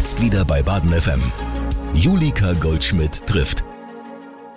Jetzt 0.00 0.22
wieder 0.22 0.46
bei 0.46 0.62
Baden 0.62 0.98
FM. 0.98 1.20
Julika 1.92 2.54
Goldschmidt 2.54 3.26
trifft. 3.26 3.62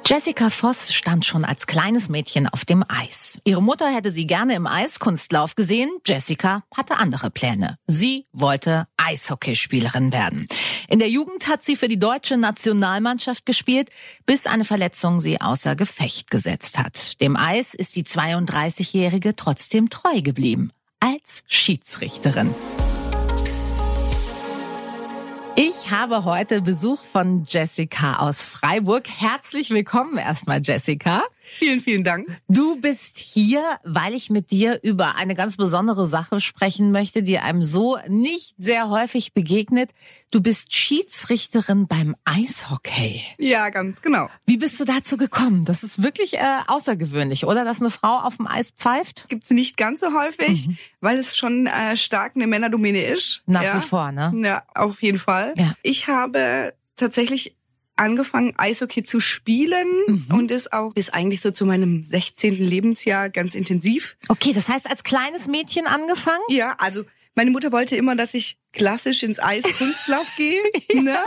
Jessica 0.05 0.49
Voss 0.49 0.93
stand 0.93 1.25
schon 1.25 1.43
als 1.43 1.67
kleines 1.67 2.07
Mädchen 2.07 2.47
auf 2.47 2.63
dem 2.63 2.85
Eis. 2.87 3.39
Ihre 3.43 3.61
Mutter 3.61 3.93
hätte 3.93 4.09
sie 4.09 4.25
gerne 4.25 4.55
im 4.55 4.67
Eiskunstlauf 4.67 5.55
gesehen. 5.55 5.89
Jessica 6.07 6.63
hatte 6.73 6.95
andere 6.95 7.29
Pläne. 7.29 7.75
Sie 7.87 8.25
wollte 8.31 8.87
Eishockeyspielerin 8.95 10.13
werden. 10.13 10.47
In 10.87 10.99
der 10.99 11.09
Jugend 11.09 11.49
hat 11.49 11.61
sie 11.61 11.75
für 11.75 11.89
die 11.89 11.99
deutsche 11.99 12.37
Nationalmannschaft 12.37 13.45
gespielt, 13.45 13.89
bis 14.25 14.45
eine 14.45 14.63
Verletzung 14.63 15.19
sie 15.19 15.41
außer 15.41 15.75
Gefecht 15.75 16.31
gesetzt 16.31 16.79
hat. 16.79 17.19
Dem 17.19 17.35
Eis 17.35 17.73
ist 17.73 17.97
die 17.97 18.05
32-Jährige 18.05 19.35
trotzdem 19.35 19.89
treu 19.89 20.21
geblieben. 20.21 20.71
Als 21.01 21.43
Schiedsrichterin. 21.47 22.55
Ich 25.85 25.91
habe 25.91 26.23
heute 26.23 26.61
Besuch 26.61 27.03
von 27.03 27.43
Jessica 27.45 28.19
aus 28.19 28.45
Freiburg. 28.45 29.03
Herzlich 29.05 29.69
willkommen 29.69 30.17
erstmal, 30.17 30.61
Jessica. 30.63 31.23
Vielen, 31.45 31.81
vielen 31.81 32.03
Dank. 32.05 32.25
Du 32.47 32.79
bist 32.79 33.17
hier, 33.17 33.61
weil 33.83 34.13
ich 34.13 34.29
mit 34.29 34.49
dir 34.49 34.79
über 34.81 35.15
eine 35.15 35.35
ganz 35.35 35.57
besondere 35.57 36.07
Sache 36.07 36.39
sprechen 36.39 36.91
möchte, 36.91 37.21
die 37.21 37.37
einem 37.37 37.65
so 37.65 37.97
nicht 38.07 38.55
sehr 38.57 38.89
häufig 38.89 39.33
begegnet. 39.33 39.91
Du 40.31 40.41
bist 40.41 40.73
Schiedsrichterin 40.73 41.87
beim 41.87 42.15
Eishockey. 42.23 43.21
Ja, 43.37 43.69
ganz 43.69 44.01
genau. 44.01 44.29
Wie 44.45 44.57
bist 44.57 44.79
du 44.79 44.85
dazu 44.85 45.17
gekommen? 45.17 45.65
Das 45.65 45.83
ist 45.83 46.01
wirklich 46.01 46.35
äh, 46.35 46.59
außergewöhnlich, 46.67 47.45
oder? 47.45 47.65
Dass 47.65 47.81
eine 47.81 47.89
Frau 47.89 48.19
auf 48.19 48.37
dem 48.37 48.47
Eis 48.47 48.71
pfeift? 48.71 49.25
Gibt's 49.27 49.49
nicht 49.49 49.75
ganz 49.75 49.99
so 49.99 50.13
häufig, 50.13 50.67
mhm. 50.67 50.77
weil 51.01 51.17
es 51.17 51.35
schon 51.35 51.67
äh, 51.67 51.97
stark 51.97 52.35
eine 52.35 52.47
Männerdomäne 52.47 53.03
ist. 53.03 53.41
Nach 53.45 53.61
ja. 53.63 53.77
wie 53.77 53.85
vor, 53.85 54.11
ne? 54.13 54.33
Ja, 54.43 54.63
auf 54.73 55.01
jeden 55.01 55.19
Fall. 55.19 55.53
Ja. 55.57 55.73
Ich 55.83 56.07
habe 56.07 56.73
tatsächlich 56.95 57.55
angefangen, 57.95 58.53
Eishockey 58.57 59.03
zu 59.03 59.19
spielen 59.19 59.87
mhm. 60.07 60.27
und 60.31 60.51
ist 60.51 60.73
auch 60.73 60.93
bis 60.93 61.09
eigentlich 61.09 61.41
so 61.41 61.51
zu 61.51 61.65
meinem 61.65 62.03
16. 62.03 62.55
Lebensjahr 62.55 63.29
ganz 63.29 63.55
intensiv. 63.55 64.17
Okay, 64.29 64.53
das 64.53 64.69
heißt 64.69 64.89
als 64.89 65.03
kleines 65.03 65.47
Mädchen 65.47 65.87
angefangen? 65.87 66.43
Ja, 66.49 66.75
also 66.77 67.03
meine 67.35 67.49
Mutter 67.49 67.71
wollte 67.71 67.95
immer, 67.95 68.15
dass 68.15 68.33
ich 68.35 68.57
klassisch 68.73 69.23
ins 69.23 69.39
Eiskunstlauf 69.39 70.27
gehe, 70.37 70.61
ne? 70.93 71.17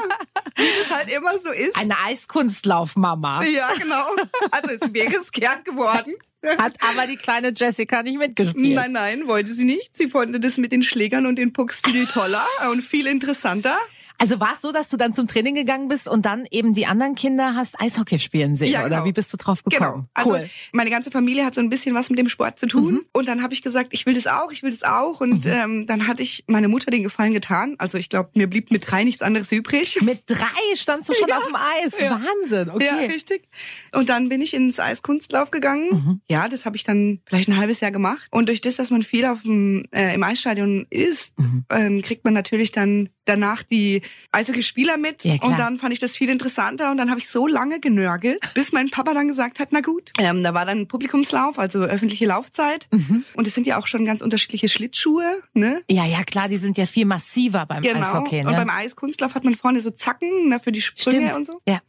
Wie 0.57 0.63
es 0.83 0.91
halt 0.91 1.11
immer 1.11 1.39
so 1.39 1.51
ist. 1.51 1.77
Eine 1.77 1.99
Eiskunstlaufmama. 2.05 3.43
Ja, 3.45 3.71
genau. 3.73 4.07
Also 4.51 4.71
es 4.71 4.93
wäre 4.93 5.17
es 5.17 5.33
gern 5.33 5.65
geworden. 5.65 6.15
Hat 6.59 6.77
aber 6.81 7.09
die 7.09 7.17
kleine 7.17 7.53
Jessica 7.55 8.03
nicht 8.05 8.19
mitgespielt. 8.19 8.77
Nein, 8.77 8.93
nein, 8.93 9.27
wollte 9.27 9.51
sie 9.51 9.65
nicht. 9.65 9.97
Sie 9.97 10.09
fand 10.09 10.45
das 10.45 10.59
mit 10.59 10.71
den 10.71 10.83
Schlägern 10.83 11.27
und 11.27 11.37
den 11.37 11.53
Pucks 11.53 11.81
viel 11.81 12.07
toller 12.07 12.47
und 12.71 12.83
viel 12.83 13.09
interessanter. 13.09 13.77
Also 14.19 14.41
war 14.41 14.55
es 14.55 14.63
so, 14.63 14.73
dass 14.73 14.89
du 14.89 14.97
dann 14.97 15.13
zum 15.13 15.27
Training 15.27 15.55
gegangen 15.55 15.89
bist 15.89 16.09
und 16.09 16.27
dann 16.27 16.47
eben 16.51 16.75
die 16.75 16.87
anderen 16.87 17.15
Kinder 17.15 17.55
hast 17.55 17.81
Eishockey 17.81 18.19
spielen 18.19 18.55
sehen? 18.55 18.73
Ja, 18.73 18.83
genau. 18.83 18.97
Oder 18.97 19.05
wie 19.07 19.13
bist 19.13 19.33
du 19.33 19.37
drauf 19.37 19.63
gekommen? 19.63 19.93
Genau. 19.93 20.09
Also 20.15 20.31
cool. 20.31 20.51
meine 20.73 20.91
ganze 20.91 21.11
Familie 21.11 21.45
hat 21.45 21.55
so 21.55 21.61
ein 21.61 21.69
bisschen 21.69 21.95
was 21.95 22.11
mit 22.11 22.19
dem 22.19 22.29
Sport 22.29 22.59
zu 22.59 22.67
tun. 22.67 22.95
Mhm. 22.95 23.07
Und 23.13 23.29
dann 23.29 23.43
habe 23.43 23.55
ich 23.55 23.63
gesagt, 23.63 23.89
ich 23.93 24.07
will 24.07 24.15
das 24.15 24.27
auch, 24.27 24.53
ich 24.53 24.63
will 24.63 24.71
das 24.71 24.83
auch. 24.83 25.21
Und 25.21 25.45
mhm. 25.45 25.53
ähm, 25.53 25.87
dann 25.87 26.07
hatte 26.07 26.23
ich 26.23 26.45
meine 26.47 26.69
Mutter 26.69 26.91
den 26.91 27.03
Gefallen 27.03 27.33
getan. 27.33 27.75
Also 27.79 27.99
ich 27.99 28.09
glaube, 28.09 28.31
mir 28.35 28.49
blieb 28.49 28.71
mit 28.71 28.91
drei 28.91 29.05
nichts 29.05 29.23
anderes 29.23 29.53
übrig. 29.53 30.01
Mit 30.07 30.23
drei 30.27 30.47
standst 30.75 31.09
du 31.09 31.15
schon 31.15 31.29
ja. 31.29 31.39
auf 31.39 31.47
dem 31.47 31.57
Eis. 31.57 32.01
Ja. 32.01 32.21
Wahnsinn. 32.21 32.71
Okay. 32.71 32.85
Ja, 32.85 32.95
richtig. 32.95 33.49
Und 33.93 34.09
dann 34.09 34.29
bin 34.29 34.41
ich 34.41 34.55
ins 34.55 34.79
Eiskunstlauf 34.79 35.51
gegangen. 35.51 35.89
Mhm. 35.91 36.21
Ja, 36.29 36.49
das 36.49 36.65
habe 36.65 36.77
ich 36.77 36.85
dann 36.85 37.21
vielleicht 37.27 37.49
ein 37.49 37.57
halbes 37.57 37.81
Jahr 37.81 37.91
gemacht. 37.91 38.27
Und 38.31 38.49
durch 38.49 38.61
das, 38.61 38.77
dass 38.77 38.91
man 38.91 39.03
viel 39.03 39.27
auf 39.27 39.43
dem, 39.43 39.85
äh, 39.93 40.15
im 40.15 40.23
Eisstadion 40.23 40.87
ist, 40.91 41.39
mhm. 41.39 41.65
ähm, 41.71 42.03
kriegt 42.03 42.25
man 42.25 42.35
natürlich 42.35 42.73
dann 42.73 43.09
danach 43.29 43.63
die 43.63 44.03
Eishockey-Spieler 44.33 44.97
mit. 44.97 45.25
Ja, 45.25 45.35
und 45.43 45.59
dann 45.59 45.77
fand 45.77 45.93
ich 45.93 45.99
das 45.99 46.17
viel 46.17 46.29
interessanter. 46.29 46.91
Und 46.91 46.97
dann 46.97 47.11
habe 47.11 47.21
ich 47.21 47.29
so 47.29 47.47
lange 47.47 47.81
genörgelt, 47.81 48.41
bis 48.55 48.73
mein 48.73 48.91
Papa 48.91 49.15
dann 49.15 49.29
gesagt 49.29 49.59
hat, 49.59 49.69
na 49.73 49.81
gut. 49.81 50.13
Ähm, 50.19 50.43
da 50.43 50.55
war 50.55 50.65
dann 50.65 50.89
Publikumslauf, 50.89 51.59
also 51.59 51.81
öffentliche 51.81 52.27
Laufzeit. 52.27 52.89
Mhm. 52.91 53.25
Und 53.35 53.47
es 53.47 53.55
sind 53.55 53.67
ja 53.67 53.79
auch 53.79 53.87
schon 53.87 54.05
ganz 54.05 54.23
unterschiedliche 54.23 54.69
Schlittschuhe. 54.69 55.43
Ne? 55.53 55.83
Ja, 55.91 56.05
ja, 56.05 56.25
klar, 56.25 56.49
die 56.49 56.57
sind 56.57 56.79
ja 56.79 56.87
viel 56.87 57.05
massiver 57.05 57.67
beim 57.67 57.83
genau. 57.83 58.01
Eishockey. 58.01 58.43
Ne? 58.43 58.51
Und 58.51 58.57
beim 58.57 58.71
Eiskunstlauf 58.71 59.35
hat 59.35 59.45
man 59.45 59.55
vorne 59.55 59.81
so 59.81 59.91
Zacken 59.91 60.49
ne, 60.49 60.61
für 60.61 60.73
die 60.73 60.83
Sprünge 60.83 61.29
Stimmt. 61.29 61.37
und 61.37 61.47
so. 61.47 61.61
Ja. 61.69 61.81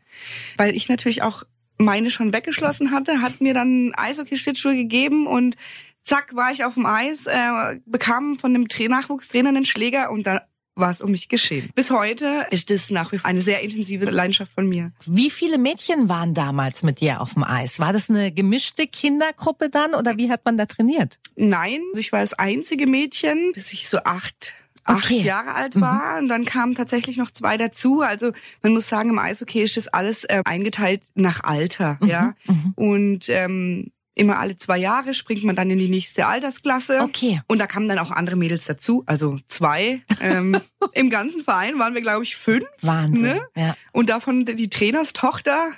Weil 0.58 0.76
ich 0.76 0.90
natürlich 0.90 1.22
auch 1.22 1.44
meine 1.78 2.10
schon 2.10 2.34
weggeschlossen 2.34 2.92
hatte, 2.92 3.22
hat 3.22 3.40
mir 3.42 3.54
dann 3.54 3.94
Eishockey-Schlittschuhe 3.96 4.76
gegeben 4.76 5.28
und 5.28 5.56
zack 6.04 6.36
war 6.36 6.52
ich 6.52 6.64
auf 6.64 6.76
dem 6.76 6.86
Eis, 6.86 7.28
äh, 7.28 7.80
bekam 7.86 8.36
von 8.36 8.54
dem 8.54 8.68
Tra 8.68 8.88
Nachwuchstrainer 8.88 9.50
einen 9.50 9.66
Schläger 9.66 10.10
und 10.10 10.26
da 10.26 10.42
war 10.78 10.92
es 10.92 11.02
um 11.02 11.12
mich 11.12 11.28
geschehen. 11.30 11.70
Bis 11.76 11.92
heute 11.92 12.46
ist 12.52 12.70
das 12.70 12.90
nach 12.90 13.12
wie 13.12 13.18
vor 13.18 13.30
eine 13.30 13.42
sehr 13.42 13.62
intensive 13.62 14.06
Leidenschaft 14.06 14.52
von 14.54 14.68
mir. 14.68 14.92
Wie 15.06 15.30
viele 15.30 15.58
Mädchen 15.58 16.08
waren 16.10 16.34
damals 16.34 16.84
mit 16.84 17.02
dir 17.02 17.22
auf 17.22 17.34
dem 17.34 17.44
Eis? 17.44 17.80
War 17.80 17.94
das 17.94 18.10
eine 18.10 18.32
gemischte 18.32 18.88
Kindergruppe 18.88 19.70
dann 19.70 19.94
oder 19.94 20.18
wie 20.18 20.30
hat 20.32 20.46
man 20.46 20.58
da 20.58 20.66
trainiert? 20.66 21.20
Nein, 21.36 21.82
also 21.90 22.00
ich 22.00 22.12
war 22.12 22.22
das 22.22 22.34
einzige 22.34 22.88
Mädchen, 22.88 23.52
bis 23.54 23.74
ich 23.74 23.90
so 23.90 23.98
acht 24.04 24.54
acht 24.84 25.12
Okay. 25.12 25.20
Jahre 25.22 25.54
alt 25.54 25.82
war 25.82 26.14
Mhm. 26.14 26.20
und 26.24 26.28
dann 26.30 26.46
kamen 26.46 26.74
tatsächlich 26.74 27.18
noch 27.18 27.30
zwei 27.32 27.58
dazu. 27.58 28.00
Also 28.02 28.32
man 28.64 28.72
muss 28.72 28.88
sagen, 28.88 29.10
im 29.10 29.20
Eishockey 29.20 29.62
ist 29.62 29.76
das 29.76 29.90
alles 29.90 30.24
äh, 30.24 30.42
eingeteilt 30.46 31.04
nach 31.16 31.44
Alter, 31.44 32.00
ja. 32.06 32.36
mhm. 32.46 32.74
Und 32.78 33.28
ähm, 33.28 33.92
immer 34.18 34.40
alle 34.40 34.58
zwei 34.58 34.78
Jahre 34.78 35.14
springt 35.14 35.44
man 35.44 35.56
dann 35.56 35.70
in 35.70 35.80
die 35.80 35.90
nächste 35.90 36.26
Altersklasse. 36.28 37.02
Okay. 37.02 37.42
Und 37.48 37.60
da 37.60 37.68
kamen 37.68 37.88
dann 37.88 38.00
auch 38.00 38.12
andere 38.12 38.36
Mädels 38.36 38.66
dazu, 38.66 39.04
also 39.06 39.38
zwei. 39.48 40.02
Ähm, 40.22 40.60
Im 40.94 41.10
ganzen 41.10 41.42
Verein 41.44 41.80
waren 41.80 41.94
wir, 41.94 42.02
glaube 42.02 42.24
ich, 42.24 42.36
fünf. 42.36 42.66
Wahnsinn. 42.82 43.22
Ne? 43.22 43.42
Ja. 43.56 43.76
Und 43.92 44.10
davon 44.10 44.46
die 44.46 44.70
Trainerstochter. 44.70 45.70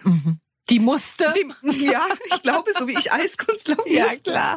Die 0.69 0.79
musste. 0.79 1.33
Die, 1.35 1.85
ja, 1.85 2.05
ich 2.31 2.44
glaube, 2.44 2.72
so 2.78 2.88
wie 2.88 2.94
ich 2.94 3.11
Eiskunstlauf 3.11 3.88
Ja, 3.88 4.05
klar. 4.23 4.55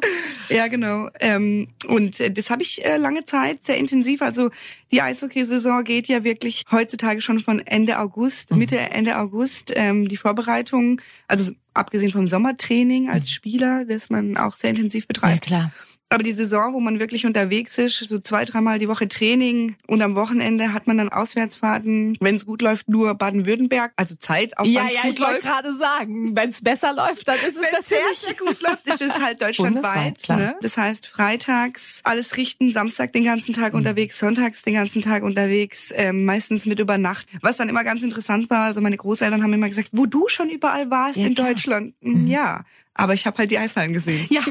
Ja, 0.50 0.66
genau. 0.66 1.08
Ähm, 1.20 1.68
und 1.86 2.20
äh, 2.20 2.30
das 2.30 2.50
habe 2.50 2.62
ich 2.62 2.84
äh, 2.84 2.98
lange 2.98 3.24
Zeit 3.24 3.62
sehr 3.62 3.78
intensiv. 3.78 4.20
Also 4.20 4.50
die 4.90 5.00
Eishockeysaison 5.00 5.84
geht 5.84 6.08
ja 6.08 6.22
wirklich 6.22 6.64
heutzutage 6.70 7.22
schon 7.22 7.40
von 7.40 7.60
Ende 7.60 7.98
August, 7.98 8.50
Mhm. 8.50 8.58
Mitte, 8.58 8.78
Ende 8.78 9.18
August. 9.18 9.72
Ähm, 9.74 10.06
die 10.06 10.18
Vorbereitung, 10.18 11.00
also 11.28 11.50
abgesehen 11.74 12.12
vom 12.12 12.28
Sommertraining 12.28 13.08
als 13.08 13.30
Spieler, 13.30 13.84
das 13.84 14.10
man 14.10 14.36
auch 14.36 14.54
sehr 14.54 14.70
intensiv 14.70 15.04
ja, 15.04 15.08
betreibt. 15.08 15.42
klar. 15.42 15.70
Aber 16.12 16.22
die 16.22 16.32
Saison, 16.32 16.74
wo 16.74 16.80
man 16.80 16.98
wirklich 17.00 17.24
unterwegs 17.26 17.78
ist, 17.78 17.96
so 17.98 18.18
zwei, 18.18 18.44
dreimal 18.44 18.78
die 18.78 18.88
Woche 18.88 19.08
Training 19.08 19.76
und 19.86 20.02
am 20.02 20.14
Wochenende 20.14 20.72
hat 20.74 20.86
man 20.86 20.98
dann 20.98 21.08
Auswärtsfahrten, 21.08 22.16
wenn 22.20 22.36
es 22.36 22.44
gut 22.46 22.60
läuft, 22.62 22.88
nur 22.88 23.14
Baden-Württemberg, 23.14 23.92
also 23.96 24.14
Zeit, 24.16 24.58
auch 24.58 24.64
Ja, 24.66 24.82
ja, 24.88 25.08
ich 25.10 25.20
wollte 25.20 25.40
gerade 25.40 25.74
sagen, 25.76 26.36
wenn 26.36 26.50
es 26.50 26.60
besser 26.62 26.92
läuft, 26.92 27.26
dann 27.28 27.36
ist 27.36 27.56
es 27.56 27.62
Wenn 27.62 27.80
es 27.80 27.88
sehr, 27.88 27.98
natürlich 28.00 28.18
sehr 28.18 28.34
gut 28.46 28.60
läuft, 28.62 28.86
ist 28.86 29.02
es 29.02 29.18
halt 29.20 29.40
deutschlandweit. 29.42 30.28
Ne? 30.28 30.54
Das 30.60 30.76
heißt, 30.76 31.06
freitags 31.06 32.00
alles 32.04 32.36
richten, 32.36 32.70
Samstag 32.70 33.12
den 33.12 33.24
ganzen 33.24 33.52
Mhm. 33.52 33.56
Tag 33.56 33.74
unterwegs, 33.74 34.18
sonntags 34.18 34.62
den 34.62 34.74
ganzen 34.74 35.02
Tag 35.02 35.22
unterwegs, 35.22 35.92
ähm, 35.94 36.24
meistens 36.24 36.66
mit 36.66 36.78
über 36.78 36.98
Nacht. 36.98 37.26
Was 37.40 37.56
dann 37.56 37.68
immer 37.68 37.84
ganz 37.84 38.02
interessant 38.02 38.50
war, 38.50 38.64
also 38.64 38.80
meine 38.80 38.96
Großeltern 38.96 39.42
haben 39.42 39.52
immer 39.52 39.68
gesagt, 39.68 39.88
wo 39.92 40.06
du 40.06 40.28
schon 40.28 40.48
überall 40.50 40.90
warst 40.90 41.16
Ja, 41.16 41.26
in 41.26 41.34
klar. 41.34 41.48
Mhm. 41.48 41.52
Deutschland. 41.54 41.94
Ja, 42.28 42.64
aber 42.94 43.14
ich 43.14 43.26
habe 43.26 43.38
halt 43.38 43.50
die 43.50 43.58
Eishallen 43.58 43.92
gesehen. 43.92 44.26
Ja, 44.30 44.42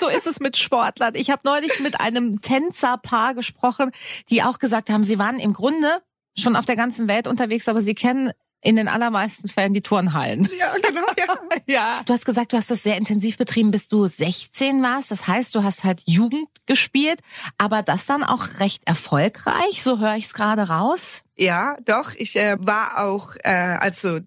so 0.00 0.08
ist 0.08 0.26
es 0.26 0.40
mit 0.40 0.56
Sportlern. 0.56 1.14
Ich 1.14 1.30
habe 1.30 1.42
neulich 1.44 1.80
mit 1.80 2.00
einem 2.00 2.40
Tänzerpaar 2.40 3.34
gesprochen, 3.34 3.90
die 4.30 4.42
auch 4.42 4.58
gesagt 4.58 4.90
haben, 4.90 5.04
sie 5.04 5.18
waren 5.18 5.38
im 5.38 5.52
Grunde 5.52 6.02
schon 6.36 6.56
auf 6.56 6.66
der 6.66 6.76
ganzen 6.76 7.08
Welt 7.08 7.28
unterwegs, 7.28 7.68
aber 7.68 7.80
sie 7.80 7.94
kennen 7.94 8.32
in 8.64 8.76
den 8.76 8.88
allermeisten 8.88 9.48
Fällen 9.48 9.74
die 9.74 9.82
Turnhallen. 9.82 10.48
Ja, 10.58 10.72
genau, 10.82 11.06
ja. 11.18 11.34
Ja. 11.66 12.02
Du 12.04 12.12
hast 12.12 12.24
gesagt, 12.24 12.52
du 12.52 12.56
hast 12.56 12.70
das 12.70 12.82
sehr 12.82 12.96
intensiv 12.96 13.36
betrieben, 13.36 13.70
bis 13.70 13.88
du 13.88 14.06
16 14.06 14.82
warst. 14.82 15.10
Das 15.10 15.26
heißt, 15.26 15.54
du 15.54 15.62
hast 15.62 15.84
halt 15.84 16.02
Jugend 16.06 16.48
gespielt, 16.66 17.20
aber 17.58 17.82
das 17.82 18.06
dann 18.06 18.22
auch 18.24 18.60
recht 18.60 18.86
erfolgreich, 18.86 19.82
so 19.82 19.98
höre 19.98 20.16
ich 20.16 20.24
es 20.24 20.34
gerade 20.34 20.68
raus. 20.68 21.22
Ja, 21.36 21.76
doch. 21.84 22.12
Ich 22.16 22.36
äh, 22.36 22.56
war 22.58 23.04
auch, 23.04 23.36
äh, 23.44 23.50
also 23.50 24.20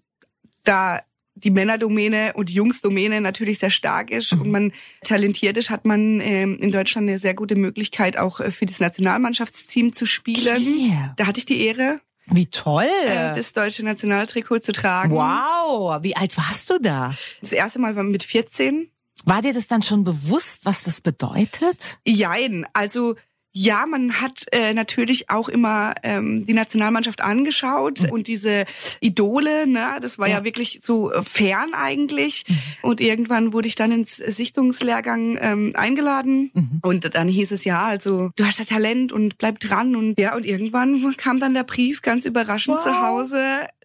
da 0.64 1.00
die 1.44 1.50
Männerdomäne 1.50 2.32
und 2.34 2.48
die 2.48 2.54
Jungsdomäne 2.54 3.20
natürlich 3.20 3.58
sehr 3.58 3.70
stark 3.70 4.10
ist 4.10 4.32
und 4.32 4.50
man 4.50 4.72
talentiert 5.02 5.56
ist, 5.56 5.70
hat 5.70 5.84
man 5.84 6.20
ähm, 6.20 6.58
in 6.58 6.70
Deutschland 6.70 7.08
eine 7.08 7.18
sehr 7.18 7.34
gute 7.34 7.56
Möglichkeit, 7.56 8.18
auch 8.18 8.40
äh, 8.40 8.50
für 8.50 8.66
das 8.66 8.80
Nationalmannschaftsteam 8.80 9.92
zu 9.92 10.06
spielen. 10.06 10.56
Okay. 10.56 11.10
Da 11.16 11.26
hatte 11.26 11.38
ich 11.38 11.46
die 11.46 11.60
Ehre, 11.64 12.00
Wie 12.26 12.46
toll. 12.46 12.88
äh, 13.06 13.34
das 13.34 13.52
deutsche 13.52 13.84
Nationaltrikot 13.84 14.60
zu 14.60 14.72
tragen. 14.72 15.14
wow, 15.14 16.02
wie 16.02 16.16
alt 16.16 16.36
warst 16.36 16.70
du 16.70 16.78
da? 16.78 17.14
Das 17.40 17.52
erste 17.52 17.78
Mal 17.78 17.96
war 17.96 18.02
mit 18.02 18.22
14. 18.24 18.90
War 19.24 19.42
dir 19.42 19.52
das 19.52 19.66
dann 19.66 19.82
schon 19.82 20.04
bewusst, 20.04 20.64
was 20.64 20.84
das 20.84 21.00
bedeutet? 21.00 21.98
Jein, 22.06 22.66
also 22.72 23.16
Ja, 23.52 23.86
man 23.86 24.20
hat 24.20 24.44
äh, 24.52 24.74
natürlich 24.74 25.30
auch 25.30 25.48
immer 25.48 25.94
ähm, 26.02 26.44
die 26.44 26.52
Nationalmannschaft 26.52 27.22
angeschaut 27.22 28.02
mhm. 28.02 28.10
und 28.10 28.28
diese 28.28 28.66
Idole, 29.00 29.66
ne, 29.66 29.96
das 30.00 30.18
war 30.18 30.28
ja, 30.28 30.38
ja 30.38 30.44
wirklich 30.44 30.80
so 30.82 31.10
äh, 31.10 31.22
fern 31.22 31.72
eigentlich. 31.72 32.44
Mhm. 32.46 32.56
Und 32.82 33.00
irgendwann 33.00 33.52
wurde 33.52 33.68
ich 33.68 33.74
dann 33.74 33.90
ins 33.90 34.16
Sichtungslehrgang 34.16 35.38
ähm, 35.40 35.72
eingeladen 35.74 36.50
mhm. 36.52 36.80
und 36.82 37.14
dann 37.14 37.28
hieß 37.28 37.52
es 37.52 37.64
ja, 37.64 37.84
also 37.84 38.30
du 38.36 38.44
hast 38.44 38.58
ja 38.58 38.64
Talent 38.64 39.12
und 39.12 39.38
bleib 39.38 39.60
dran 39.60 39.96
und 39.96 40.18
ja 40.20 40.36
und 40.36 40.44
irgendwann 40.44 41.16
kam 41.16 41.40
dann 41.40 41.54
der 41.54 41.64
Brief 41.64 42.02
ganz 42.02 42.26
überraschend 42.26 42.76
wow. 42.76 42.84
zu 42.84 43.02
Hause 43.02 43.40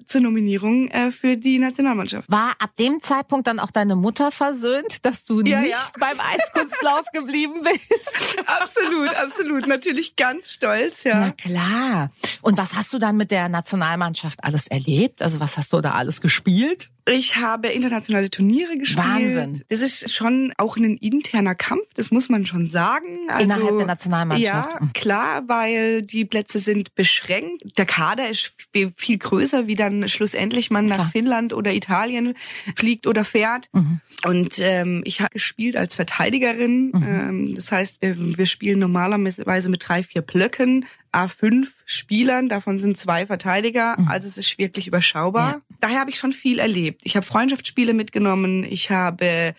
zur 0.07 0.21
Nominierung 0.21 0.87
äh, 0.89 1.11
für 1.11 1.37
die 1.37 1.59
Nationalmannschaft. 1.59 2.31
War 2.31 2.55
ab 2.59 2.71
dem 2.77 2.99
Zeitpunkt 2.99 3.47
dann 3.47 3.59
auch 3.59 3.71
deine 3.71 3.95
Mutter 3.95 4.31
versöhnt, 4.31 5.05
dass 5.05 5.25
du 5.25 5.41
ja, 5.41 5.61
nicht 5.61 5.71
ja. 5.71 5.79
beim 5.99 6.19
Eiskunstlauf 6.19 7.05
geblieben 7.13 7.61
bist? 7.63 8.37
absolut, 8.45 9.15
absolut. 9.15 9.67
Natürlich 9.67 10.15
ganz 10.15 10.51
stolz, 10.51 11.03
ja. 11.03 11.19
Na 11.19 11.31
klar. 11.31 12.11
Und 12.41 12.57
was 12.57 12.75
hast 12.75 12.93
du 12.93 12.99
dann 12.99 13.17
mit 13.17 13.31
der 13.31 13.49
Nationalmannschaft 13.49 14.43
alles 14.43 14.67
erlebt? 14.67 15.21
Also 15.21 15.39
was 15.39 15.57
hast 15.57 15.73
du 15.73 15.81
da 15.81 15.91
alles 15.93 16.21
gespielt? 16.21 16.89
Ich 17.05 17.35
habe 17.35 17.67
internationale 17.67 18.29
Turniere 18.29 18.77
gespielt. 18.77 19.05
Wahnsinn. 19.05 19.63
Das 19.67 19.81
ist 19.81 20.13
schon 20.13 20.53
auch 20.57 20.77
ein 20.77 20.95
interner 20.97 21.53
Kampf, 21.53 21.93
das 21.95 22.11
muss 22.11 22.29
man 22.29 22.45
schon 22.45 22.69
sagen. 22.69 23.27
Also, 23.27 23.43
Innerhalb 23.43 23.77
der 23.77 23.87
Nationalmannschaft. 23.87 24.69
Ja, 24.69 24.87
klar, 24.93 25.43
weil 25.47 26.01
die 26.01 26.23
Plätze 26.23 26.59
sind 26.59 26.95
beschränkt. 26.95 27.77
Der 27.77 27.85
Kader 27.85 28.29
ist 28.29 28.53
viel 28.95 29.17
größer, 29.17 29.67
wie 29.67 29.75
dann 29.75 30.07
schlussendlich 30.07 30.71
man 30.71 30.87
klar. 30.87 30.99
nach 30.99 31.11
Finnland 31.11 31.53
oder 31.53 31.73
Italien 31.73 32.35
fliegt 32.75 33.05
oder 33.05 33.25
fährt. 33.25 33.69
Mhm. 33.73 33.99
Und 34.25 34.59
ähm, 34.59 35.01
ich 35.05 35.19
habe 35.19 35.31
gespielt 35.33 35.75
als 35.75 35.95
Verteidigerin. 35.95 36.91
Mhm. 36.93 37.03
Ähm, 37.03 37.55
das 37.55 37.71
heißt, 37.71 38.01
wir, 38.01 38.15
wir 38.37 38.45
spielen 38.45 38.79
normalerweise 38.79 39.69
mit 39.69 39.87
drei, 39.87 40.03
vier 40.03 40.21
Blöcken, 40.21 40.85
A5 41.13 41.67
Spielern, 41.85 42.49
davon 42.49 42.79
sind 42.79 42.97
zwei 42.97 43.25
Verteidiger, 43.27 43.95
mhm. 43.99 44.07
also 44.07 44.27
es 44.27 44.37
ist 44.37 44.57
wirklich 44.57 44.87
überschaubar. 44.87 45.51
Ja. 45.51 45.61
Daher 45.79 45.99
habe 45.99 46.09
ich 46.09 46.17
schon 46.17 46.33
viel 46.33 46.59
erlebt. 46.59 46.92
Ich 47.03 47.15
habe 47.15 47.25
Freundschaftsspiele 47.25 47.93
mitgenommen, 47.93 48.63
ich 48.63 48.91
habe 48.91 49.53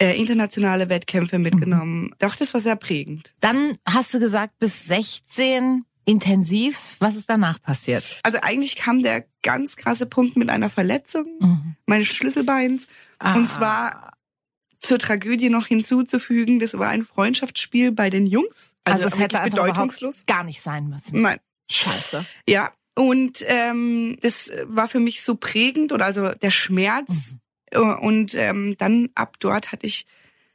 äh, 0.00 0.18
internationale 0.18 0.88
Wettkämpfe 0.88 1.38
mitgenommen. 1.38 2.04
Mhm. 2.04 2.14
Doch, 2.18 2.34
das 2.34 2.54
war 2.54 2.60
sehr 2.60 2.76
prägend. 2.76 3.34
Dann 3.40 3.76
hast 3.86 4.14
du 4.14 4.18
gesagt, 4.18 4.58
bis 4.58 4.86
16 4.86 5.84
intensiv. 6.04 6.96
Was 7.00 7.16
ist 7.16 7.28
danach 7.28 7.60
passiert? 7.62 8.20
Also 8.22 8.38
eigentlich 8.42 8.76
kam 8.76 9.02
der 9.02 9.26
ganz 9.42 9.76
krasse 9.76 10.06
Punkt 10.06 10.36
mit 10.36 10.50
einer 10.50 10.70
Verletzung 10.70 11.26
mhm. 11.40 11.76
meines 11.86 12.08
Schlüsselbeins. 12.08 12.88
Ah. 13.18 13.34
Und 13.34 13.50
zwar 13.50 14.12
zur 14.80 14.98
Tragödie 14.98 15.50
noch 15.50 15.66
hinzuzufügen, 15.66 16.58
das 16.58 16.78
war 16.78 16.88
ein 16.88 17.04
Freundschaftsspiel 17.04 17.92
bei 17.92 18.08
den 18.10 18.26
Jungs. 18.26 18.76
Also, 18.84 19.04
also 19.04 19.14
es 19.14 19.20
hätte 19.20 19.38
bedeutungslos 19.38 20.24
gar 20.26 20.42
nicht 20.42 20.62
sein 20.62 20.88
müssen. 20.88 21.20
Nein. 21.20 21.38
Scheiße. 21.70 22.24
Ja. 22.48 22.72
Und 23.00 23.42
ähm, 23.46 24.18
das 24.20 24.52
war 24.64 24.86
für 24.86 25.00
mich 25.00 25.22
so 25.22 25.34
prägend 25.34 25.90
oder 25.92 26.04
also 26.04 26.32
der 26.34 26.50
Schmerz. 26.50 27.36
Mhm. 27.72 27.98
Und 28.00 28.34
ähm, 28.34 28.74
dann 28.76 29.08
ab 29.14 29.36
dort 29.40 29.72
hatte 29.72 29.86
ich 29.86 30.04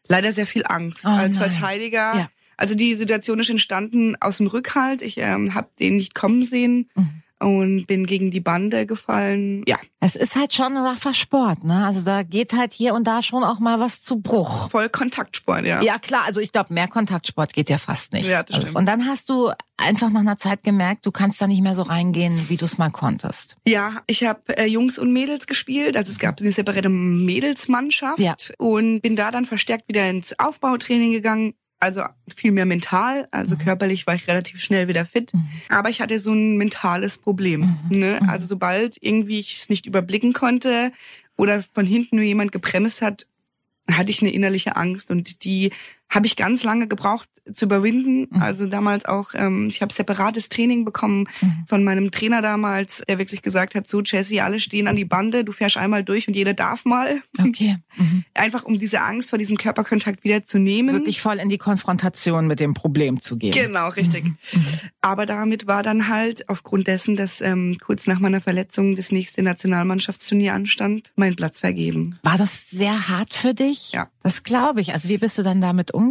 leider 0.08 0.32
sehr 0.32 0.46
viel 0.46 0.64
Angst 0.64 1.06
oh, 1.06 1.10
als 1.10 1.40
nein. 1.40 1.50
Verteidiger. 1.50 2.16
Ja. 2.16 2.30
Also 2.56 2.76
die 2.76 2.94
Situation 2.94 3.40
ist 3.40 3.50
entstanden 3.50 4.16
aus 4.22 4.38
dem 4.38 4.46
Rückhalt. 4.46 5.02
Ich 5.02 5.18
ähm, 5.18 5.56
habe 5.56 5.70
den 5.80 5.96
nicht 5.96 6.14
kommen 6.14 6.44
sehen. 6.44 6.92
Mhm 6.94 7.24
und 7.40 7.86
bin 7.88 8.06
gegen 8.06 8.32
die 8.32 8.40
Bande 8.40 8.86
gefallen. 8.86 9.64
Ja. 9.68 9.78
Es 10.00 10.16
ist 10.16 10.36
halt 10.36 10.54
schon 10.54 10.78
ein 10.78 10.86
rougher 10.86 11.14
Sport, 11.14 11.64
ne? 11.64 11.86
Also 11.86 12.06
da 12.06 12.24
geht 12.24 12.54
halt 12.54 12.74
hier 12.74 12.94
und 12.94 13.06
da 13.06 13.22
schon 13.22 13.44
auch 13.44 13.60
mal 13.60 13.80
was 13.80 14.02
zu 14.02 14.22
Bruch. 14.22 14.70
Voll 14.70 14.88
Kontaktsport, 14.90 15.66
ja. 15.66 15.82
Ja, 15.82 15.98
klar. 16.00 16.24
Also 16.26 16.42
ich 16.42 16.52
glaube, 16.52 16.74
mehr 16.74 16.88
Kontaktsport 16.88 17.54
geht 17.54 17.70
ja 17.70 17.78
fast 17.78 18.14
nicht. 18.14 18.28
Ja, 18.28 18.44
das 18.44 18.58
stimmt. 18.58 18.76
Und 18.76 18.86
dann 18.86 19.08
hast 19.08 19.30
du 19.30 19.52
einfach 19.78 20.10
nach 20.12 20.22
einer 20.22 20.38
Zeit 20.38 20.64
gemerkt, 20.64 21.06
du 21.06 21.12
kannst 21.12 21.42
da 21.42 21.48
nicht 21.48 21.62
mehr 21.62 21.76
so 21.76 21.82
reingehen, 21.82 22.50
wie 22.50 22.58
du 22.58 22.66
es 22.66 22.78
mal 22.78 22.92
konntest. 22.92 23.58
Ja, 23.68 24.02
ich 24.08 24.24
habe 24.24 24.58
äh, 24.58 24.66
Jungs 24.66 24.98
und 24.98 25.12
Mädels 25.12 25.48
gespielt. 25.48 25.98
Also 25.98 26.12
es 26.12 26.20
gab 26.20 26.40
eine 26.40 26.52
separate 26.52 26.90
Mädelsmannschaft. 26.90 28.20
Ja. 28.20 28.36
Und 28.58 29.02
bin 29.02 29.16
da 29.16 29.32
dann 29.32 29.46
verstärkt 29.46 29.88
wieder 29.88 30.10
ins 30.10 30.38
Aufbautraining 30.40 31.12
gegangen 31.12 31.56
also 31.80 32.04
viel 32.34 32.52
mehr 32.52 32.66
mental, 32.66 33.28
also 33.32 33.56
mhm. 33.56 33.60
körperlich 33.60 34.08
war 34.08 34.16
ich 34.16 34.28
relativ 34.28 34.62
schnell 34.62 34.88
wieder 34.88 35.06
fit, 35.06 35.34
mhm. 35.34 35.48
aber 35.70 35.90
ich 35.90 36.02
hatte 36.02 36.20
so 36.20 36.34
ein 36.34 36.58
mentales 36.58 37.18
Problem. 37.18 37.78
Mhm. 37.90 38.00
Ne? 38.00 38.20
Mhm. 38.22 38.30
Also 38.30 38.46
sobald 38.46 38.98
irgendwie 39.02 39.40
ich 39.40 39.54
es 39.58 39.70
nicht 39.70 39.86
überblicken 39.86 40.34
konnte 40.34 40.92
oder 41.38 41.64
von 41.74 41.86
hinten 41.86 42.16
nur 42.16 42.26
jemand 42.26 42.52
gebremst 42.52 43.02
hat, 43.02 43.28
hatte 43.92 44.12
ich 44.12 44.22
eine 44.22 44.32
innerliche 44.32 44.76
Angst 44.76 45.12
und 45.12 45.44
die 45.44 45.72
habe 46.16 46.26
ich 46.26 46.36
ganz 46.36 46.64
lange 46.64 46.88
gebraucht 46.88 47.30
zu 47.52 47.66
überwinden. 47.66 48.28
Mhm. 48.32 48.42
Also 48.42 48.66
damals 48.66 49.06
auch, 49.06 49.34
ähm, 49.36 49.68
ich 49.70 49.82
habe 49.82 49.94
separates 49.94 50.50
Training 50.50 50.86
bekommen 50.86 51.28
mhm. 51.42 51.66
von 51.68 51.84
meinem 51.84 52.10
Trainer 52.12 52.42
damals, 52.42 53.04
der 53.08 53.20
wirklich 53.20 53.42
gesagt 53.42 53.76
hat, 53.76 53.88
so 53.88 54.02
Jessie, 54.02 54.42
alle 54.42 54.60
stehen 54.60 54.88
an 54.88 54.96
die 54.96 55.06
Bande, 55.06 55.44
du 55.44 55.52
fährst 55.52 55.78
einmal 55.78 56.04
durch 56.04 56.28
und 56.28 56.36
jeder 56.36 56.54
darf 56.54 56.86
mal. 56.86 57.22
Okay. 57.40 57.78
Mhm. 57.98 58.24
Einfach 58.34 58.64
um 58.64 58.78
diese 58.78 59.02
Angst 59.02 59.30
vor 59.30 59.38
diesem 59.38 59.58
Körperkontakt 59.58 60.24
wieder 60.24 60.44
zu 60.44 60.58
nehmen. 60.58 60.96
Wirklich 60.96 61.22
voll 61.22 61.38
in 61.38 61.50
die 61.50 61.58
Konfrontation 61.58 62.48
mit 62.48 62.60
dem 62.60 62.74
Problem 62.74 63.20
zu 63.20 63.38
gehen. 63.38 63.54
Genau, 63.54 63.90
richtig. 63.90 64.24
Mhm. 64.24 64.36
Aber 65.02 65.26
damit 65.26 65.68
war 65.68 65.84
dann 65.84 66.08
halt 66.08 66.50
aufgrund 66.50 66.88
dessen, 66.88 67.16
dass 67.16 67.42
ähm, 67.42 67.78
kurz 67.80 68.08
nach 68.08 68.20
meiner 68.20 68.42
Verletzung 68.42 68.96
das 68.96 69.12
nächste 69.12 69.44
Nationalmannschaftsturnier 69.44 70.54
anstand, 70.54 71.12
mein 71.16 71.36
Platz 71.36 71.60
vergeben. 71.60 72.18
War 72.24 72.38
das 72.38 72.70
sehr 72.72 73.10
hart 73.10 73.34
für 73.34 73.54
dich? 73.54 73.92
Ja. 73.92 74.08
Das 74.24 74.44
glaube 74.44 74.82
ich. 74.82 74.94
Also 74.94 75.10
wie 75.10 75.18
bist 75.18 75.38
du 75.38 75.44
dann 75.44 75.62
damit 75.62 75.92
umgegangen? 75.92 76.05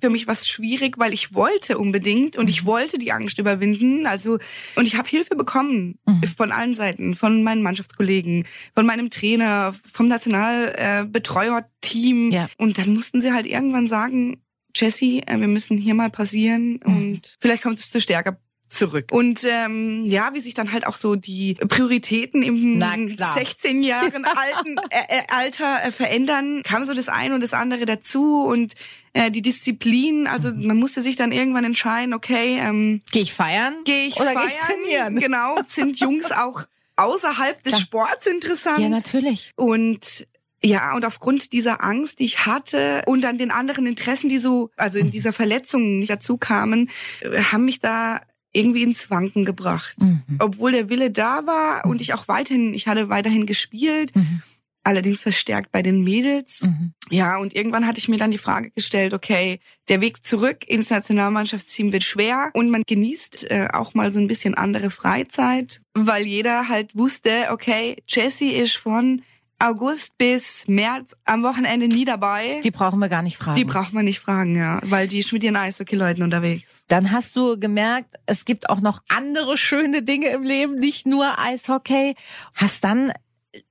Für 0.00 0.10
mich 0.10 0.26
war 0.26 0.32
es 0.32 0.48
schwierig, 0.48 0.98
weil 0.98 1.12
ich 1.12 1.32
wollte 1.34 1.78
unbedingt 1.78 2.36
und 2.36 2.50
ich 2.50 2.62
mhm. 2.62 2.66
wollte 2.66 2.98
die 2.98 3.12
Angst 3.12 3.38
überwinden. 3.38 4.06
Also 4.06 4.38
und 4.76 4.86
ich 4.86 4.96
habe 4.96 5.08
Hilfe 5.08 5.36
bekommen 5.36 5.98
mhm. 6.06 6.22
von 6.24 6.52
allen 6.52 6.74
Seiten, 6.74 7.14
von 7.14 7.42
meinen 7.42 7.62
Mannschaftskollegen, 7.62 8.46
von 8.74 8.86
meinem 8.86 9.10
Trainer, 9.10 9.74
vom 9.92 10.06
Nationalbetreuerteam. 10.06 12.30
Ja. 12.30 12.48
Und 12.58 12.78
dann 12.78 12.94
mussten 12.94 13.20
sie 13.20 13.32
halt 13.32 13.46
irgendwann 13.46 13.88
sagen, 13.88 14.40
Jessie, 14.74 15.22
äh, 15.26 15.38
wir 15.40 15.48
müssen 15.48 15.78
hier 15.78 15.94
mal 15.94 16.10
passieren 16.10 16.80
mhm. 16.84 16.96
und 16.96 17.38
vielleicht 17.40 17.62
kommt 17.62 17.78
es 17.78 17.90
zu 17.90 18.00
stärker 18.00 18.38
zurück. 18.70 19.08
Und 19.10 19.44
ähm, 19.44 20.04
ja, 20.06 20.30
wie 20.32 20.40
sich 20.40 20.54
dann 20.54 20.72
halt 20.72 20.86
auch 20.86 20.94
so 20.94 21.16
die 21.16 21.54
Prioritäten 21.54 22.42
im 22.42 22.80
16 22.80 23.82
Jahren 23.82 24.24
alten 24.24 24.76
äh, 24.90 25.18
äh, 25.18 25.22
Alter 25.28 25.84
äh, 25.84 25.90
verändern, 25.90 26.62
kam 26.62 26.84
so 26.84 26.94
das 26.94 27.08
eine 27.08 27.34
und 27.34 27.42
das 27.42 27.52
andere 27.52 27.84
dazu 27.84 28.44
und 28.44 28.74
äh, 29.12 29.30
die 29.30 29.42
Disziplin, 29.42 30.26
also 30.26 30.52
man 30.54 30.76
musste 30.76 31.02
sich 31.02 31.16
dann 31.16 31.32
irgendwann 31.32 31.64
entscheiden, 31.64 32.14
okay, 32.14 32.58
ähm, 32.60 33.02
gehe 33.10 33.22
ich 33.22 33.34
feiern? 33.34 33.74
Gehe 33.84 34.06
ich 34.06 34.16
Oder 34.16 34.32
feiern? 34.32 34.48
Geh 34.48 34.54
ich 34.54 34.60
trainieren? 34.60 35.20
Genau, 35.20 35.58
sind 35.66 35.98
Jungs 35.98 36.30
auch 36.32 36.62
außerhalb 36.96 37.62
des 37.62 37.80
Sports 37.80 38.26
interessant? 38.26 38.78
Ja, 38.78 38.88
natürlich. 38.88 39.52
Und 39.56 40.26
ja, 40.62 40.94
und 40.94 41.06
aufgrund 41.06 41.54
dieser 41.54 41.82
Angst, 41.82 42.20
die 42.20 42.26
ich 42.26 42.44
hatte 42.44 43.02
und 43.06 43.22
dann 43.22 43.38
den 43.38 43.50
anderen 43.50 43.86
Interessen, 43.86 44.28
die 44.28 44.38
so, 44.38 44.70
also 44.76 44.98
in 44.98 45.10
dieser 45.10 45.32
Verletzung 45.32 46.00
nicht 46.00 46.10
dazu 46.10 46.36
kamen, 46.36 46.90
äh, 47.20 47.40
haben 47.44 47.64
mich 47.64 47.80
da 47.80 48.20
irgendwie 48.52 48.82
ins 48.82 49.10
Wanken 49.10 49.44
gebracht. 49.44 49.96
Mhm. 50.00 50.36
Obwohl 50.38 50.72
der 50.72 50.88
Wille 50.88 51.10
da 51.10 51.46
war 51.46 51.86
und 51.86 52.00
ich 52.00 52.14
auch 52.14 52.28
weiterhin, 52.28 52.74
ich 52.74 52.88
hatte 52.88 53.08
weiterhin 53.08 53.46
gespielt, 53.46 54.14
mhm. 54.14 54.42
allerdings 54.82 55.22
verstärkt 55.22 55.70
bei 55.70 55.82
den 55.82 56.02
Mädels. 56.02 56.62
Mhm. 56.62 56.92
Ja, 57.10 57.38
und 57.38 57.54
irgendwann 57.54 57.86
hatte 57.86 57.98
ich 57.98 58.08
mir 58.08 58.18
dann 58.18 58.30
die 58.30 58.38
Frage 58.38 58.70
gestellt, 58.70 59.14
okay, 59.14 59.60
der 59.88 60.00
Weg 60.00 60.24
zurück 60.24 60.68
ins 60.68 60.90
Nationalmannschaftsteam 60.90 61.92
wird 61.92 62.04
schwer 62.04 62.50
und 62.54 62.70
man 62.70 62.82
genießt 62.86 63.50
äh, 63.50 63.68
auch 63.72 63.94
mal 63.94 64.12
so 64.12 64.18
ein 64.18 64.28
bisschen 64.28 64.54
andere 64.54 64.90
Freizeit, 64.90 65.80
weil 65.94 66.26
jeder 66.26 66.68
halt 66.68 66.96
wusste, 66.96 67.48
okay, 67.50 67.96
Jessie 68.08 68.52
ist 68.52 68.76
von 68.76 69.22
August 69.60 70.16
bis 70.18 70.64
März 70.66 71.14
am 71.24 71.42
Wochenende 71.42 71.86
nie 71.86 72.04
dabei. 72.04 72.60
Die 72.64 72.70
brauchen 72.70 72.98
wir 72.98 73.08
gar 73.08 73.22
nicht 73.22 73.36
fragen. 73.36 73.56
Die 73.56 73.64
braucht 73.64 73.92
man 73.92 74.04
nicht 74.04 74.18
fragen, 74.18 74.56
ja, 74.56 74.80
weil 74.82 75.06
die 75.06 75.18
ist 75.18 75.32
mit 75.32 75.44
ihren 75.44 75.56
Eishockey-Leuten 75.56 76.22
unterwegs. 76.22 76.84
Dann 76.88 77.12
hast 77.12 77.36
du 77.36 77.58
gemerkt, 77.58 78.14
es 78.26 78.44
gibt 78.44 78.70
auch 78.70 78.80
noch 78.80 79.02
andere 79.08 79.56
schöne 79.56 80.02
Dinge 80.02 80.28
im 80.28 80.42
Leben, 80.42 80.76
nicht 80.76 81.06
nur 81.06 81.38
Eishockey. 81.38 82.14
Hast 82.54 82.84
dann 82.84 83.12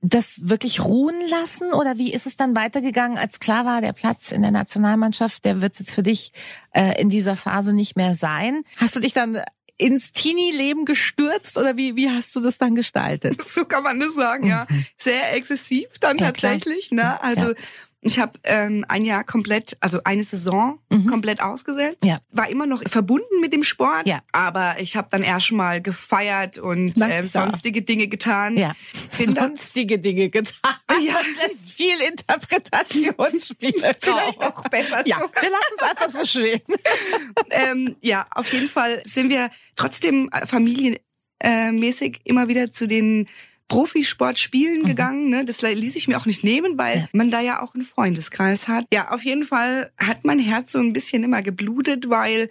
das 0.02 0.48
wirklich 0.48 0.84
ruhen 0.84 1.20
lassen 1.28 1.72
oder 1.72 1.96
wie 1.96 2.12
ist 2.12 2.26
es 2.26 2.36
dann 2.36 2.54
weitergegangen, 2.54 3.16
als 3.16 3.40
klar 3.40 3.64
war, 3.64 3.80
der 3.80 3.92
Platz 3.92 4.30
in 4.30 4.42
der 4.42 4.50
Nationalmannschaft, 4.50 5.44
der 5.44 5.62
wird 5.62 5.78
jetzt 5.78 5.92
für 5.92 6.02
dich 6.02 6.32
äh, 6.72 7.00
in 7.00 7.08
dieser 7.08 7.36
Phase 7.36 7.74
nicht 7.74 7.96
mehr 7.96 8.14
sein? 8.14 8.62
Hast 8.76 8.94
du 8.94 9.00
dich 9.00 9.14
dann 9.14 9.40
ins 9.80 10.12
Teenie-Leben 10.12 10.84
gestürzt 10.84 11.56
oder 11.58 11.76
wie, 11.76 11.96
wie 11.96 12.10
hast 12.10 12.36
du 12.36 12.40
das 12.40 12.58
dann 12.58 12.74
gestaltet? 12.74 13.40
So 13.50 13.64
kann 13.64 13.82
man 13.82 13.98
das 13.98 14.14
sagen, 14.14 14.46
ja. 14.46 14.66
Mhm. 14.68 14.84
Sehr 14.96 15.34
exzessiv 15.34 15.86
dann 16.00 16.18
ja, 16.18 16.26
tatsächlich, 16.26 16.90
klar. 16.90 17.14
ne? 17.14 17.22
Also, 17.22 17.54
Ich 18.02 18.18
habe 18.18 18.32
ähm, 18.44 18.84
ein 18.88 19.04
Jahr 19.04 19.24
komplett, 19.24 19.76
also 19.80 20.00
eine 20.04 20.24
Saison 20.24 20.78
komplett 21.06 21.42
ausgesetzt. 21.42 21.98
Ja. 22.02 22.18
War 22.32 22.48
immer 22.48 22.64
noch 22.66 22.82
verbunden 22.88 23.40
mit 23.42 23.52
dem 23.52 23.62
Sport, 23.62 24.06
Ja. 24.06 24.20
aber 24.32 24.76
ich 24.78 24.96
habe 24.96 25.08
dann 25.10 25.22
erstmal 25.22 25.82
gefeiert 25.82 26.56
und 26.58 26.96
äh, 27.02 27.22
klar. 27.22 27.26
sonstige 27.50 27.82
Dinge 27.82 28.08
getan. 28.08 28.56
Ja. 28.56 28.72
Bin 29.18 29.34
Sonstige 29.36 29.98
Dinge 29.98 30.30
getan. 30.30 30.54
Ja. 31.00 31.14
Das 31.14 31.48
lässt 31.48 31.72
viel 31.72 32.00
Interpretationsspiele. 32.00 33.92
Vielleicht 34.00 34.40
auch 34.42 34.62
besser 34.68 35.06
Ja, 35.06 35.18
so. 35.18 35.42
wir 35.42 35.50
lassen 35.50 35.74
es 35.76 35.82
einfach 35.82 36.10
so 36.10 36.24
stehen. 36.24 36.60
ähm, 37.50 37.96
ja, 38.00 38.26
auf 38.30 38.52
jeden 38.52 38.68
Fall 38.68 39.02
sind 39.04 39.30
wir 39.30 39.50
trotzdem 39.76 40.30
äh, 40.32 40.46
familienmäßig 40.46 42.20
immer 42.24 42.48
wieder 42.48 42.70
zu 42.70 42.86
den 42.86 43.28
Profisportspielen 43.68 44.82
gegangen. 44.82 45.30
Ne? 45.30 45.44
Das 45.44 45.62
ließ 45.62 45.94
ich 45.94 46.08
mir 46.08 46.18
auch 46.18 46.26
nicht 46.26 46.42
nehmen, 46.42 46.76
weil 46.76 47.08
man 47.12 47.30
da 47.30 47.40
ja 47.40 47.62
auch 47.62 47.74
einen 47.74 47.84
Freundeskreis 47.84 48.66
hat. 48.66 48.84
Ja, 48.92 49.12
auf 49.12 49.22
jeden 49.22 49.44
Fall 49.44 49.92
hat 49.96 50.24
mein 50.24 50.40
Herz 50.40 50.72
so 50.72 50.80
ein 50.80 50.92
bisschen 50.92 51.22
immer 51.22 51.40
geblutet, 51.40 52.10
weil 52.10 52.50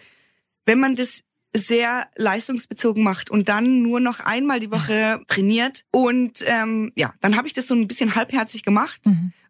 wenn 0.65 0.79
man 0.79 0.96
das 0.96 1.24
sehr 1.56 2.08
leistungsbezogen 2.15 3.03
macht 3.03 3.29
und 3.32 3.50
dann 3.50 3.82
nur 3.82 4.00
noch 4.00 4.20
einmal 4.20 4.60
die 4.60 4.72
Woche 4.72 5.22
trainiert 5.27 5.84
und 5.91 6.44
ähm, 6.46 6.91
ja, 6.96 7.13
dann 7.22 7.36
habe 7.36 7.48
ich 7.48 7.53
das 7.53 7.68
so 7.68 7.74
ein 7.74 7.88
bisschen 7.88 8.13
halbherzig 8.15 8.63
gemacht 8.63 9.01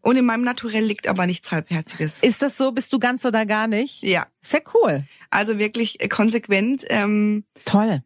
und 0.02 0.16
in 0.16 0.26
meinem 0.26 0.44
Naturell 0.44 0.86
liegt 0.86 1.08
aber 1.08 1.26
nichts 1.28 1.52
halbherziges. 1.52 2.24
Ist 2.24 2.42
das 2.42 2.56
so? 2.58 2.72
Bist 2.72 2.94
du 2.94 3.00
ganz 3.00 3.26
oder 3.26 3.46
gar 3.46 3.68
nicht? 3.68 4.02
ja, 4.02 4.28
Sehr 4.40 4.62
cool. 4.74 5.04
also 5.30 5.60
wirklich 5.60 6.00
äh, 6.02 6.08
konsequent. 6.08 6.86
Ähm, 6.90 7.44
Toll. 7.66 8.02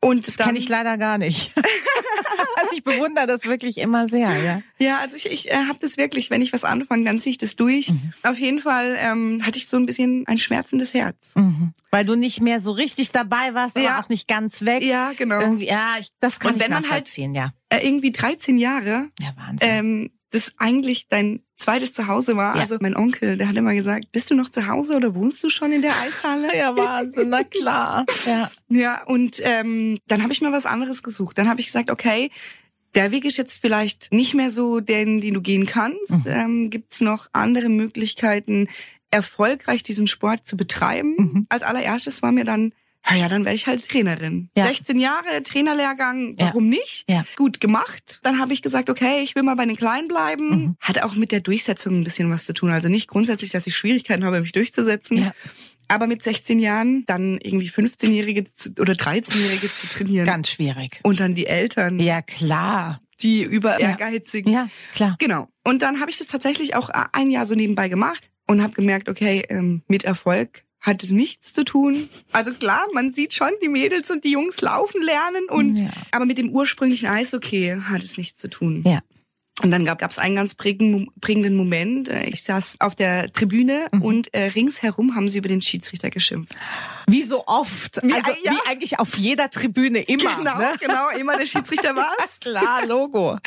und 0.00 0.28
Das 0.28 0.36
kenne 0.36 0.58
ich 0.58 0.68
leider 0.68 0.96
gar 0.96 1.18
nicht. 1.18 1.52
ich 2.76 2.84
bewundere 2.84 3.26
das 3.26 3.44
wirklich 3.46 3.78
immer 3.78 4.08
sehr, 4.08 4.30
ja. 4.44 4.62
Ja, 4.78 4.98
also 4.98 5.16
ich, 5.16 5.26
ich 5.26 5.50
äh, 5.50 5.54
habe 5.68 5.78
das 5.80 5.96
wirklich, 5.96 6.30
wenn 6.30 6.42
ich 6.42 6.52
was 6.52 6.64
anfange, 6.64 7.04
dann 7.04 7.20
ziehe 7.20 7.32
ich 7.32 7.38
das 7.38 7.56
durch. 7.56 7.90
Mhm. 7.90 8.12
Auf 8.22 8.38
jeden 8.38 8.58
Fall 8.58 8.96
ähm, 8.98 9.42
hatte 9.44 9.58
ich 9.58 9.68
so 9.68 9.76
ein 9.76 9.86
bisschen 9.86 10.24
ein 10.26 10.38
schmerzendes 10.38 10.94
Herz. 10.94 11.34
Weil 11.90 12.04
du 12.04 12.14
nicht 12.14 12.40
mehr 12.40 12.60
so 12.60 12.72
richtig 12.72 13.10
dabei 13.12 13.54
warst, 13.54 13.76
aber 13.76 13.86
Ja. 13.86 14.00
auch 14.00 14.08
nicht 14.08 14.28
ganz 14.28 14.62
weg. 14.64 14.82
Ja, 14.82 15.12
genau. 15.16 15.40
Irgendwie, 15.40 15.66
ja, 15.66 15.94
ich, 15.98 16.08
das 16.20 16.38
kann 16.40 16.52
Und 16.54 16.56
ich 16.58 16.64
wenn 16.64 16.72
man 16.72 16.90
halt- 16.90 17.06
ja. 17.16 17.50
Äh, 17.68 17.86
irgendwie 17.86 18.10
13 18.10 18.58
Jahre, 18.58 19.08
Ja, 19.20 19.28
Wahnsinn. 19.36 19.68
ähm, 19.68 20.10
das 20.30 20.52
eigentlich 20.58 21.06
dein 21.08 21.40
zweites 21.56 21.92
Zuhause 21.94 22.36
war. 22.36 22.56
Ja. 22.56 22.62
Also 22.62 22.76
mein 22.80 22.96
Onkel, 22.96 23.36
der 23.38 23.48
hat 23.48 23.56
immer 23.56 23.72
gesagt, 23.74 24.10
bist 24.12 24.30
du 24.30 24.34
noch 24.34 24.50
zu 24.50 24.66
Hause 24.66 24.96
oder 24.96 25.14
wohnst 25.14 25.42
du 25.42 25.48
schon 25.48 25.72
in 25.72 25.82
der 25.82 25.92
Eishalle? 26.02 26.54
ja, 26.56 26.76
Wahnsinn, 26.76 27.28
na 27.30 27.42
klar. 27.44 28.04
Ja. 28.26 28.50
Ja, 28.68 29.04
und 29.04 29.40
ähm, 29.44 29.96
dann 30.08 30.22
habe 30.24 30.32
ich 30.32 30.40
mir 30.40 30.50
was 30.52 30.66
anderes 30.66 31.02
gesucht. 31.04 31.38
Dann 31.38 31.48
habe 31.48 31.60
ich 31.60 31.66
gesagt, 31.66 31.88
okay, 31.90 32.30
der 32.96 33.12
Weg 33.12 33.24
ist 33.24 33.36
jetzt 33.36 33.60
vielleicht 33.60 34.12
nicht 34.12 34.34
mehr 34.34 34.50
so 34.50 34.80
den, 34.80 35.20
den 35.20 35.34
du 35.34 35.40
gehen 35.40 35.66
kannst. 35.66 36.10
Mhm. 36.10 36.24
Ähm, 36.26 36.70
Gibt 36.70 36.92
es 36.92 37.00
noch 37.00 37.28
andere 37.32 37.68
Möglichkeiten, 37.68 38.68
erfolgreich 39.10 39.82
diesen 39.82 40.06
Sport 40.06 40.46
zu 40.46 40.56
betreiben? 40.56 41.14
Mhm. 41.16 41.46
Als 41.48 41.62
allererstes 41.62 42.22
war 42.22 42.32
mir 42.32 42.44
dann, 42.44 42.72
ja, 43.08 43.14
ja, 43.14 43.28
dann 43.28 43.44
werde 43.44 43.54
ich 43.54 43.68
halt 43.68 43.88
Trainerin. 43.88 44.48
Ja. 44.56 44.66
16 44.66 44.98
Jahre 44.98 45.40
Trainerlehrgang, 45.44 46.36
Ja. 46.38 46.46
warum 46.46 46.68
nicht? 46.68 47.04
Ja. 47.08 47.24
Gut 47.36 47.60
gemacht. 47.60 48.18
Dann 48.24 48.40
habe 48.40 48.52
ich 48.52 48.62
gesagt, 48.62 48.90
okay, 48.90 49.20
ich 49.22 49.36
will 49.36 49.44
mal 49.44 49.54
bei 49.54 49.64
den 49.64 49.76
Kleinen 49.76 50.08
bleiben. 50.08 50.48
Mhm. 50.48 50.76
Hat 50.80 51.00
auch 51.02 51.14
mit 51.14 51.30
der 51.30 51.38
Durchsetzung 51.40 52.00
ein 52.00 52.04
bisschen 52.04 52.30
was 52.32 52.46
zu 52.46 52.52
tun. 52.52 52.70
Also 52.70 52.88
nicht 52.88 53.06
grundsätzlich, 53.06 53.52
dass 53.52 53.66
ich 53.68 53.76
Schwierigkeiten 53.76 54.24
habe, 54.24 54.40
mich 54.40 54.50
durchzusetzen. 54.52 55.18
Ja. 55.18 55.32
Aber 55.88 56.06
mit 56.06 56.22
16 56.22 56.58
Jahren 56.58 57.04
dann 57.06 57.38
irgendwie 57.38 57.68
15-Jährige 57.68 58.52
zu- 58.52 58.72
oder 58.80 58.94
13-Jährige 58.94 59.68
zu 59.72 59.86
trainieren. 59.88 60.26
Ganz 60.26 60.48
schwierig. 60.50 61.00
Und 61.02 61.20
dann 61.20 61.34
die 61.34 61.46
Eltern, 61.46 61.98
Ja, 62.00 62.22
klar. 62.22 63.00
die 63.20 63.42
über 63.42 63.80
Ja. 63.80 63.90
ehrgeizigen. 63.90 64.52
Ja, 64.52 64.68
klar. 64.94 65.16
Genau. 65.18 65.48
Und 65.64 65.82
dann 65.82 66.00
habe 66.00 66.10
ich 66.10 66.18
das 66.18 66.26
tatsächlich 66.26 66.74
auch 66.74 66.90
ein 67.12 67.30
Jahr 67.30 67.46
so 67.46 67.54
nebenbei 67.54 67.88
gemacht 67.88 68.28
und 68.46 68.62
habe 68.62 68.72
gemerkt, 68.74 69.08
okay, 69.08 69.44
ähm, 69.48 69.82
mit 69.88 70.04
Erfolg 70.04 70.64
hat 70.80 71.02
es 71.02 71.10
nichts 71.10 71.52
zu 71.52 71.64
tun. 71.64 72.08
Also 72.32 72.52
klar, 72.52 72.84
man 72.94 73.10
sieht 73.12 73.34
schon 73.34 73.50
die 73.62 73.68
Mädels 73.68 74.10
und 74.10 74.22
die 74.22 74.30
Jungs 74.30 74.60
laufen 74.60 75.02
lernen 75.02 75.48
und 75.48 75.78
Ja. 75.80 75.90
aber 76.12 76.26
mit 76.26 76.38
dem 76.38 76.50
ursprünglichen 76.50 77.08
Eishockey 77.08 77.76
hat 77.88 78.02
es 78.04 78.16
nichts 78.18 78.40
zu 78.40 78.48
tun. 78.48 78.84
Ja. 78.86 79.00
Und 79.62 79.70
dann 79.70 79.86
gab 79.86 80.02
es 80.10 80.18
einen 80.18 80.36
ganz 80.36 80.54
prägen- 80.54 81.08
prägenden 81.20 81.56
Moment. 81.56 82.10
Äh, 82.10 82.26
Ich 82.26 82.42
saß 82.42 82.76
auf 82.78 82.94
der 82.94 83.32
Tribüne 83.32 83.88
Mhm. 83.92 84.02
und 84.02 84.34
äh, 84.34 84.48
ringsherum 84.48 85.14
haben 85.14 85.28
sie 85.30 85.38
über 85.38 85.48
den 85.48 85.62
Schiedsrichter 85.62 86.10
geschimpft. 86.10 86.54
Wie 87.06 87.22
so 87.22 87.46
oft. 87.46 88.02
Wie- 88.02 88.12
also 88.12 88.32
ja. 88.44 88.52
wie 88.52 88.68
eigentlich 88.68 88.98
auf 88.98 89.16
jeder 89.16 89.48
Tribüne 89.48 90.00
immer. 90.00 90.36
genau, 90.36 90.58
Ne? 90.58 90.72
genau, 90.78 91.08
immer 91.18 91.38
der 91.38 91.46
Schiedsrichter 91.46 91.96
war's. 91.96 92.38
Klar, 92.40 92.84
Logo. 92.86 93.38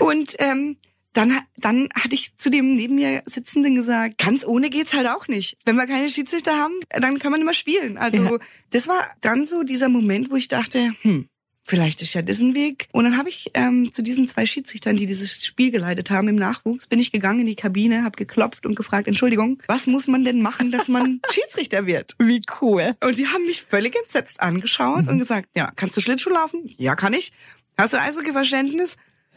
Und 0.00 0.34
ähm, 0.38 0.78
dann, 1.12 1.38
dann 1.56 1.88
hatte 1.94 2.14
ich 2.14 2.36
zu 2.36 2.48
dem 2.48 2.74
neben 2.76 2.94
mir 2.94 3.22
Sitzenden 3.26 3.74
gesagt, 3.74 4.18
ganz 4.18 4.46
ohne 4.46 4.70
geht's 4.70 4.92
halt 4.94 5.08
auch 5.08 5.26
nicht. 5.28 5.56
Wenn 5.64 5.76
wir 5.76 5.86
keine 5.86 6.08
Schiedsrichter 6.08 6.56
haben, 6.56 6.74
dann 6.90 7.18
kann 7.18 7.32
man 7.32 7.40
immer 7.40 7.54
spielen. 7.54 7.98
Also 7.98 8.22
Ja. 8.22 8.38
das 8.70 8.88
war 8.88 9.08
dann 9.20 9.46
so 9.46 9.62
dieser 9.62 9.88
Moment, 9.88 10.30
wo 10.30 10.36
ich 10.36 10.48
dachte, 10.48 10.94
hm, 11.02 11.28
vielleicht 11.68 12.02
ist 12.02 12.14
ja 12.14 12.22
das 12.22 12.40
ein 12.40 12.54
Weg. 12.54 12.88
Und 12.92 13.04
dann 13.04 13.16
habe 13.18 13.28
ich 13.28 13.50
ähm, 13.54 13.92
zu 13.92 14.02
diesen 14.02 14.26
zwei 14.26 14.46
Schiedsrichtern, 14.46 14.96
die 14.96 15.06
dieses 15.06 15.44
Spiel 15.44 15.70
geleitet 15.70 16.10
haben 16.10 16.26
im 16.28 16.36
Nachwuchs, 16.36 16.86
bin 16.86 16.98
ich 16.98 17.12
gegangen 17.12 17.40
in 17.40 17.46
die 17.46 17.54
Kabine, 17.56 18.04
habe 18.04 18.16
geklopft 18.16 18.66
und 18.66 18.74
gefragt, 18.74 19.06
Entschuldigung, 19.06 19.62
was 19.68 19.86
muss 19.86 20.08
man 20.08 20.24
denn 20.24 20.40
machen, 20.42 20.70
dass 20.72 20.88
man 20.88 21.20
Schiedsrichter 21.30 21.86
wird? 21.86 22.14
Wie 22.18 22.40
cool. 22.60 22.94
Und 23.04 23.18
die 23.18 23.26
haben 23.28 23.44
mich 23.44 23.62
völlig 23.62 23.94
entsetzt 23.96 24.40
angeschaut 24.40 25.06
und 25.08 25.18
gesagt, 25.18 25.48
ja, 25.54 25.70
kannst 25.76 25.96
du 25.96 26.00
Schlittschuh 26.00 26.30
laufen? 26.30 26.68
Ja, 26.78 26.96
kann 26.96 27.12
ich. 27.12 27.32
Hast 27.76 27.92
du 27.92 28.00
Eishockey-Verständnis? 28.00 28.96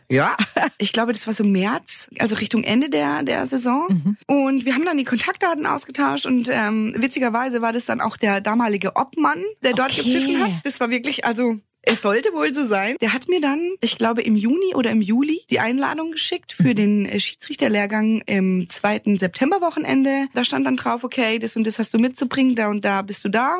Ja. 0.09 0.35
Ich 0.77 0.93
glaube, 0.93 1.11
das 1.11 1.27
war 1.27 1.33
so 1.33 1.43
März, 1.43 2.09
also 2.17 2.35
Richtung 2.35 2.63
Ende 2.63 2.89
der, 2.89 3.21
der 3.23 3.45
Saison. 3.45 4.15
Und 4.25 4.65
wir 4.65 4.73
haben 4.73 4.83
dann 4.83 4.97
die 4.97 5.03
Kontaktdaten 5.03 5.65
ausgetauscht 5.67 6.25
und 6.25 6.49
ähm, 6.51 6.93
witzigerweise 6.97 7.61
war 7.61 7.71
das 7.71 7.85
dann 7.85 8.01
auch 8.01 8.17
der 8.17 8.41
damalige 8.41 8.95
Obmann, 8.95 9.43
der 9.63 9.73
dort 9.73 9.91
Okay. 9.91 10.01
gepfiffen 10.01 10.41
hat. 10.43 10.51
Das 10.63 10.79
war 10.79 10.89
wirklich, 10.89 11.23
also 11.25 11.59
es 11.83 12.01
sollte 12.01 12.31
wohl 12.33 12.53
so 12.53 12.63
sein. 12.63 12.95
Der 13.01 13.11
hat 13.13 13.27
mir 13.27 13.41
dann, 13.41 13.71
ich 13.81 13.97
glaube 13.97 14.21
im 14.21 14.35
Juni 14.35 14.75
oder 14.75 14.91
im 14.91 15.01
Juli, 15.01 15.41
die 15.49 15.59
Einladung 15.59 16.11
geschickt 16.11 16.53
für 16.53 16.75
den 16.75 17.05
äh, 17.05 17.19
Schiedsrichterlehrgang 17.19 18.21
im 18.25 18.69
zweiten 18.69 19.17
Septemberwochenende. 19.17 20.27
Da 20.33 20.43
stand 20.43 20.67
dann 20.67 20.77
drauf, 20.77 21.03
okay, 21.03 21.39
das 21.39 21.55
und 21.55 21.65
das 21.65 21.79
hast 21.79 21.91
du 21.93 21.97
mitzubringen, 21.97 22.55
da 22.55 22.69
und 22.69 22.85
da 22.85 23.01
bist 23.01 23.25
du 23.25 23.29
da. 23.29 23.57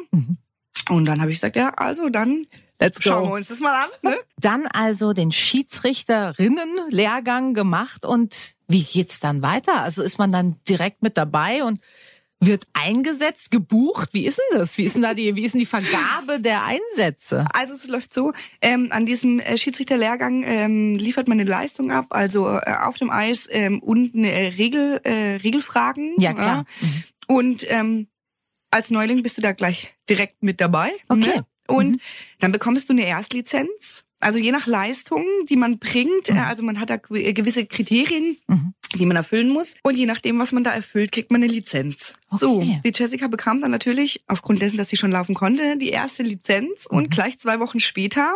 Und 0.89 1.05
dann 1.05 1.21
habe 1.21 1.31
ich 1.31 1.37
gesagt, 1.37 1.55
ja, 1.55 1.69
also 1.69 2.09
dann 2.09 2.45
Let's 2.79 2.99
go. 2.99 3.09
schauen 3.09 3.29
wir 3.29 3.35
uns 3.35 3.47
das 3.47 3.59
mal 3.59 3.83
an. 3.83 3.89
Ne? 4.01 4.17
Dann 4.37 4.65
also 4.67 5.13
den 5.13 5.31
Schiedsrichterinnen-Lehrgang 5.31 7.53
gemacht 7.53 8.03
und 8.05 8.55
wie 8.67 8.83
geht's 8.83 9.19
dann 9.19 9.43
weiter? 9.43 9.81
Also 9.81 10.03
ist 10.03 10.17
man 10.17 10.31
dann 10.31 10.55
direkt 10.67 11.03
mit 11.03 11.17
dabei 11.17 11.63
und 11.63 11.79
wird 12.43 12.65
eingesetzt, 12.73 13.51
gebucht? 13.51 14.09
Wie 14.13 14.25
ist 14.25 14.39
denn 14.39 14.59
das? 14.59 14.77
Wie 14.77 14.83
ist 14.83 14.95
denn 14.95 15.03
da 15.03 15.13
die, 15.13 15.35
wie 15.35 15.43
ist 15.43 15.53
denn 15.53 15.59
die 15.59 15.65
Vergabe 15.65 16.39
der 16.39 16.63
Einsätze? 16.63 17.45
Also 17.53 17.73
es 17.73 17.87
läuft 17.87 18.13
so, 18.13 18.33
ähm, 18.61 18.87
an 18.89 19.05
diesem 19.05 19.39
äh, 19.39 19.57
Schiedsrichterlehrgang 19.57 20.43
ähm, 20.45 20.95
liefert 20.95 21.27
man 21.27 21.39
eine 21.39 21.49
Leistung 21.49 21.91
ab, 21.91 22.07
also 22.09 22.49
äh, 22.49 22.73
auf 22.83 22.97
dem 22.97 23.11
Eis 23.11 23.47
ähm, 23.51 23.79
und 23.79 24.15
eine 24.15 24.31
äh, 24.31 24.47
Regel, 24.47 24.99
äh, 25.03 25.35
Regelfragen. 25.35 26.15
Ja, 26.17 26.33
klar. 26.33 26.65
Und 27.27 27.65
ähm, 27.69 28.07
als 28.71 28.89
Neuling 28.89 29.21
bist 29.21 29.37
du 29.37 29.41
da 29.41 29.51
gleich 29.51 29.93
direkt 30.09 30.41
mit 30.41 30.59
dabei. 30.59 30.91
Okay. 31.09 31.19
Ne? 31.19 31.45
Und 31.67 31.99
dann 32.39 32.51
bekommst 32.51 32.89
du 32.89 32.93
eine 32.93 33.05
Erstlizenz. 33.05 34.03
Also 34.19 34.39
je 34.39 34.51
nach 34.51 34.67
Leistung, 34.67 35.25
die 35.49 35.55
man 35.55 35.79
bringt, 35.79 36.29
äh, 36.29 36.33
also 36.33 36.63
man 36.63 36.79
hat 36.79 36.89
da 36.89 36.95
gew- 36.95 37.17
äh, 37.17 37.33
gewisse 37.33 37.65
Kriterien, 37.65 38.37
die 38.95 39.05
man 39.05 39.15
erfüllen 39.17 39.49
muss. 39.49 39.73
Und 39.83 39.97
je 39.97 40.05
nachdem, 40.05 40.39
was 40.39 40.51
man 40.51 40.63
da 40.63 40.71
erfüllt, 40.71 41.11
kriegt 41.11 41.31
man 41.31 41.41
eine 41.43 41.51
Lizenz. 41.51 42.13
So, 42.29 42.57
Okay. 42.57 42.81
die 42.83 42.91
Jessica 42.93 43.27
bekam 43.27 43.61
dann 43.61 43.71
natürlich, 43.71 44.23
aufgrund 44.27 44.61
dessen, 44.61 44.77
dass 44.77 44.89
sie 44.89 44.97
schon 44.97 45.11
laufen 45.11 45.35
konnte, 45.35 45.77
die 45.77 45.89
erste 45.89 46.23
Lizenz. 46.23 46.85
Und 46.87 47.09
gleich 47.11 47.39
zwei 47.39 47.59
Wochen 47.59 47.79
später 47.79 48.35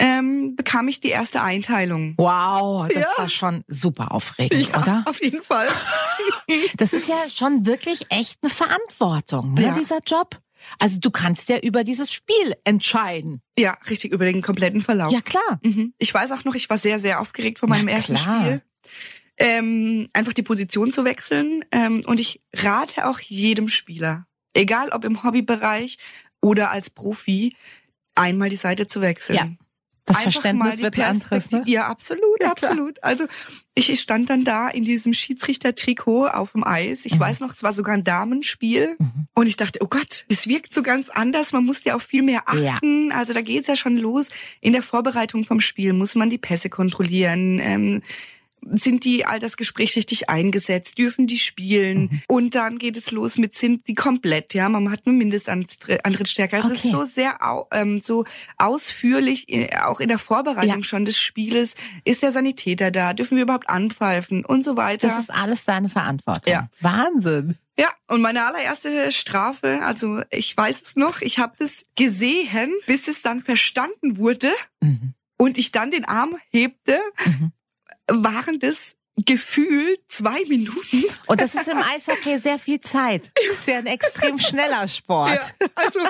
ähm, 0.00 0.56
bekam 0.56 0.88
ich 0.88 1.00
die 1.00 1.10
erste 1.10 1.40
Einteilung. 1.40 2.14
Wow, 2.16 2.88
das 2.88 3.02
Ja. 3.02 3.08
war 3.16 3.28
schon 3.30 3.62
super 3.68 4.10
aufregend, 4.12 4.68
Ja, 4.70 4.82
oder? 4.82 5.02
Auf 5.06 5.22
jeden 5.22 5.42
Fall. 5.42 5.68
Das 6.76 6.92
ist 6.92 7.08
ja 7.08 7.28
schon 7.28 7.64
wirklich 7.66 8.06
echt 8.10 8.38
eine 8.42 8.50
Verantwortung, 8.50 9.54
ne, 9.54 9.62
Ja. 9.66 9.74
dieser 9.74 9.98
Job. 10.06 10.40
Also 10.78 10.98
du 10.98 11.10
kannst 11.10 11.48
ja 11.48 11.58
über 11.58 11.84
dieses 11.84 12.12
Spiel 12.12 12.54
entscheiden. 12.64 13.42
Ja, 13.58 13.76
richtig, 13.90 14.12
über 14.12 14.24
den 14.24 14.40
kompletten 14.42 14.80
Verlauf. 14.80 15.12
Ja, 15.12 15.20
klar. 15.20 15.60
Mhm. 15.62 15.92
Ich 15.98 16.12
weiß 16.12 16.32
auch 16.32 16.44
noch, 16.44 16.54
ich 16.54 16.68
war 16.70 16.78
sehr, 16.78 16.98
sehr 16.98 17.20
aufgeregt 17.20 17.58
vor 17.58 17.68
meinem 17.68 17.88
Ja, 17.88 17.96
ersten 17.96 18.14
klar. 18.14 18.40
Spiel. 18.44 18.62
Ähm, 19.36 20.08
einfach 20.12 20.32
die 20.32 20.42
Position 20.42 20.92
zu 20.92 21.04
wechseln. 21.04 21.64
Ähm, 21.72 22.02
und 22.06 22.20
ich 22.20 22.40
rate 22.54 23.06
auch 23.08 23.18
jedem 23.20 23.68
Spieler, 23.68 24.26
egal 24.52 24.90
ob 24.90 25.04
im 25.04 25.22
Hobbybereich 25.24 25.98
oder 26.40 26.70
als 26.70 26.90
Profi, 26.90 27.54
einmal 28.14 28.48
die 28.48 28.56
Seite 28.56 28.86
zu 28.86 29.00
wechseln. 29.00 29.36
Ja, 29.36 29.48
Das 30.04 30.18
Einfach 30.18 30.32
Verständnis 30.34 30.76
die 30.76 30.82
wird 30.82 30.96
ein 30.98 31.02
anderes, 31.02 31.50
ne? 31.50 31.64
Ja, 31.66 31.88
absolut, 31.88 32.38
klar. 32.38 32.52
absolut. 32.52 33.02
Also 33.02 33.24
ich, 33.74 33.90
ich 33.90 34.00
stand 34.00 34.30
dann 34.30 34.44
da 34.44 34.68
in 34.68 34.84
diesem 34.84 35.12
Schiedsrichter-Trikot 35.12 36.28
auf 36.28 36.52
dem 36.52 36.62
Eis. 36.62 37.04
Mhm. 37.04 37.10
Ich 37.12 37.18
weiß 37.18 37.40
noch, 37.40 37.52
es 37.52 37.62
war 37.64 37.72
sogar 37.72 37.94
ein 37.94 38.04
Damenspiel. 38.04 38.96
Und 39.34 39.46
ich 39.48 39.56
dachte, 39.56 39.80
oh 39.82 39.88
Gott, 39.88 40.26
das 40.28 40.46
wirkt 40.46 40.72
so 40.72 40.82
ganz 40.82 41.10
anders. 41.10 41.52
Man 41.52 41.64
muss 41.64 41.82
ja 41.82 41.96
auf 41.96 42.02
viel 42.02 42.22
mehr 42.22 42.44
Ja. 42.54 42.74
achten. 42.74 43.10
Also 43.10 43.32
da 43.32 43.40
geht's 43.40 43.66
ja 43.66 43.74
schon 43.74 43.96
los. 43.96 44.28
In 44.60 44.74
der 44.74 44.82
Vorbereitung 44.82 45.44
vom 45.44 45.60
Spiel 45.60 45.92
muss 45.92 46.14
man 46.14 46.30
die 46.30 46.38
Pässe 46.38 46.68
kontrollieren. 46.70 47.58
Ähm, 47.58 48.02
sind 48.70 49.04
die 49.04 49.24
Altersgespräche 49.26 49.96
richtig 49.98 50.28
eingesetzt, 50.30 50.98
dürfen 50.98 51.26
die 51.26 51.38
spielen 51.38 52.02
Mhm. 52.10 52.20
und 52.28 52.54
dann 52.54 52.78
geht 52.78 52.96
es 52.96 53.10
los 53.10 53.38
mit 53.38 53.54
sind 53.54 53.86
die 53.88 53.94
komplett, 53.94 54.54
ja, 54.54 54.68
man 54.68 54.90
hat 54.90 55.02
eine 55.06 55.14
Mindestantrittsstärke. 55.16 56.56
Es 56.56 56.64
ist 56.66 56.78
Okay. 56.84 56.90
so 56.90 57.04
sehr 57.04 57.38
ähm, 57.72 58.00
so 58.00 58.24
ausführlich 58.58 59.48
äh, 59.48 59.76
auch 59.84 60.00
in 60.00 60.08
der 60.08 60.18
Vorbereitung 60.18 60.78
Ja. 60.78 60.84
schon 60.84 61.04
des 61.04 61.18
Spieles. 61.18 61.74
Ist 62.04 62.22
der 62.22 62.32
Sanitäter 62.32 62.90
da? 62.90 63.12
Dürfen 63.14 63.36
wir 63.36 63.42
überhaupt 63.44 63.68
anpfeifen 63.68 64.44
und 64.44 64.64
so 64.64 64.76
weiter? 64.76 65.08
Das 65.08 65.18
ist 65.18 65.30
alles 65.32 65.64
deine 65.64 65.88
Verantwortung. 65.88 66.52
Ja. 66.52 66.68
Wahnsinn. 66.80 67.56
Ja, 67.78 67.88
und 68.06 68.20
meine 68.20 68.46
allererste 68.46 69.10
Strafe, 69.10 69.80
also 69.82 70.20
ich 70.30 70.56
weiß 70.56 70.80
es 70.80 70.96
noch, 70.96 71.20
ich 71.22 71.38
habe 71.40 71.54
das 71.58 71.82
gesehen, 71.96 72.72
bis 72.86 73.08
es 73.08 73.22
dann 73.22 73.40
verstanden 73.40 74.16
wurde 74.16 74.52
Mhm. 74.80 75.14
und 75.38 75.58
ich 75.58 75.72
dann 75.72 75.90
den 75.90 76.04
Arm 76.04 76.36
hebte, 76.50 77.00
waren 78.10 78.58
das 78.58 78.94
gefühlt 79.26 80.00
zwei 80.08 80.42
Minuten. 80.48 81.04
Und 81.26 81.40
das 81.40 81.54
ist 81.54 81.68
im 81.68 81.78
Eishockey 81.78 82.36
sehr 82.36 82.58
viel 82.58 82.80
Zeit. 82.80 83.30
Das 83.46 83.58
ist 83.58 83.68
ja 83.68 83.78
ein 83.78 83.86
extrem 83.86 84.38
schneller 84.38 84.88
Sport. 84.88 85.30
Ja, 85.60 85.66
also 85.76 86.00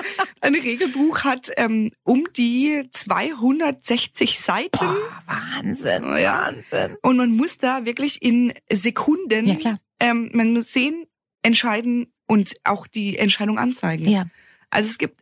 ein 0.41 0.55
Regelbuch 0.55 1.23
hat 1.23 1.51
ähm, 1.57 1.91
um 2.03 2.25
die 2.35 2.83
260 2.93 4.39
Seiten. 4.39 4.79
Boah, 4.79 4.97
Wahnsinn, 5.27 6.17
Ja. 6.17 6.45
Wahnsinn. 6.47 6.97
Und 7.03 7.17
man 7.17 7.31
muss 7.31 7.59
da 7.59 7.85
wirklich 7.85 8.21
in 8.23 8.53
Sekunden, 8.71 9.47
Ja, 9.47 9.55
klar. 9.55 9.79
Ähm, 9.99 10.31
man 10.33 10.53
muss 10.53 10.73
sehen, 10.73 11.05
entscheiden 11.43 12.11
und 12.27 12.55
auch 12.63 12.87
die 12.87 13.17
Entscheidung 13.17 13.59
anzeigen. 13.59 14.09
Ja. 14.09 14.23
Also 14.71 14.89
es 14.89 14.97
gibt 14.97 15.21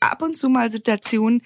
ab 0.00 0.20
und 0.20 0.36
zu 0.36 0.48
mal 0.50 0.70
Situationen, 0.70 1.42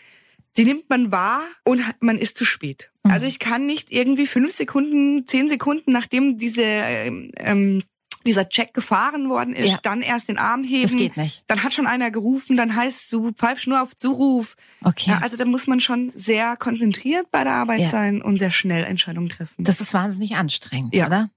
die 0.56 0.64
nimmt 0.64 0.88
man 0.90 1.12
wahr 1.12 1.42
und 1.64 1.82
man 2.00 2.18
ist 2.18 2.36
zu 2.38 2.44
spät. 2.44 2.90
Mhm. 3.04 3.10
Also 3.12 3.26
ich 3.26 3.38
kann 3.38 3.66
nicht 3.66 3.92
irgendwie 3.92 4.26
fünf 4.26 4.52
Sekunden, 4.52 5.26
zehn 5.26 5.48
Sekunden, 5.48 5.92
nachdem 5.92 6.38
diese 6.38 6.62
ähm, 6.62 7.30
ähm, 7.38 7.82
dieser 8.26 8.48
Check 8.48 8.74
gefahren 8.74 9.28
worden 9.28 9.54
ist, 9.54 9.68
Ja. 9.70 9.78
dann 9.84 10.02
erst 10.02 10.28
den 10.28 10.36
Arm 10.36 10.64
heben. 10.64 10.82
Das 10.90 10.96
geht 10.96 11.16
nicht. 11.16 11.44
Dann 11.46 11.62
hat 11.62 11.72
schon 11.72 11.86
einer 11.86 12.10
gerufen, 12.10 12.56
dann 12.56 12.74
heißt 12.74 13.12
du 13.12 13.30
pfeifst 13.30 13.68
nur 13.68 13.80
auf 13.80 13.96
Zuruf. 13.96 14.56
Okay. 14.82 15.10
Ja, 15.10 15.18
also 15.22 15.36
da 15.36 15.44
muss 15.44 15.68
man 15.68 15.78
schon 15.78 16.10
sehr 16.12 16.56
konzentriert 16.56 17.30
bei 17.30 17.44
der 17.44 17.52
Arbeit 17.52 17.80
Ja. 17.82 17.90
sein 17.90 18.20
und 18.22 18.38
sehr 18.38 18.50
schnell 18.50 18.82
Entscheidungen 18.82 19.28
treffen. 19.28 19.54
Das 19.62 19.80
ist 19.80 19.94
wahnsinnig 19.94 20.34
anstrengend, 20.36 20.92
Ja. 20.92 21.06
oder? 21.06 21.30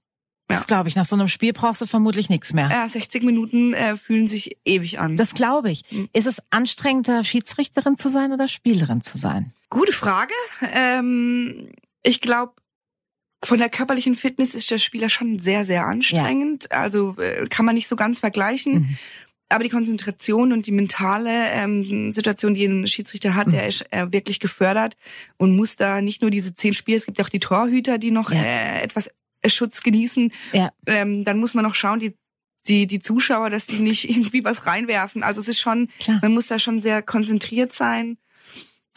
Das 0.50 0.60
Ja. 0.60 0.66
glaube 0.66 0.88
ich. 0.88 0.96
Nach 0.96 1.06
so 1.06 1.16
einem 1.16 1.28
Spiel 1.28 1.52
brauchst 1.52 1.80
du 1.80 1.86
vermutlich 1.86 2.28
nichts 2.28 2.52
mehr. 2.52 2.68
ja, 2.70 2.88
60 2.88 3.22
Minuten 3.22 3.72
äh, 3.74 3.96
fühlen 3.96 4.28
sich 4.28 4.56
ewig 4.64 4.98
an. 4.98 5.16
Das 5.16 5.34
glaube 5.34 5.70
ich. 5.70 5.82
Mhm. 5.90 6.08
Ist 6.12 6.26
es 6.26 6.42
anstrengender, 6.50 7.24
Schiedsrichterin 7.24 7.96
zu 7.96 8.08
sein 8.08 8.32
oder 8.32 8.48
Spielerin 8.48 9.00
zu 9.00 9.16
sein? 9.18 9.52
Gute 9.70 9.92
Frage. 9.92 10.34
Ähm, 10.74 11.70
ich 12.02 12.20
glaube, 12.20 12.52
von 13.42 13.58
der 13.58 13.70
körperlichen 13.70 14.16
Fitness 14.16 14.54
ist 14.54 14.70
der 14.70 14.78
Spieler 14.78 15.08
schon 15.08 15.38
sehr, 15.38 15.64
sehr 15.64 15.86
anstrengend. 15.86 16.70
Also 16.72 17.16
äh, 17.18 17.46
kann 17.48 17.64
man 17.64 17.74
nicht 17.74 17.88
so 17.88 17.96
ganz 17.96 18.20
vergleichen. 18.20 18.72
Mhm. 18.74 18.98
Aber 19.52 19.64
die 19.64 19.70
Konzentration 19.70 20.52
und 20.52 20.66
die 20.68 20.72
mentale 20.72 21.48
ähm, 21.50 22.12
Situation, 22.12 22.54
die 22.54 22.66
ein 22.66 22.86
Schiedsrichter 22.86 23.34
hat, 23.34 23.48
Mhm. 23.48 23.52
der 23.52 23.66
ist 23.66 23.84
äh, 23.92 24.12
wirklich 24.12 24.38
gefördert 24.38 24.94
und 25.38 25.56
muss 25.56 25.74
da 25.76 26.00
nicht 26.02 26.22
nur 26.22 26.30
diese 26.30 26.54
zehn 26.54 26.72
Spiele, 26.74 26.98
es 26.98 27.06
gibt 27.06 27.20
auch 27.20 27.28
die 27.28 27.40
Torhüter, 27.40 27.98
die 27.98 28.12
noch 28.12 28.30
Ja. 28.30 28.40
äh, 28.42 28.82
etwas 28.82 29.10
Schutz 29.48 29.82
genießen. 29.82 30.32
Ja. 30.52 30.70
Ähm, 30.86 31.24
dann 31.24 31.38
muss 31.38 31.54
man 31.54 31.64
noch 31.64 31.74
schauen, 31.74 32.00
die 32.00 32.14
die, 32.68 32.86
die 32.86 33.00
Zuschauer, 33.00 33.50
dass 33.50 33.66
die 33.66 33.78
nicht 33.78 34.08
irgendwie 34.10 34.44
was 34.44 34.66
reinwerfen. 34.66 35.22
Also 35.22 35.40
es 35.40 35.48
ist 35.48 35.60
schon, 35.60 35.88
Klar. 35.98 36.18
man 36.22 36.34
muss 36.34 36.48
da 36.48 36.58
schon 36.58 36.80
sehr 36.80 37.02
konzentriert 37.02 37.72
sein. 37.72 38.18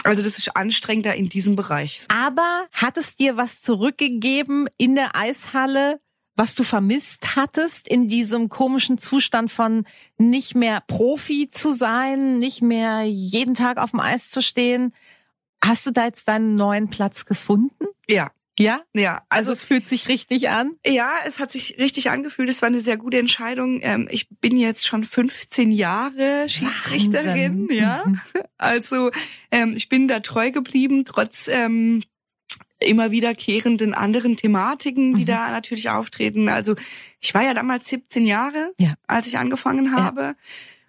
Also 0.04 0.22
das 0.22 0.38
ist 0.38 0.56
anstrengender 0.56 1.16
in 1.16 1.30
diesem 1.30 1.56
Bereich. 1.56 2.06
Aber 2.10 2.68
hat 2.74 2.98
es 2.98 3.16
dir 3.16 3.38
was 3.38 3.62
zurückgegeben 3.62 4.68
in 4.78 4.96
der 4.96 5.16
Eishalle, 5.16 5.98
was 6.36 6.56
du 6.56 6.64
vermisst 6.64 7.36
hattest 7.38 7.88
in 7.88 8.08
diesem 8.10 8.50
komischen 8.50 8.98
Zustand 8.98 9.50
von 9.52 9.86
nicht 10.18 10.56
mehr 10.56 10.82
Profi 10.88 11.48
zu 11.50 11.72
sein, 11.72 12.40
nicht 12.40 12.62
mehr 12.62 13.04
jeden 13.04 13.54
Tag 13.54 13.78
auf 13.78 13.92
dem 13.92 14.02
Eis 14.02 14.30
zu 14.30 14.42
stehen? 14.42 14.94
Hast 15.64 15.86
du 15.86 15.92
da 15.92 16.06
jetzt 16.06 16.28
deinen 16.28 16.56
neuen 16.56 16.90
Platz 16.90 17.24
gefunden? 17.24 17.86
Ja, 18.10 18.32
Ja? 18.60 18.81
ja. 18.93 19.22
Also 19.29 19.43
Also 19.43 19.51
es 19.53 19.63
fühlt 19.63 19.88
sich 19.88 20.07
richtig 20.07 20.50
an? 20.50 20.77
ja, 20.86 21.12
es 21.25 21.39
hat 21.39 21.51
sich 21.51 21.77
richtig 21.79 22.10
angefühlt. 22.10 22.50
Es 22.50 22.62
war 22.62 22.67
eine 22.67 22.81
sehr 22.81 22.98
gute 22.98 23.17
Entscheidung. 23.17 23.79
Ähm, 23.81 24.07
ich 24.12 24.27
bin 24.29 24.57
jetzt 24.57 24.88
schon 24.88 25.03
15 25.03 25.72
Jahre 25.72 26.48
Schiedsrichterin. 26.48 27.63
Wahnsinn. 27.63 27.67
Ja, 27.72 28.03
Mhm. 28.05 28.19
also 28.57 29.12
ähm, 29.51 29.74
ich 29.75 29.89
bin 29.89 30.07
da 30.07 30.19
treu 30.22 30.51
geblieben, 30.51 31.03
trotz 31.05 31.48
ähm, 31.48 32.03
immer 32.79 33.12
wiederkehrenden 33.12 33.93
anderen 33.93 34.36
Thematiken, 34.38 35.15
die 35.15 35.22
Mhm. 35.22 35.25
da 35.27 35.51
natürlich 35.51 35.89
auftreten. 35.89 36.50
Also 36.50 36.75
ich 37.22 37.33
war 37.33 37.43
ja 37.43 37.53
damals 37.53 37.88
17 37.89 38.25
Jahre, 38.25 38.74
Ja. 38.79 38.93
als 39.07 39.27
ich 39.27 39.38
angefangen 39.38 39.86
Ja. 39.86 40.03
habe. 40.03 40.36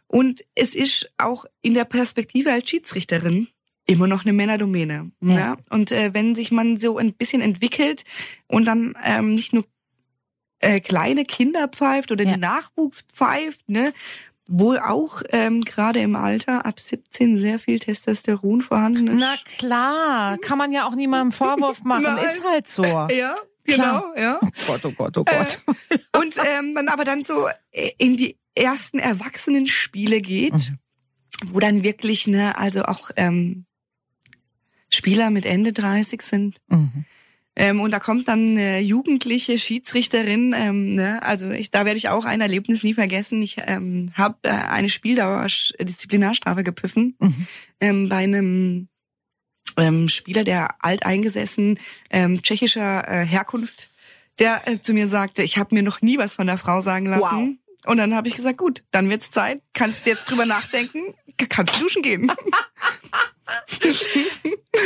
Und 0.07 0.45
es 0.55 0.75
ist 0.75 1.11
auch 1.19 1.45
in 1.63 1.75
der 1.75 1.85
Perspektive 1.87 2.53
als 2.53 2.69
Schiedsrichterin 2.69 3.49
immer 3.87 4.07
noch 4.07 4.25
eine 4.25 4.33
Männerdomäne. 4.33 5.11
Ja. 5.21 5.35
Ja. 5.39 5.57
Und 5.71 5.93
äh, 5.93 6.15
wenn 6.15 6.35
sich 6.35 6.51
man 6.51 6.77
so 6.77 6.99
ein 6.99 7.13
bisschen 7.15 7.41
entwickelt 7.43 8.05
und 8.47 8.65
dann 8.65 8.95
ähm, 9.05 9.33
nicht 9.33 9.53
nur 9.53 9.65
äh, 10.61 10.81
kleine 10.81 11.25
Kinder 11.25 11.69
pfeift 11.69 12.11
oder 12.11 12.25
Ja. 12.25 12.33
den 12.33 12.41
Nachwuchs 12.41 13.03
pfeift, 13.03 13.69
ne, 13.69 13.93
wo 14.47 14.75
auch 14.75 15.23
ähm, 15.31 15.63
gerade 15.63 16.01
im 16.01 16.17
Alter 16.17 16.65
ab 16.67 16.79
17 16.81 17.37
sehr 17.39 17.59
viel 17.59 17.79
Testosteron 17.79 18.61
vorhanden 18.61 19.07
ist. 19.09 19.15
Na 19.19 19.35
klar, 19.59 20.39
kann 20.39 20.59
man 20.59 20.73
ja 20.73 20.87
auch 20.87 20.95
niemandem 20.95 21.33
Vorwurf 21.33 21.83
machen. 21.85 22.05
Ist 22.19 22.45
halt 22.45 22.69
so. 22.69 22.85
ja, 22.85 23.35
Klar. 23.67 24.13
genau, 24.15 24.23
ja. 24.23 24.39
Oh 24.43 24.49
Gott, 24.67 24.85
oh 24.85 24.91
Gott, 24.93 25.17
oh 25.19 25.25
Gott. 25.25 25.61
Und 26.17 26.37
ähm, 26.47 26.73
man 26.75 26.89
aber 26.89 27.05
dann 27.05 27.25
so 27.25 27.49
äh, 27.71 27.91
in 27.99 28.17
die 28.17 28.37
ersten 28.55 28.99
Erwachsenenspiele 28.99 30.21
geht, 30.21 30.53
Mhm. 30.53 30.79
wo 31.47 31.59
dann 31.61 31.83
wirklich, 31.83 32.27
ne, 32.27 32.57
also 32.59 32.85
auch 32.85 33.11
ähm, 33.17 33.65
Spieler 34.95 35.31
mit 35.31 35.47
Ende 35.47 35.73
30 35.73 36.23
sind. 36.23 36.59
Mhm. 36.69 37.05
Ähm, 37.57 37.81
und 37.81 37.93
da 37.93 38.01
kommt 38.01 38.27
dann 38.27 38.51
eine 38.51 38.81
jugendliche 38.81 39.59
Schiedsrichterin, 39.59 40.55
ähm, 40.59 40.97
ne, 40.97 41.23
also 41.23 41.51
ich, 41.51 41.71
da 41.71 41.85
werde 41.85 41.99
ich 41.99 42.09
auch 42.09 42.25
ein 42.25 42.41
Erlebnis 42.41 42.83
nie 42.83 42.95
vergessen. 42.95 43.41
Ich 43.43 43.59
ähm, 43.67 44.11
habe 44.15 44.39
äh, 44.43 44.49
eine 44.49 44.89
Spieldauer 44.89 45.47
Disziplinarstrafe 45.81 46.65
gepfiffen 46.65 47.15
Mhm. 47.21 47.47
ähm, 47.81 48.09
bei 48.09 48.25
einem 48.25 48.89
ähm, 49.77 50.09
Spieler, 50.09 50.43
der 50.43 50.75
alteingesessen 50.81 51.79
ähm, 52.11 52.43
tschechischer 52.43 53.09
äh, 53.09 53.25
Herkunft, 53.25 53.91
der 54.41 54.67
äh, 54.67 54.81
zu 54.81 54.93
mir 54.93 55.07
sagte, 55.07 55.45
ich 55.45 55.57
habe 55.57 55.75
mir 55.77 55.83
noch 55.83 56.03
nie 56.03 56.19
was 56.19 56.35
von 56.35 56.49
der 56.49 56.59
Frau 56.59 56.81
sagen 56.81 57.07
lassen. 57.07 57.61
Und 57.87 57.99
dann 57.99 58.15
habe 58.15 58.29
ich 58.29 58.37
gesagt, 58.37 58.59
gut, 58.59 58.83
dann 58.91 59.11
wird's 59.11 59.31
Zeit, 59.31 59.61
kannst 59.73 60.07
jetzt 60.07 60.31
drüber 60.31 60.47
nachdenken, 60.47 61.15
kannst 61.49 61.81
duschen 61.81 62.03
gehen. 62.03 62.31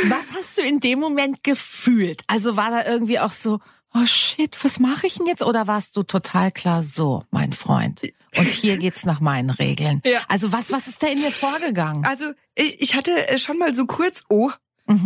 Was 0.09 0.33
hast 0.35 0.57
du 0.57 0.61
in 0.61 0.79
dem 0.79 0.99
Moment 0.99 1.43
gefühlt? 1.43 2.21
Also 2.27 2.57
war 2.57 2.71
da 2.71 2.85
irgendwie 2.85 3.19
auch 3.19 3.31
so, 3.31 3.59
oh 3.93 4.05
shit, 4.05 4.55
was 4.63 4.79
mache 4.79 5.07
ich 5.07 5.15
denn 5.15 5.25
jetzt? 5.25 5.41
Oder 5.43 5.67
warst 5.67 5.95
du 5.97 6.03
total 6.03 6.51
klar 6.51 6.83
so, 6.83 7.23
mein 7.31 7.53
Freund? 7.53 8.01
Und 8.37 8.47
hier 8.47 8.77
geht's 8.77 9.05
nach 9.05 9.19
meinen 9.19 9.49
Regeln. 9.49 10.01
Ja. 10.05 10.21
Also 10.27 10.51
was, 10.51 10.71
was 10.71 10.87
ist 10.87 11.01
da 11.01 11.07
in 11.07 11.19
mir 11.19 11.31
vorgegangen? 11.31 12.05
Also 12.05 12.31
ich 12.55 12.95
hatte 12.95 13.27
äh, 13.27 13.37
schon 13.37 13.57
mal 13.57 13.73
so 13.73 13.85
kurz, 13.85 14.21
oh, 14.29 14.51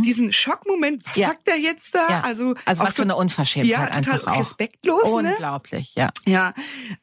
diesen 0.04 0.32
Schockmoment, 0.32 1.06
was 1.06 1.15
Mhm. 1.15 1.22
Ja. 1.22 1.28
sagt 1.30 1.48
er 1.48 1.58
jetzt 1.58 1.93
da? 1.96 2.08
Ja. 2.10 2.22
Also, 2.22 2.54
Also 2.65 2.84
was 2.84 2.96
für 2.96 3.02
eine 3.04 3.15
Unverschämtheit 3.15 3.69
ja, 3.72 3.86
total 3.88 4.13
einfach 4.13 4.28
auch. 4.34 4.39
respektlos, 4.39 5.04
ne? 5.22 5.32
Unglaublich, 5.32 5.93
ja. 5.96 6.10
Ja, 6.26 6.54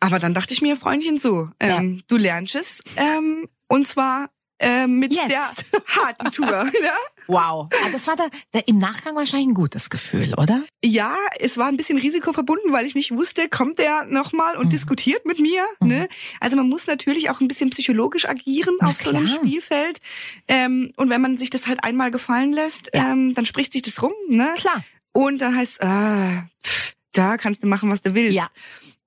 aber 0.00 0.18
dann 0.18 0.34
dachte 0.34 0.52
ich 0.54 0.62
mir, 0.62 0.76
Freundchen, 0.76 1.18
so, 1.18 1.48
ähm, 1.60 2.02
du 2.08 2.16
lernst 2.16 2.54
es, 2.54 2.80
ähm, 2.96 3.48
und 3.68 3.86
zwar 3.86 4.30
ähm, 4.60 4.98
mit 4.98 5.12
Jetzt. 5.12 5.28
der 5.30 5.42
harten 5.86 6.30
Tour. 6.30 6.48
ja? 6.82 6.94
Wow. 7.26 7.68
Ah, 7.72 7.88
Das 7.92 8.08
war 8.08 8.16
da, 8.16 8.26
da 8.50 8.58
im 8.66 8.78
Nachgang 8.78 9.14
wahrscheinlich 9.14 9.48
ein 9.48 9.54
gutes 9.54 9.88
Gefühl, 9.88 10.34
oder? 10.36 10.62
ja, 10.84 11.14
es 11.38 11.56
war 11.58 11.68
ein 11.68 11.76
bisschen 11.76 11.96
Risiko 11.98 12.32
verbunden, 12.32 12.72
weil 12.72 12.86
ich 12.86 12.96
nicht 12.96 13.12
wusste, 13.12 13.48
kommt 13.48 13.78
der 13.78 14.06
nochmal 14.06 14.54
Mhm. 14.56 14.60
und 14.62 14.72
diskutiert 14.72 15.24
mit 15.26 15.38
mir. 15.38 15.64
Ne? 15.80 16.08
Also 16.40 16.56
man 16.56 16.68
muss 16.68 16.86
natürlich 16.88 17.30
auch 17.30 17.40
ein 17.40 17.46
bisschen 17.46 17.70
psychologisch 17.70 18.26
agieren 18.28 18.74
Na 18.80 18.88
auf 18.88 19.00
so 19.00 19.10
einem 19.10 19.26
klar. 19.26 19.36
Spielfeld. 19.38 20.00
Ähm, 20.48 20.92
und 20.96 21.08
wenn 21.10 21.20
man 21.20 21.38
sich 21.38 21.50
das 21.50 21.68
halt 21.68 21.84
einmal 21.84 22.10
gefallen 22.10 22.52
lässt, 22.52 22.90
Ja. 22.92 23.12
ähm, 23.12 23.34
dann 23.34 23.46
spricht 23.46 23.72
sich 23.74 23.82
das 23.82 24.02
rum. 24.02 24.12
Ne? 24.28 24.52
Klar. 24.56 24.82
Und 25.12 25.40
dann 25.40 25.56
heißt 25.56 25.82
ah, 25.84 26.48
pff, 26.64 26.94
da 27.12 27.36
kannst 27.36 27.62
du 27.62 27.68
machen, 27.68 27.90
was 27.90 28.02
du 28.02 28.14
willst. 28.14 28.34
Ja. 28.34 28.48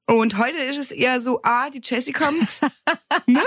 Und 0.05 0.37
heute 0.37 0.57
ist 0.57 0.77
es 0.77 0.91
eher 0.91 1.21
so, 1.21 1.39
ah, 1.43 1.69
die 1.69 1.79
Jessie 1.83 2.11
kommt. 2.11 2.61
ne? 3.25 3.41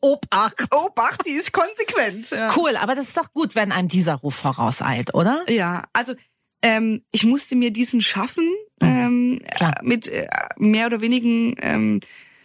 Obacht. 0.00 0.74
Obacht, 0.74 1.26
die 1.26 1.32
ist 1.32 1.52
konsequent. 1.52 2.30
Ja, 2.30 2.54
Cool, 2.56 2.76
aber 2.76 2.94
das 2.94 3.08
ist 3.08 3.16
doch 3.16 3.32
gut, 3.32 3.54
wenn 3.54 3.72
einem 3.72 3.88
dieser 3.88 4.14
Ruf 4.14 4.34
vorauseilt, 4.36 5.14
oder? 5.14 5.44
ja 5.48 5.84
also 5.92 6.14
ähm, 6.62 7.02
ich 7.12 7.24
musste 7.24 7.54
mir 7.56 7.70
diesen 7.70 8.00
schaffen 8.00 8.50
ähm, 8.80 9.32
Mhm. 9.32 9.38
Klar. 9.54 9.74
äh, 9.80 9.84
mit 9.84 10.08
äh, 10.08 10.26
mehr 10.56 10.86
oder 10.86 11.00
wenigen 11.02 11.54
ähm, 11.60 12.00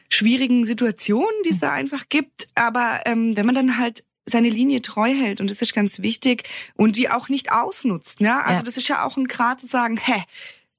schwierigen 0.09 0.65
Situationen, 0.65 1.31
die 1.45 1.49
es 1.49 1.55
Mhm. 1.55 1.61
da 1.61 1.71
einfach 1.71 2.09
gibt. 2.09 2.47
Aber 2.55 2.99
ähm, 3.05 3.35
wenn 3.37 3.45
man 3.45 3.55
dann 3.55 3.77
halt 3.77 4.03
seine 4.25 4.49
Linie 4.49 4.81
treu 4.81 5.09
hält 5.13 5.39
und 5.41 5.49
das 5.49 5.61
ist 5.61 5.73
ganz 5.73 5.99
wichtig 5.99 6.43
und 6.75 6.95
die 6.97 7.09
auch 7.09 7.29
nicht 7.29 7.51
ausnutzt, 7.51 8.19
ne? 8.21 8.43
Also 8.43 8.57
Ja. 8.59 8.63
das 8.63 8.77
ist 8.77 8.87
ja 8.87 9.03
auch 9.03 9.17
ein 9.17 9.27
Grad 9.27 9.59
zu 9.61 9.65
sagen, 9.67 9.97
hä, 9.97 10.23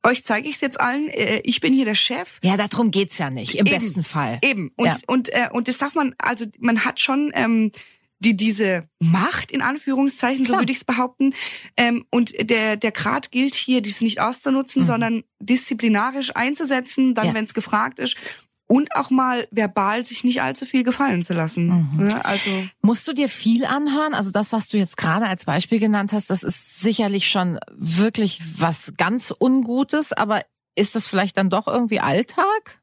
euch 0.04 0.24
zeige 0.24 0.48
ich 0.48 0.56
es 0.56 0.60
jetzt 0.60 0.80
allen, 0.80 1.08
äh, 1.08 1.40
ich 1.44 1.60
bin 1.60 1.72
hier 1.72 1.84
der 1.84 1.94
Chef. 1.94 2.38
Ja, 2.42 2.56
darum 2.56 2.90
geht's 2.90 3.18
ja 3.18 3.30
nicht, 3.30 3.54
im 3.54 3.66
Eben. 3.66 3.78
besten 3.78 4.02
Fall. 4.02 4.38
Eben. 4.42 4.70
Und, 4.76 4.86
Ja. 4.86 4.96
und, 5.06 5.28
äh, 5.30 5.48
und 5.52 5.68
das 5.68 5.78
darf 5.78 5.94
man, 5.94 6.14
also 6.18 6.44
man 6.58 6.84
hat 6.84 6.98
schon 7.00 7.30
ähm, 7.34 7.70
die, 8.18 8.36
diese 8.36 8.88
Macht, 9.00 9.50
in 9.50 9.62
Anführungszeichen, 9.62 10.44
so 10.44 10.50
Klar. 10.52 10.60
würde 10.62 10.70
ich 10.72 10.78
es 10.78 10.84
behaupten. 10.84 11.34
Ähm, 11.76 12.04
und 12.10 12.32
der, 12.50 12.76
der 12.76 12.92
Grad 12.92 13.32
gilt 13.32 13.54
hier, 13.54 13.80
dies 13.82 14.00
nicht 14.00 14.20
auszunutzen, 14.20 14.84
sondern 14.84 15.24
disziplinarisch 15.40 16.34
einzusetzen, 16.36 17.14
dann, 17.14 17.24
Mhm. 17.26 17.28
Ja. 17.30 17.34
wenn 17.34 17.44
es 17.46 17.54
gefragt 17.54 17.98
ist. 17.98 18.16
Und 18.66 18.96
auch 18.96 19.10
mal 19.10 19.46
verbal 19.50 20.04
sich 20.04 20.24
nicht 20.24 20.40
allzu 20.40 20.64
viel 20.64 20.82
gefallen 20.82 21.22
zu 21.22 21.34
lassen. 21.34 21.90
Mhm. 21.94 22.08
Ja, 22.08 22.20
also 22.22 22.50
Musst 22.80 23.06
du 23.06 23.12
dir 23.12 23.28
viel 23.28 23.66
anhören? 23.66 24.14
Also 24.14 24.30
das, 24.30 24.52
was 24.52 24.68
du 24.68 24.78
jetzt 24.78 24.96
gerade 24.96 25.26
als 25.26 25.44
Beispiel 25.44 25.78
genannt 25.78 26.12
hast, 26.12 26.30
das 26.30 26.42
ist 26.42 26.80
sicherlich 26.80 27.28
schon 27.28 27.58
wirklich 27.70 28.40
was 28.58 28.94
ganz 28.96 29.32
Ungutes, 29.38 30.12
aber 30.12 30.42
ist 30.74 30.94
das 30.94 31.06
vielleicht 31.06 31.36
dann 31.36 31.50
doch 31.50 31.66
irgendwie 31.66 32.00
Alltag? 32.00 32.81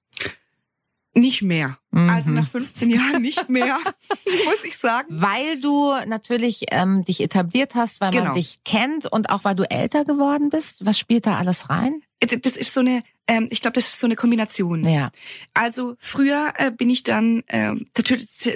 Nicht 1.15 1.41
mehr. 1.41 1.77
Mhm. 1.91 2.09
Also 2.09 2.31
nach 2.31 2.47
15 2.47 2.89
Jahren 2.89 3.21
nicht 3.21 3.49
mehr, 3.49 3.77
muss 4.45 4.63
ich 4.63 4.77
sagen. 4.77 5.07
Weil 5.09 5.59
du 5.59 5.93
natürlich 6.05 6.65
ähm, 6.71 7.03
dich 7.03 7.21
etabliert 7.21 7.75
hast, 7.75 7.99
weil 8.01 8.11
man 8.11 8.23
Genau. 8.23 8.33
dich 8.33 8.59
kennt 8.63 9.05
und 9.07 9.29
auch 9.29 9.43
weil 9.43 9.55
du 9.55 9.63
älter 9.69 10.05
geworden 10.05 10.49
bist. 10.49 10.85
Was 10.85 10.99
spielt 10.99 11.25
da 11.25 11.37
alles 11.37 11.69
rein? 11.69 11.91
Das 12.19 12.55
ist 12.55 12.73
so 12.73 12.81
eine, 12.81 13.01
ähm, 13.27 13.47
ich 13.49 13.61
glaube, 13.61 13.75
das 13.75 13.87
ist 13.87 13.99
so 13.99 14.05
eine 14.07 14.15
Kombination. 14.15 14.83
Ja. 14.87 15.09
Also 15.53 15.95
früher 15.99 16.53
äh, 16.57 16.69
bin 16.71 16.89
ich 16.89 17.03
dann 17.03 17.43
ähm, 17.47 17.87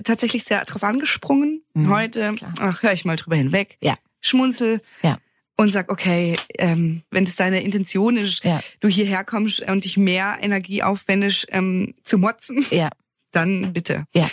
tatsächlich 0.04 0.44
sehr 0.44 0.64
drauf 0.66 0.84
angesprungen. 0.84 1.64
Mhm, 1.74 1.90
Heute, 1.90 2.34
klar. 2.34 2.54
ach, 2.60 2.84
höre 2.84 2.94
ich 2.94 3.06
mal 3.06 3.16
drüber 3.16 3.36
hinweg. 3.38 3.78
Ja. 3.82 3.96
Schmunzel. 4.22 4.82
Ja. 5.02 5.18
Und 5.56 5.70
sag, 5.70 5.92
okay, 5.92 6.36
ähm, 6.58 7.04
wenn 7.12 7.26
das 7.26 7.36
deine 7.36 7.62
Intention 7.62 8.18
ist, 8.18 8.44
Ja. 8.44 8.62
du 8.80 8.88
hierher 8.88 9.24
kommst 9.24 9.62
und 9.62 9.86
dich 9.86 9.98
mehr 9.98 10.38
Energie 10.42 10.82
aufwendest, 10.84 11.48
ähm, 11.52 11.94
zu 12.04 12.18
motzen, 12.18 12.66
Ja. 12.72 12.90
dann 13.32 13.72
bitte. 13.74 14.06
Ja. 14.16 14.30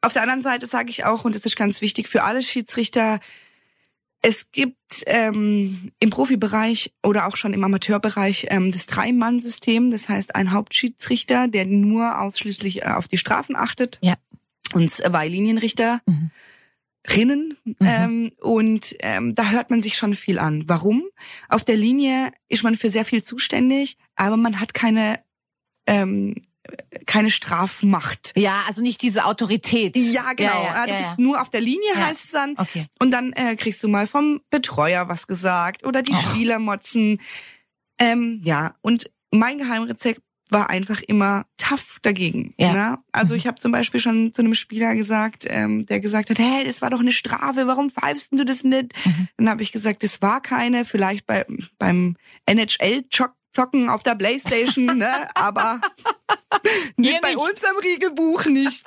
Auf 0.00 0.12
der 0.14 0.22
anderen 0.22 0.42
Seite 0.42 0.66
sage 0.66 0.90
ich 0.90 1.04
auch, 1.04 1.24
und 1.24 1.34
das 1.34 1.46
ist 1.46 1.56
ganz 1.56 1.80
wichtig 1.80 2.08
für 2.08 2.24
alle 2.24 2.42
Schiedsrichter, 2.42 3.20
es 4.26 4.50
gibt 4.52 5.04
ähm, 5.06 5.92
im 6.00 6.10
Profibereich 6.10 6.92
oder 7.02 7.26
auch 7.26 7.36
schon 7.36 7.52
im 7.52 7.62
Amateurbereich 7.62 8.46
ähm, 8.48 8.72
das 8.72 8.86
Drei-Mann-System. 8.86 9.90
Das 9.90 10.08
heißt, 10.08 10.34
ein 10.34 10.50
Hauptschiedsrichter, 10.50 11.46
der 11.46 11.66
nur 11.66 12.20
ausschließlich 12.20 12.82
äh, 12.82 12.86
auf 12.86 13.06
die 13.06 13.18
Strafen 13.18 13.54
achtet. 13.54 13.98
Ja. 14.02 14.14
Und 14.72 14.90
zwei 14.90 15.28
Linienrichter. 15.28 16.00
Mhm. 16.06 16.30
Rinnen 17.06 17.56
ähm, 17.80 18.32
und 18.40 18.96
ähm, 19.00 19.34
da 19.34 19.50
hört 19.50 19.70
man 19.70 19.82
sich 19.82 19.96
schon 19.96 20.14
viel 20.14 20.38
an. 20.38 20.64
Warum? 20.68 21.04
Auf 21.48 21.64
der 21.64 21.76
Linie 21.76 22.32
ist 22.48 22.62
man 22.64 22.76
für 22.76 22.88
sehr 22.90 23.04
viel 23.04 23.22
zuständig, 23.22 23.98
aber 24.16 24.36
man 24.36 24.58
hat 24.58 24.72
keine 24.72 25.20
ähm, 25.86 26.34
keine 27.06 27.28
Strafmacht. 27.28 28.32
Ja, 28.36 28.62
also 28.66 28.80
nicht 28.80 29.02
diese 29.02 29.26
Autorität. 29.26 29.96
Ja, 29.96 30.32
genau. 30.32 30.62
Ja, 30.62 30.64
ja, 30.64 30.74
Ja, 30.74 30.86
du 30.86 30.92
ja, 30.92 30.98
bist 30.98 31.18
nur 31.18 31.40
auf 31.42 31.50
der 31.50 31.60
Linie, 31.60 31.94
heißt 31.94 32.24
es 32.24 32.30
dann. 32.30 32.54
Okay. 32.56 32.86
Und 32.98 33.10
dann 33.10 33.34
äh, 33.34 33.54
kriegst 33.56 33.82
du 33.82 33.88
mal 33.88 34.06
vom 34.06 34.40
Betreuer 34.48 35.08
was 35.08 35.26
gesagt 35.26 35.84
oder 35.84 36.00
die 36.00 36.12
Oh. 36.12 36.30
Spieler 36.30 36.58
motzen. 36.58 37.20
Ähm, 37.98 38.40
ja, 38.44 38.74
und 38.80 39.10
mein 39.30 39.58
Geheimrezept 39.58 40.22
war 40.50 40.70
einfach 40.70 41.00
immer 41.00 41.46
tough 41.56 41.98
dagegen. 42.02 42.54
Ja. 42.58 42.72
Ne? 42.72 42.98
Also 43.12 43.34
ich 43.34 43.46
habe 43.46 43.58
zum 43.58 43.72
Beispiel 43.72 44.00
schon 44.00 44.32
zu 44.32 44.42
einem 44.42 44.54
Spieler 44.54 44.94
gesagt, 44.94 45.46
ähm, 45.48 45.86
der 45.86 46.00
gesagt 46.00 46.30
hat, 46.30 46.38
hey, 46.38 46.64
das 46.64 46.82
war 46.82 46.90
doch 46.90 47.00
eine 47.00 47.12
Strafe, 47.12 47.66
warum 47.66 47.90
pfeifst 47.90 48.32
du 48.32 48.44
das 48.44 48.64
nicht? 48.64 48.92
Mhm. 49.06 49.28
Dann 49.36 49.48
habe 49.48 49.62
ich 49.62 49.72
gesagt, 49.72 50.02
das 50.02 50.20
war 50.20 50.40
keine, 50.40 50.84
vielleicht 50.84 51.26
bei, 51.26 51.46
beim 51.78 52.16
NHL-Zocken 52.46 53.88
auf 53.88 54.02
der 54.02 54.14
Playstation, 54.16 54.98
ne? 54.98 55.28
aber 55.34 55.80
nicht 56.96 57.20
bei 57.22 57.36
uns 57.36 57.64
am 57.64 57.76
Regelbuch 57.78 58.44
nicht. 58.46 58.84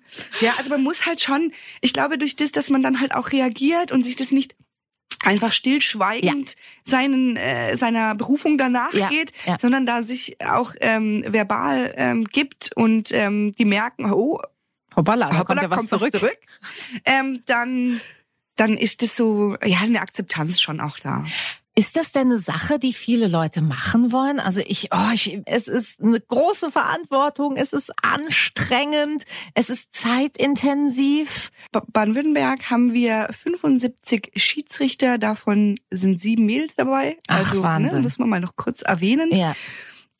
ja, 0.40 0.54
also 0.58 0.70
man 0.70 0.82
muss 0.82 1.06
halt 1.06 1.20
schon, 1.20 1.52
ich 1.80 1.92
glaube, 1.92 2.18
durch 2.18 2.36
das, 2.36 2.52
dass 2.52 2.70
man 2.70 2.82
dann 2.82 3.00
halt 3.00 3.14
auch 3.14 3.32
reagiert 3.32 3.90
und 3.90 4.04
sich 4.04 4.16
das 4.16 4.30
nicht 4.30 4.54
einfach 5.24 5.52
stillschweigend 5.52 6.56
seinen 6.84 7.36
äh, 7.36 7.76
seiner 7.76 8.14
Berufung 8.14 8.58
danach 8.58 8.92
Ja, 8.94 9.08
geht, 9.08 9.32
ja. 9.46 9.58
sondern 9.58 9.86
da 9.86 10.02
sich 10.02 10.36
auch 10.44 10.74
ähm, 10.80 11.24
verbal 11.26 11.92
ähm, 11.96 12.24
gibt 12.24 12.70
und 12.74 13.12
ähm, 13.12 13.54
die 13.56 13.64
merken, 13.64 14.10
oh, 14.10 14.40
Hoppala, 14.96 15.30
da 15.30 15.38
hoppala, 15.38 15.60
kommt 15.60 15.62
ja 15.62 15.70
was 15.70 15.86
zurück. 15.86 16.12
zurück. 16.12 16.38
Ähm, 17.04 17.42
dann 17.46 18.00
dann 18.56 18.76
ist 18.76 19.02
das 19.02 19.16
so 19.16 19.56
ja 19.64 19.78
eine 19.80 20.00
Akzeptanz 20.00 20.60
schon 20.60 20.80
auch 20.80 20.98
da. 20.98 21.24
Ist 21.80 21.96
das 21.96 22.12
denn 22.12 22.26
eine 22.26 22.36
Sache, 22.38 22.78
die 22.78 22.92
viele 22.92 23.26
Leute 23.26 23.62
machen 23.62 24.12
wollen? 24.12 24.38
Also 24.38 24.60
ich, 24.66 24.88
oh, 24.92 25.10
ich, 25.14 25.38
es 25.46 25.66
ist 25.66 26.00
eine 26.02 26.20
große 26.20 26.70
Verantwortung, 26.70 27.56
es 27.56 27.72
ist 27.72 27.90
anstrengend, 28.02 29.24
es 29.54 29.70
ist 29.70 29.88
zeitintensiv. 29.94 31.50
Ba- 31.72 31.82
Baden-Württemberg 31.90 32.68
haben 32.70 32.92
wir 32.92 33.28
75 33.32 34.32
Schiedsrichter, 34.36 35.16
davon 35.16 35.78
sind 35.90 36.20
sieben 36.20 36.44
Mädels 36.44 36.74
dabei. 36.74 37.16
Ach, 37.28 37.38
also 37.50 37.62
Wahnsinn. 37.62 37.96
Ne, 37.98 38.02
muss 38.02 38.18
man 38.18 38.28
mal 38.28 38.40
noch 38.40 38.56
kurz 38.56 38.82
erwähnen. 38.82 39.30
Ja, 39.32 39.54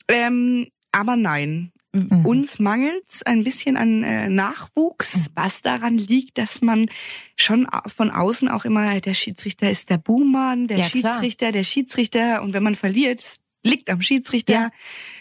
Ähm, 0.09 0.69
aber 0.93 1.17
nein, 1.17 1.73
Mhm. 1.93 2.25
uns 2.25 2.59
mangelt's 2.61 3.25
ein 3.25 3.43
bisschen 3.43 3.77
an 3.77 4.05
äh, 4.05 4.29
Nachwuchs, 4.29 5.31
was 5.35 5.61
daran 5.61 5.99
liegt, 5.99 6.39
dass 6.39 6.63
man 6.63 6.87
schon 7.35 7.67
von 7.87 8.11
außen 8.11 8.49
auch 8.49 8.65
immer, 8.65 9.01
der 9.01 9.15
Schiedsrichter 9.15 9.71
ist 9.71 9.91
der 9.91 9.99
Buhmann, 9.99 10.69
der 10.69 10.79
Ja, 10.79 10.89
klar. 10.89 11.15
Schiedsrichter, 11.15 11.51
der 11.53 11.65
Schiedsrichter. 11.65 12.43
Und 12.43 12.53
wenn 12.53 12.63
man 12.63 12.77
verliert, 12.77 13.21
es 13.21 13.41
liegt 13.65 13.91
am 13.91 14.01
Schiedsrichter. 14.03 14.53
Ja. 14.53 14.71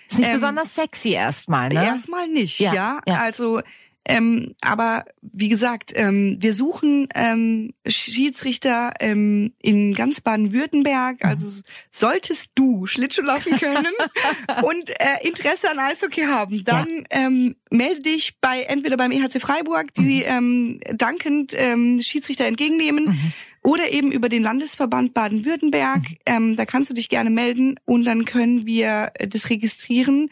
ist 0.08 0.20
nicht 0.20 0.28
Ähm, 0.28 0.34
besonders 0.34 0.76
sexy 0.76 1.10
erstmal, 1.10 1.70
ne? 1.70 1.84
Erstmal 1.84 2.28
nicht, 2.28 2.60
ja. 2.60 3.02
ja. 3.06 3.18
Also, 3.20 3.62
ähm, 4.06 4.56
aber 4.62 5.06
wie 5.22 5.50
gesagt, 5.50 5.92
ähm, 5.96 6.38
wir 6.40 6.54
suchen 6.54 7.08
ähm, 7.16 7.74
Schiedsrichter 7.86 8.92
ähm, 9.00 9.54
in 9.62 9.94
ganz 9.94 10.22
Baden-Württemberg. 10.22 11.24
Mhm. 11.24 11.30
Also 11.30 11.62
solltest 11.92 12.52
du 12.56 12.88
Schlittschuh 12.88 13.22
laufen 13.22 13.58
können 13.58 13.94
und 14.64 14.90
äh, 15.00 15.28
Interesse 15.28 15.70
an 15.70 15.80
Eishockey 15.80 16.24
haben, 16.24 16.64
dann 16.64 16.88
ähm, 17.10 17.56
melde 17.70 18.02
dich 18.02 18.40
bei 18.42 18.62
entweder 18.64 18.98
beim 18.98 19.12
EHC 19.12 19.40
Freiburg, 19.40 19.94
die 19.94 20.24
ähm, 20.24 20.80
dankend 20.94 21.54
ähm, 21.56 22.00
Schiedsrichter 22.02 22.46
entgegennehmen, 22.46 23.10
Mhm. 23.10 23.34
oder 23.64 23.92
eben 23.92 24.12
über 24.12 24.30
den 24.30 24.44
Landesverband 24.44 25.14
Baden-Württemberg. 25.14 26.02
Ähm, 26.26 26.56
da 26.56 26.66
kannst 26.66 26.90
du 26.90 26.94
dich 26.94 27.10
gerne 27.10 27.30
melden 27.30 27.80
und 27.86 28.06
dann 28.06 28.26
können 28.26 28.66
wir 28.66 29.12
äh, 29.16 29.28
das 29.28 29.50
registrieren. 29.50 30.30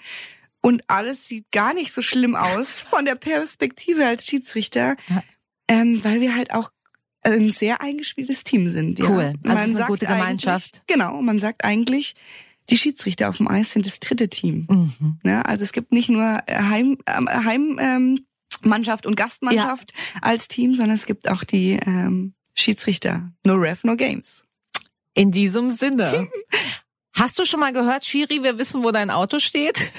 Und 0.67 0.83
alles 0.87 1.29
sieht 1.29 1.49
gar 1.53 1.73
nicht 1.73 1.93
so 1.93 2.01
schlimm 2.01 2.35
aus 2.35 2.81
von 2.89 3.05
der 3.05 3.15
Perspektive 3.15 4.05
als 4.05 4.25
Schiedsrichter, 4.25 4.97
Ja. 5.07 5.23
ähm, 5.69 6.03
weil 6.03 6.19
wir 6.19 6.35
halt 6.35 6.51
auch 6.51 6.71
ein 7.21 7.53
sehr 7.53 7.79
eingespieltes 7.79 8.43
Team 8.43 8.67
sind. 8.67 8.99
Ja. 8.99 9.05
Cool. 9.09 9.33
Also 9.45 9.59
es 9.61 9.67
ist 9.69 9.75
eine 9.77 9.85
gute 9.85 10.07
Gemeinschaft. 10.07 10.81
Genau, 10.87 11.21
man 11.21 11.39
sagt 11.39 11.63
eigentlich, 11.63 12.15
die 12.69 12.77
Schiedsrichter 12.77 13.29
auf 13.29 13.37
dem 13.37 13.47
Eis 13.47 13.71
sind 13.71 13.85
das 13.85 14.01
dritte 14.01 14.27
Team. 14.27 14.67
Mhm. 14.69 15.19
Ne? 15.23 15.45
Also 15.45 15.63
es 15.63 15.71
gibt 15.71 15.93
nicht 15.93 16.09
nur 16.09 16.41
äh, 16.47 16.55
Heim, 16.61 16.97
ähm, 17.05 17.29
Heim 17.29 17.79
ähm, 17.81 18.25
Mannschaft 18.61 19.05
und 19.05 19.15
Gastmannschaft 19.15 19.93
als 20.21 20.49
Team, 20.49 20.73
sondern 20.73 20.95
es 20.95 21.05
gibt 21.05 21.29
auch 21.29 21.45
die 21.45 21.79
ähm, 21.85 22.33
Schiedsrichter. 22.55 23.31
No 23.45 23.55
ref, 23.55 23.85
no 23.85 23.95
games. 23.95 24.43
In 25.13 25.31
diesem 25.31 25.71
Sinne. 25.71 26.27
Hast 27.17 27.39
du 27.39 27.45
schon 27.45 27.59
mal 27.59 27.73
gehört, 27.73 28.05
Shiri, 28.05 28.43
wir 28.43 28.59
wissen, 28.59 28.83
wo 28.83 28.91
dein 28.91 29.09
Auto 29.09 29.39
steht? 29.39 29.77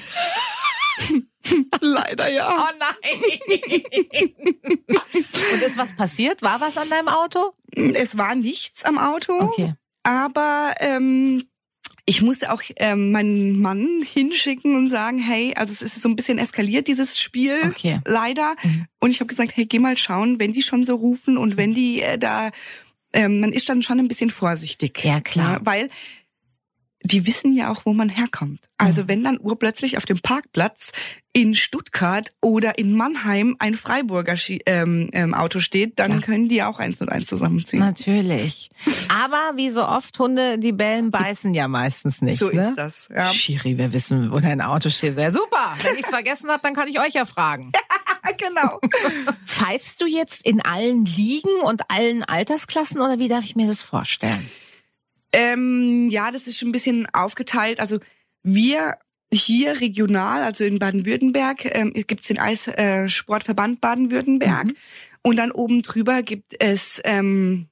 Leider 1.81 2.29
ja. 2.29 2.49
Oh 2.51 2.75
nein! 2.79 3.21
Und 5.53 5.63
ist 5.63 5.77
was 5.77 5.97
passiert? 5.97 6.43
War 6.43 6.61
was 6.61 6.77
an 6.77 6.91
deinem 6.91 7.09
Auto? 7.09 7.53
Es 7.75 8.19
war 8.19 8.35
nichts 8.35 8.85
am 8.85 8.99
Auto. 8.99 9.41
Okay. 9.41 9.75
Aber 10.03 10.75
ähm, 10.81 11.43
ich 12.07 12.23
musste 12.23 12.53
auch 12.53 12.63
ähm, 12.77 13.13
meinen 13.13 13.61
Mann 13.61 14.03
hinschicken 14.03 14.75
und 14.77 14.89
sagen, 14.89 15.19
hey, 15.19 15.53
also 15.57 15.73
es 15.73 15.83
ist 15.83 16.01
so 16.01 16.09
ein 16.09 16.17
bisschen 16.17 16.39
eskaliert, 16.39 16.89
dieses 16.89 17.19
Spiel, 17.19 17.61
Okay. 17.71 18.01
leider. 18.07 18.55
Und 18.99 19.11
ich 19.11 19.21
habe 19.21 19.29
gesagt, 19.29 19.53
hey, 19.55 19.67
geh 19.67 19.79
mal 19.79 19.97
schauen, 19.97 20.39
wenn 20.41 20.53
die 20.53 20.63
schon 20.63 20.85
so 20.85 20.95
rufen 20.97 21.37
und 21.37 21.57
wenn 21.57 21.75
die 21.75 22.01
äh, 22.01 22.17
da, 22.19 22.51
ähm, 23.13 23.41
man 23.41 23.53
ist 23.53 23.69
dann 23.69 23.83
schon 23.83 23.99
ein 23.99 24.09
bisschen 24.09 24.31
vorsichtig. 24.31 25.05
Ja, 25.05 25.21
klar. 25.21 25.55
Ja, 25.55 25.61
weil 25.65 25.91
die 27.03 27.27
wissen 27.27 27.55
ja 27.55 27.71
auch, 27.71 27.87
wo 27.87 27.93
man 27.93 28.09
herkommt. 28.09 28.69
Also 28.77 29.09
wenn 29.09 29.23
dann 29.23 29.39
urplötzlich 29.41 29.97
auf 29.97 30.05
dem 30.05 30.21
Parkplatz 30.21 30.91
in 31.33 31.55
Stuttgart 31.55 32.33
oder 32.41 32.79
in 32.79 32.97
Mannheim 32.97 33.55
ein 33.61 33.75
Freiburger 33.75 34.37
Schi 34.37 34.61
ähm, 34.67 35.09
ähm, 35.13 35.35
Auto 35.35 35.61
steht, 35.61 35.99
dann 36.01 36.11
Klar. 36.11 36.23
können 36.23 36.49
die 36.49 36.63
auch 36.63 36.81
eins 36.81 37.01
und 37.01 37.09
eins 37.09 37.27
zusammenziehen. 37.27 37.79
Natürlich. 37.81 38.71
Aber 39.09 39.57
wie 39.57 39.69
so 39.69 39.87
oft 39.87 40.19
Hunde, 40.19 40.59
die 40.59 40.73
bellen, 40.73 41.11
beißen 41.13 41.55
ja 41.55 41.69
meistens 41.69 42.21
nicht. 42.21 42.41
so 42.41 42.51
ne? 42.51 42.69
ist 42.69 42.75
das. 42.77 43.09
Ja. 43.15 43.33
Shiri, 43.33 43.79
wir 43.79 43.93
wissen, 43.93 44.33
wo 44.33 44.41
dein 44.41 44.61
Auto 44.61 44.89
steht. 44.89 45.15
Sehr 45.15 45.33
super. 45.33 45.77
Wenn 45.83 45.97
ich's 45.97 46.11
vergessen 46.11 46.51
habe, 46.51 46.61
dann 46.63 46.75
kann 46.75 46.89
ich 46.89 46.99
euch 46.99 47.15
ja 47.15 47.25
fragen. 47.25 47.71
genau. 48.37 48.81
Pfeifst 49.45 50.01
du 50.01 50.07
jetzt 50.07 50.45
in 50.45 50.61
allen 50.61 51.05
Ligen 51.05 51.61
und 51.63 51.83
allen 51.91 52.25
Altersklassen 52.25 53.01
oder 53.01 53.19
wie 53.19 53.29
darf 53.29 53.45
ich 53.45 53.55
mir 53.55 53.69
das 53.69 53.83
vorstellen? 53.83 54.51
Ähm, 55.33 56.09
ja, 56.11 56.31
das 56.31 56.47
ist 56.47 56.59
schon 56.59 56.69
ein 56.69 56.73
bisschen 56.73 57.07
aufgeteilt. 57.13 57.81
Also 57.81 57.99
wir 58.43 58.97
hier 59.33 59.81
regional, 59.81 60.43
also 60.43 60.65
in 60.65 60.79
Baden-Württemberg, 60.79 61.67
ähm, 61.77 61.93
gibt 61.93 62.21
es 62.23 62.29
den 62.29 62.39
Eissportverband 62.39 63.81
Baden-Württemberg 63.81 64.69
Mhm. 64.69 64.77
und 65.23 65.37
dann 65.37 65.51
oben 65.51 65.83
drüber 65.83 66.23
gibt 66.23 66.55
es 66.61 67.01
ähm, 67.05 67.69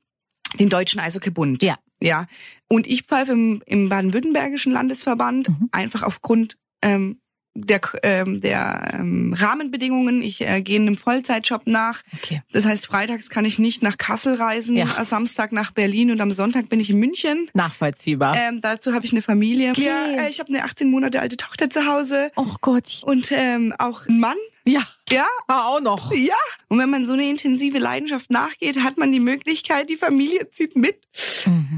den 0.61 0.69
Deutschen 0.69 1.01
Eishockeybund. 1.01 1.63
Ja. 1.63 1.79
Ja. 2.03 2.27
Und 2.69 2.87
ich 2.87 3.05
pfeife 3.05 3.33
im, 3.33 3.63
im 3.65 3.89
baden-württembergischen 3.89 4.71
Landesverband 4.73 5.49
Mhm. 5.49 5.69
einfach 5.73 6.03
aufgrund 6.03 6.59
ähm, 6.83 7.21
der, 7.57 7.81
ähm, 8.03 8.41
der 8.41 8.91
ähm, 8.95 9.35
Rahmenbedingungen. 9.37 10.23
Ich 10.23 10.41
äh, 10.47 10.61
gehe 10.63 10.81
einem 10.81 10.97
Vollzeitjob 10.97 11.63
nach. 11.67 12.03
Okay. 12.15 12.43
Das 12.53 12.65
heißt, 12.67 12.87
freitags 12.87 13.31
kann 13.31 13.45
ich 13.45 13.59
nicht 13.59 13.83
nach 13.83 13.99
Kassel 13.99 14.35
reisen, 14.35 14.77
Ja. 14.77 14.87
am 14.97 15.05
Samstag 15.05 15.53
nach 15.53 15.71
Berlin 15.73 16.11
und 16.11 16.21
am 16.21 16.31
Sonntag 16.33 16.69
bin 16.69 16.81
ich 16.81 16.91
in 16.91 16.99
München. 16.99 17.49
Nachvollziehbar. 17.55 18.37
Ähm, 18.37 18.61
dazu 18.61 18.93
habe 18.95 19.05
ich 19.05 19.13
eine 19.13 19.23
Familie. 19.23 19.71
Okay. 19.73 19.85
Ja, 19.87 20.25
äh, 20.25 20.31
ich 20.31 20.39
habe 20.41 20.49
eine 20.51 20.65
18 20.65 20.91
Monate 20.91 21.21
alte 21.21 21.37
Tochter 21.37 21.71
zu 21.71 21.87
Hause 21.87 22.31
oh 22.37 22.55
Gott. 22.61 23.03
und 23.05 23.33
ähm, 23.33 23.75
auch 23.79 24.07
einen 24.07 24.21
Mann. 24.21 24.37
Ja, 24.67 24.83
Ja, 25.11 25.27
auch 25.47 25.81
noch. 25.81 26.13
ja. 26.13 26.35
Und 26.69 26.79
wenn 26.79 26.91
man 26.91 27.07
so 27.07 27.13
eine 27.13 27.29
intensive 27.31 27.79
Leidenschaft 27.79 28.31
nachgeht, 28.31 28.83
hat 28.83 28.97
man 28.99 29.13
die 29.13 29.21
Möglichkeit, 29.21 29.89
die 29.89 29.97
Familie 29.97 30.51
zieht 30.51 30.75
mit, 30.75 30.99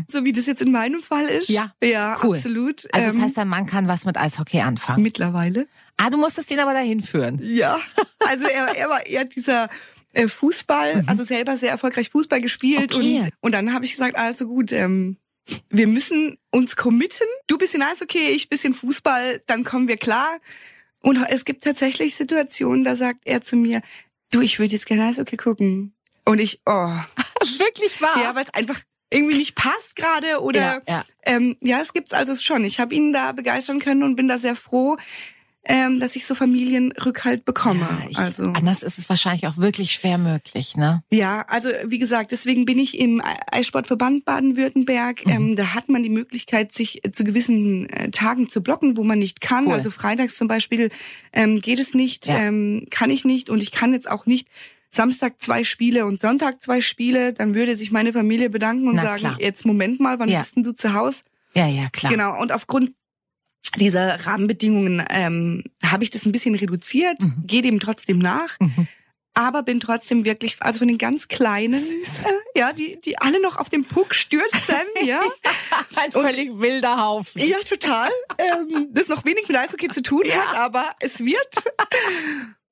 so 0.08 0.24
wie 0.24 0.32
das 0.32 0.46
jetzt 0.46 0.62
in 0.62 0.72
meinem 0.72 1.00
Fall 1.02 1.26
ist. 1.26 1.50
Mhm. 1.50 1.54
Ja, 1.54 1.72
ja, 1.82 2.16
cool. 2.22 2.36
absolut. 2.36 2.86
Also 2.94 3.06
das 3.08 3.16
Ähm, 3.16 3.22
heißt, 3.22 3.36
dein 3.36 3.48
Mann 3.48 3.66
kann 3.66 3.88
was 3.88 4.04
mit 4.06 4.16
Eishockey 4.16 4.60
anfangen. 4.60 5.02
mittlerweile. 5.02 5.66
Ah, 5.98 6.10
du 6.10 6.16
musstest 6.16 6.50
ihn 6.50 6.60
aber 6.60 6.72
dahin 6.72 7.02
führen. 7.02 7.38
Ja, 7.42 7.78
also 8.20 8.46
er, 8.46 8.74
er 8.76 8.88
war 8.88 9.04
eher 9.04 9.24
dieser 9.24 9.68
äh, 10.14 10.26
Fußball, 10.28 11.04
also 11.06 11.24
selber 11.24 11.56
sehr 11.58 11.70
erfolgreich 11.70 12.08
Fußball 12.08 12.40
gespielt 12.40 12.92
Mhm. 12.94 12.96
Okay. 12.96 13.18
und 13.24 13.32
und 13.42 13.52
dann 13.52 13.74
habe 13.74 13.84
ich 13.84 13.90
gesagt, 13.92 14.16
also 14.16 14.46
gut, 14.46 14.72
ähm, 14.72 15.18
wir 15.70 15.86
müssen 15.86 16.38
uns 16.50 16.76
committen. 16.76 17.26
Du 17.48 17.58
bisschen 17.58 17.82
Eishockey, 17.82 18.28
ich 18.30 18.48
bisschen 18.48 18.72
Fußball, 18.74 19.42
dann 19.46 19.64
kommen 19.64 19.88
wir 19.88 19.96
klar. 19.96 20.28
Und 21.00 21.24
es 21.28 21.44
gibt 21.44 21.64
tatsächlich 21.64 22.14
Situationen, 22.14 22.84
da 22.84 22.96
sagt 22.96 23.20
er 23.24 23.40
zu 23.40 23.56
mir, 23.56 23.82
du, 24.30 24.40
ich 24.40 24.58
würde 24.58 24.72
jetzt 24.72 24.86
gerne 24.86 25.04
Eishockey 25.04 25.36
gucken. 25.36 25.94
Und 26.24 26.40
ich, 26.40 26.60
oh, 26.66 26.72
Wirklich 27.58 28.00
wahr? 28.02 28.20
ja, 28.22 28.34
weil 28.34 28.44
es 28.44 28.54
einfach 28.54 28.80
irgendwie 29.10 29.36
nicht 29.36 29.54
passt 29.54 29.96
gerade 29.96 30.42
oder 30.42 30.60
Ja, 30.60 30.82
ja. 30.86 31.04
Ähm, 31.24 31.56
ja, 31.60 31.80
es 31.80 31.92
gibt's 31.92 32.12
also 32.12 32.34
schon. 32.34 32.64
Ich 32.64 32.78
habe 32.80 32.94
ihn 32.94 33.12
da 33.12 33.32
begeistern 33.32 33.78
können 33.78 34.02
und 34.02 34.16
bin 34.16 34.28
da 34.28 34.38
sehr 34.38 34.56
froh, 34.56 34.98
ähm, 35.68 36.00
dass 36.00 36.16
ich 36.16 36.24
so 36.26 36.34
Familienrückhalt 36.34 37.44
bekomme. 37.44 37.80
Ja, 37.80 38.06
ich, 38.08 38.18
also 38.18 38.44
Anders 38.54 38.82
ist 38.82 38.98
es 38.98 39.08
wahrscheinlich 39.08 39.46
auch 39.46 39.58
wirklich 39.58 39.92
schwer 39.92 40.18
möglich, 40.18 40.76
ne? 40.76 41.02
ja, 41.10 41.42
also 41.48 41.68
wie 41.84 41.98
gesagt, 41.98 42.32
deswegen 42.32 42.64
bin 42.64 42.78
ich 42.78 42.98
im 42.98 43.22
Eissportverband 43.52 44.24
Baden-Württemberg. 44.24 45.26
Mhm. 45.26 45.32
Ähm, 45.32 45.56
da 45.56 45.74
hat 45.74 45.88
man 45.88 46.02
die 46.02 46.08
Möglichkeit, 46.08 46.72
sich 46.72 47.04
äh, 47.04 47.12
zu 47.12 47.22
gewissen 47.24 47.88
äh, 47.90 48.10
Tagen 48.10 48.48
zu 48.48 48.62
blocken, 48.62 48.96
wo 48.96 49.04
man 49.04 49.18
nicht 49.18 49.40
kann. 49.40 49.66
Cool. 49.66 49.74
Also 49.74 49.90
freitags 49.90 50.36
zum 50.36 50.48
Beispiel 50.48 50.90
ähm, 51.32 51.60
geht 51.60 51.78
es 51.78 51.94
nicht, 51.94 52.26
Ja. 52.26 52.38
ähm, 52.38 52.86
kann 52.90 53.10
ich 53.10 53.24
nicht 53.24 53.50
und 53.50 53.62
ich 53.62 53.70
kann 53.70 53.92
jetzt 53.92 54.10
auch 54.10 54.26
nicht 54.26 54.48
Samstag 54.90 55.34
zwei 55.38 55.64
Spiele 55.64 56.06
und 56.06 56.18
Sonntag 56.18 56.62
zwei 56.62 56.80
Spiele. 56.80 57.34
Dann 57.34 57.54
würde 57.54 57.76
sich 57.76 57.90
meine 57.90 58.12
Familie 58.14 58.48
bedanken 58.48 58.88
und 58.88 58.94
Na, 58.96 59.02
sagen, 59.02 59.18
klar. 59.20 59.36
jetzt 59.38 59.66
Moment 59.66 60.00
mal, 60.00 60.18
wann 60.18 60.30
Ja. 60.30 60.40
bist 60.40 60.56
denn 60.56 60.62
du 60.62 60.72
zu 60.72 60.94
Hause? 60.94 61.24
Ja, 61.54 61.66
ja, 61.66 61.88
klar. 61.92 62.10
Genau, 62.12 62.40
und 62.40 62.52
aufgrund 62.52 62.92
dieser 63.76 64.26
Rahmenbedingungen 64.26 65.04
ähm, 65.10 65.64
habe 65.84 66.04
ich 66.04 66.10
das 66.10 66.24
ein 66.26 66.32
bisschen 66.32 66.54
reduziert, 66.54 67.20
Mhm. 67.22 67.34
gehe 67.46 67.62
dem 67.62 67.80
trotzdem 67.80 68.18
nach, 68.18 68.56
aber 69.34 69.62
bin 69.62 69.78
trotzdem 69.78 70.24
wirklich, 70.24 70.56
also 70.60 70.78
von 70.80 70.88
den 70.88 70.98
ganz 70.98 71.28
Kleinen, 71.28 71.74
äh, 71.82 72.58
ja, 72.58 72.72
die, 72.72 73.00
die 73.00 73.18
alle 73.18 73.40
noch 73.40 73.56
auf 73.58 73.68
den 73.68 73.84
Puck 73.84 74.14
stürzen, 74.14 74.74
ja. 75.04 75.20
Ein 75.94 76.10
völlig 76.12 76.58
wilder 76.58 77.00
Haufen. 77.04 77.40
Ja, 77.46 77.58
total. 77.68 78.10
ähm, 78.38 78.88
das 78.92 79.08
noch 79.08 79.24
wenig 79.24 79.46
mit 79.48 79.56
Eishockey 79.56 79.88
zu 79.88 80.02
tun 80.02 80.24
hat, 80.24 80.56
aber 80.56 80.90
es 81.00 81.20
wird. 81.20 81.54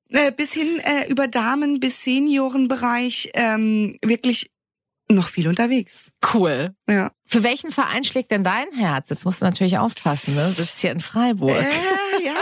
Äh, 0.08 0.30
bis 0.32 0.52
hin 0.52 0.78
äh, 0.80 1.08
über 1.10 1.26
Damen 1.28 1.80
bis 1.80 2.04
Seniorenbereich 2.04 3.30
ähm, 3.34 3.98
wirklich 4.02 4.50
noch 5.10 5.28
viel 5.28 5.48
unterwegs. 5.48 6.12
Cool. 6.34 6.74
Ja. 6.88 7.12
Für 7.26 7.42
welchen 7.42 7.70
Verein 7.70 8.04
schlägt 8.04 8.30
denn 8.30 8.44
dein 8.44 8.66
Herz? 8.76 9.10
Jetzt 9.10 9.24
musst 9.24 9.40
du 9.40 9.44
natürlich 9.46 9.78
aufpassen, 9.78 10.34
ne? 10.34 10.44
Du 10.46 10.62
sitzt 10.62 10.78
hier 10.80 10.90
in 10.92 11.00
Freiburg. 11.00 11.56
Äh, 11.56 12.24
ja, 12.24 12.34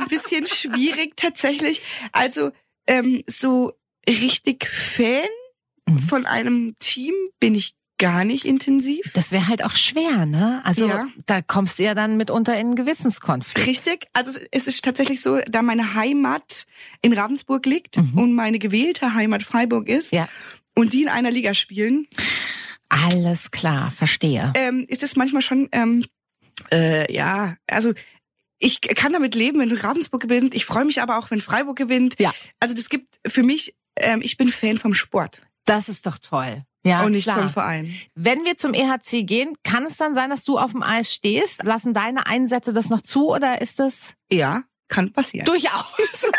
ein 0.00 0.08
bisschen 0.08 0.46
schwierig 0.46 1.16
tatsächlich. 1.16 1.82
Also 2.12 2.50
ähm, 2.86 3.22
so 3.26 3.72
richtig 4.08 4.66
Fan 4.66 5.24
Mhm. 5.88 5.98
von 6.00 6.26
einem 6.26 6.74
Team 6.78 7.14
bin 7.40 7.54
ich 7.54 7.74
gar 7.98 8.24
nicht 8.24 8.44
intensiv. 8.46 9.10
Das 9.14 9.30
wäre 9.32 9.48
halt 9.48 9.62
auch 9.64 9.74
schwer, 9.74 10.24
ne? 10.24 10.62
Also 10.64 10.86
Ja. 10.88 11.06
da 11.26 11.42
kommst 11.42 11.78
du 11.78 11.82
ja 11.82 11.94
dann 11.94 12.16
mitunter 12.16 12.54
in 12.54 12.58
einen 12.68 12.74
Gewissenskonflikt. 12.76 13.66
Richtig. 13.66 14.06
Also 14.14 14.38
es 14.52 14.66
ist 14.66 14.82
tatsächlich 14.84 15.20
so, 15.20 15.38
da 15.48 15.60
meine 15.62 15.94
Heimat 15.94 16.64
in 17.02 17.12
Ravensburg 17.12 17.66
liegt 17.66 17.98
und 17.98 18.34
meine 18.34 18.58
gewählte 18.58 19.12
Heimat 19.14 19.42
Freiburg 19.42 19.88
ist 19.88 20.12
Mhm. 20.12 20.18
Ja. 20.18 20.28
Und 20.74 20.92
die 20.92 21.02
in 21.02 21.08
einer 21.08 21.30
Liga 21.30 21.54
spielen, 21.54 22.06
Alles 22.88 23.50
klar, 23.50 23.90
verstehe. 23.90 24.52
ähm, 24.56 24.84
ist 24.88 25.02
es 25.02 25.16
manchmal 25.16 25.42
schon, 25.42 25.68
ähm, 25.72 26.04
äh, 26.72 27.12
ja, 27.12 27.56
also 27.68 27.92
ich 28.58 28.80
kann 28.80 29.12
damit 29.12 29.34
leben, 29.34 29.58
wenn 29.60 29.72
Ravensburg 29.74 30.20
gewinnt. 30.22 30.54
Ich 30.54 30.66
freue 30.66 30.84
mich 30.84 31.00
aber 31.00 31.18
auch, 31.18 31.30
wenn 31.30 31.40
Freiburg 31.40 31.76
gewinnt. 31.78 32.16
Ja. 32.18 32.32
Also 32.58 32.74
das 32.74 32.88
gibt 32.88 33.08
für 33.26 33.42
mich, 33.42 33.74
ähm, 33.96 34.20
ich 34.22 34.36
bin 34.36 34.50
Fan 34.50 34.76
vom 34.76 34.92
Sport 34.92 35.40
Das 35.64 35.88
ist 35.88 36.06
doch 36.06 36.18
toll. 36.18 36.62
Ja, 36.84 37.02
und 37.04 37.12
nicht 37.12 37.24
klar. 37.24 37.38
vom 37.38 37.50
Verein. 37.50 37.94
Wenn 38.14 38.44
wir 38.44 38.56
zum 38.56 38.72
EHC 38.74 39.22
gehen, 39.26 39.54
kann 39.64 39.84
es 39.84 39.98
dann 39.98 40.14
sein, 40.14 40.30
dass 40.30 40.44
du 40.44 40.58
auf 40.58 40.72
dem 40.72 40.82
Eis 40.82 41.12
stehst? 41.12 41.62
Lassen 41.62 41.92
deine 41.92 42.26
Einsätze 42.26 42.72
das 42.72 42.88
noch 42.88 43.02
zu 43.02 43.30
oder 43.30 43.60
ist 43.60 43.78
das 43.80 44.14
Ja, 44.32 44.62
kann 44.90 45.12
passieren. 45.12 45.46
durchaus? 45.46 45.70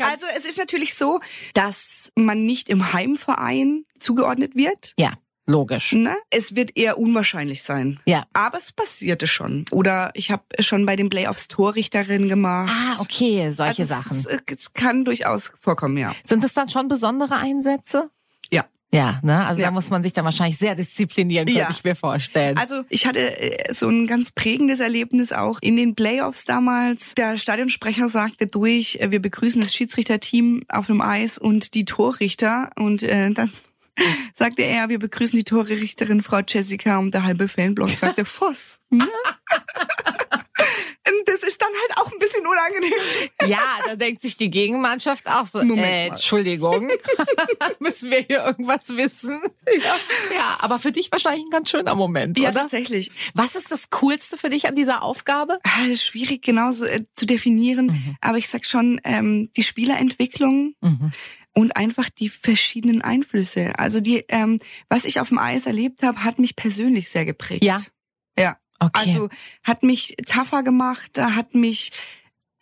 Also 0.00 0.26
es 0.36 0.44
ist 0.44 0.58
natürlich 0.58 0.94
so, 0.94 1.20
dass 1.54 2.12
man 2.14 2.44
nicht 2.44 2.68
im 2.68 2.92
Heimverein 2.92 3.84
zugeordnet 3.98 4.54
wird. 4.54 4.94
ja, 4.98 5.12
logisch. 5.46 5.92
Ne? 5.92 6.16
Es 6.30 6.54
wird 6.54 6.76
eher 6.76 6.98
unwahrscheinlich 6.98 7.62
sein. 7.62 8.00
Ja. 8.06 8.24
Aber 8.32 8.58
es 8.58 8.72
passierte 8.72 9.26
schon. 9.26 9.64
Oder 9.70 10.10
ich 10.14 10.30
habe 10.30 10.44
schon 10.60 10.86
bei 10.86 10.96
den 10.96 11.08
Playoffs 11.08 11.48
Torrichterin 11.48 12.28
gemacht. 12.28 12.72
Ah, 12.74 13.00
okay, 13.00 13.50
solche 13.52 13.82
also 13.82 13.94
Sachen. 13.94 14.18
Es, 14.18 14.26
es, 14.26 14.40
es 14.46 14.72
kann 14.72 15.04
durchaus 15.04 15.52
vorkommen, 15.58 15.96
ja. 15.96 16.14
Sind 16.24 16.44
das 16.44 16.54
dann 16.54 16.68
schon 16.68 16.88
besondere 16.88 17.36
Einsätze? 17.36 18.10
Ja. 18.92 19.20
Ne? 19.22 19.46
Also 19.46 19.62
Ja. 19.62 19.68
da 19.68 19.72
muss 19.72 19.88
man 19.90 20.02
sich 20.02 20.12
dann 20.12 20.24
wahrscheinlich 20.24 20.58
sehr 20.58 20.74
disziplinieren, 20.74 21.46
könnte 21.46 21.60
Ja. 21.60 21.68
ich 21.70 21.84
mir 21.84 21.94
vorstellen. 21.94 22.56
Also 22.58 22.82
ich 22.88 23.06
hatte 23.06 23.20
äh, 23.40 23.72
so 23.72 23.88
ein 23.88 24.06
ganz 24.08 24.32
prägendes 24.32 24.80
Erlebnis 24.80 25.32
auch 25.32 25.58
in 25.62 25.76
den 25.76 25.94
Playoffs 25.94 26.44
damals. 26.44 27.14
Der 27.14 27.36
Stadionsprecher 27.36 28.08
sagte 28.08 28.46
durch, 28.48 28.96
äh, 29.00 29.10
wir 29.12 29.20
begrüßen 29.22 29.60
das 29.60 29.74
Schiedsrichterteam 29.74 30.64
auf 30.68 30.86
dem 30.86 31.00
Eis 31.00 31.38
und 31.38 31.74
die 31.74 31.84
Torrichter. 31.84 32.70
Und 32.76 33.04
äh, 33.04 33.30
dann 33.30 33.52
sagte 34.34 34.62
er, 34.62 34.88
wir 34.88 34.98
begrüßen 34.98 35.36
die 35.38 35.44
Torrichterin 35.44 36.20
Frau 36.22 36.40
Jessica 36.46 36.98
und 36.98 37.14
der 37.14 37.22
halbe 37.22 37.46
Fanblock 37.46 37.90
sagte 37.90 38.24
Voss. 38.40 38.80
Und 41.08 41.28
das 41.28 41.42
ist 41.42 41.60
dann 41.60 41.68
halt 41.68 41.98
auch 41.98 42.12
ein 42.12 42.18
bisschen 42.18 42.46
unangenehm. 42.46 43.30
ja, 43.46 43.78
da 43.86 43.96
denkt 43.96 44.22
sich 44.22 44.36
die 44.36 44.50
Gegenmannschaft 44.50 45.26
auch 45.28 45.46
so, 45.46 45.58
Moment 45.64 45.84
äh. 45.86 46.06
Entschuldigung, 46.08 46.90
müssen 47.80 48.10
wir 48.10 48.20
hier 48.20 48.44
irgendwas 48.44 48.88
wissen? 48.96 49.40
Ja. 49.66 49.96
ja, 50.34 50.56
aber 50.60 50.78
für 50.78 50.92
dich 50.92 51.10
wahrscheinlich 51.12 51.44
ein 51.44 51.50
ganz 51.50 51.70
schöner 51.70 51.94
Moment, 51.94 52.38
Ja, 52.38 52.50
oder? 52.50 52.60
tatsächlich. 52.60 53.10
Was 53.34 53.54
ist 53.54 53.70
das 53.70 53.90
Coolste 53.90 54.36
für 54.36 54.50
dich 54.50 54.66
an 54.68 54.74
dieser 54.74 55.02
Aufgabe? 55.02 55.58
Ah, 55.64 55.94
schwierig 55.94 56.42
genauso 56.42 56.84
äh, 56.86 57.04
zu 57.14 57.26
definieren, 57.26 58.16
aber 58.20 58.38
ich 58.38 58.48
sag 58.48 58.64
schon, 58.64 59.00
ähm, 59.04 59.50
die 59.56 59.62
Spielerentwicklung 59.62 60.74
und 61.52 61.76
einfach 61.76 62.08
die 62.10 62.28
verschiedenen 62.28 63.02
Einflüsse. 63.02 63.72
Also 63.78 64.00
die, 64.00 64.24
ähm, 64.28 64.60
was 64.88 65.04
ich 65.04 65.20
auf 65.20 65.28
dem 65.28 65.38
Eis 65.38 65.66
erlebt 65.66 66.02
habe, 66.02 66.22
hat 66.24 66.38
mich 66.38 66.56
persönlich 66.56 67.08
sehr 67.08 67.24
geprägt. 67.24 67.64
Ja. 67.64 67.80
Ja. 68.38 68.56
Okay. 68.80 68.90
Also 69.12 69.28
hat 69.62 69.82
mich 69.82 70.16
tougher 70.26 70.62
gemacht, 70.62 71.18
hat 71.20 71.54
mich 71.54 71.92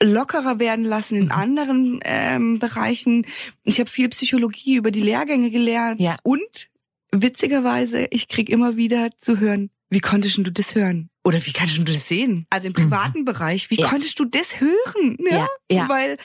lockerer 0.03 0.59
werden 0.59 0.85
lassen 0.85 1.17
in 1.17 1.31
anderen 1.31 2.01
ähm, 2.05 2.59
Bereichen. 2.59 3.27
Ich 3.65 3.81
habe 3.81 3.91
viel 3.91 4.09
Psychologie 4.11 4.77
über 4.77 4.91
die 4.91 5.01
Lehrgänge 5.01 5.51
gelernt 5.51 6.01
Ja. 6.01 6.17
und 6.23 6.69
witzigerweise, 7.13 8.07
ich 8.11 8.29
krieg 8.29 8.49
immer 8.49 8.77
wieder 8.77 9.11
zu 9.19 9.39
hören, 9.41 9.71
wie 9.91 10.01
konntest 10.01 10.37
du 10.39 10.43
das 10.53 10.75
hören? 10.75 11.09
Oder 11.25 11.45
wie 11.47 11.53
kannst 11.53 11.79
du 11.79 11.83
das 11.83 12.07
sehen? 12.09 12.47
Also 12.51 12.69
im 12.69 12.75
privaten 12.75 13.25
Bereich, 13.25 13.71
wie 13.71 13.77
Mhm. 13.77 13.81
Ja. 13.83 13.89
konntest 13.89 14.19
du 14.21 14.25
das 14.25 14.61
hören? 14.61 15.17
Ja, 15.31 15.47
ja. 15.71 15.89
Weil 15.89 16.17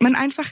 man 0.00 0.14
einfach, 0.16 0.50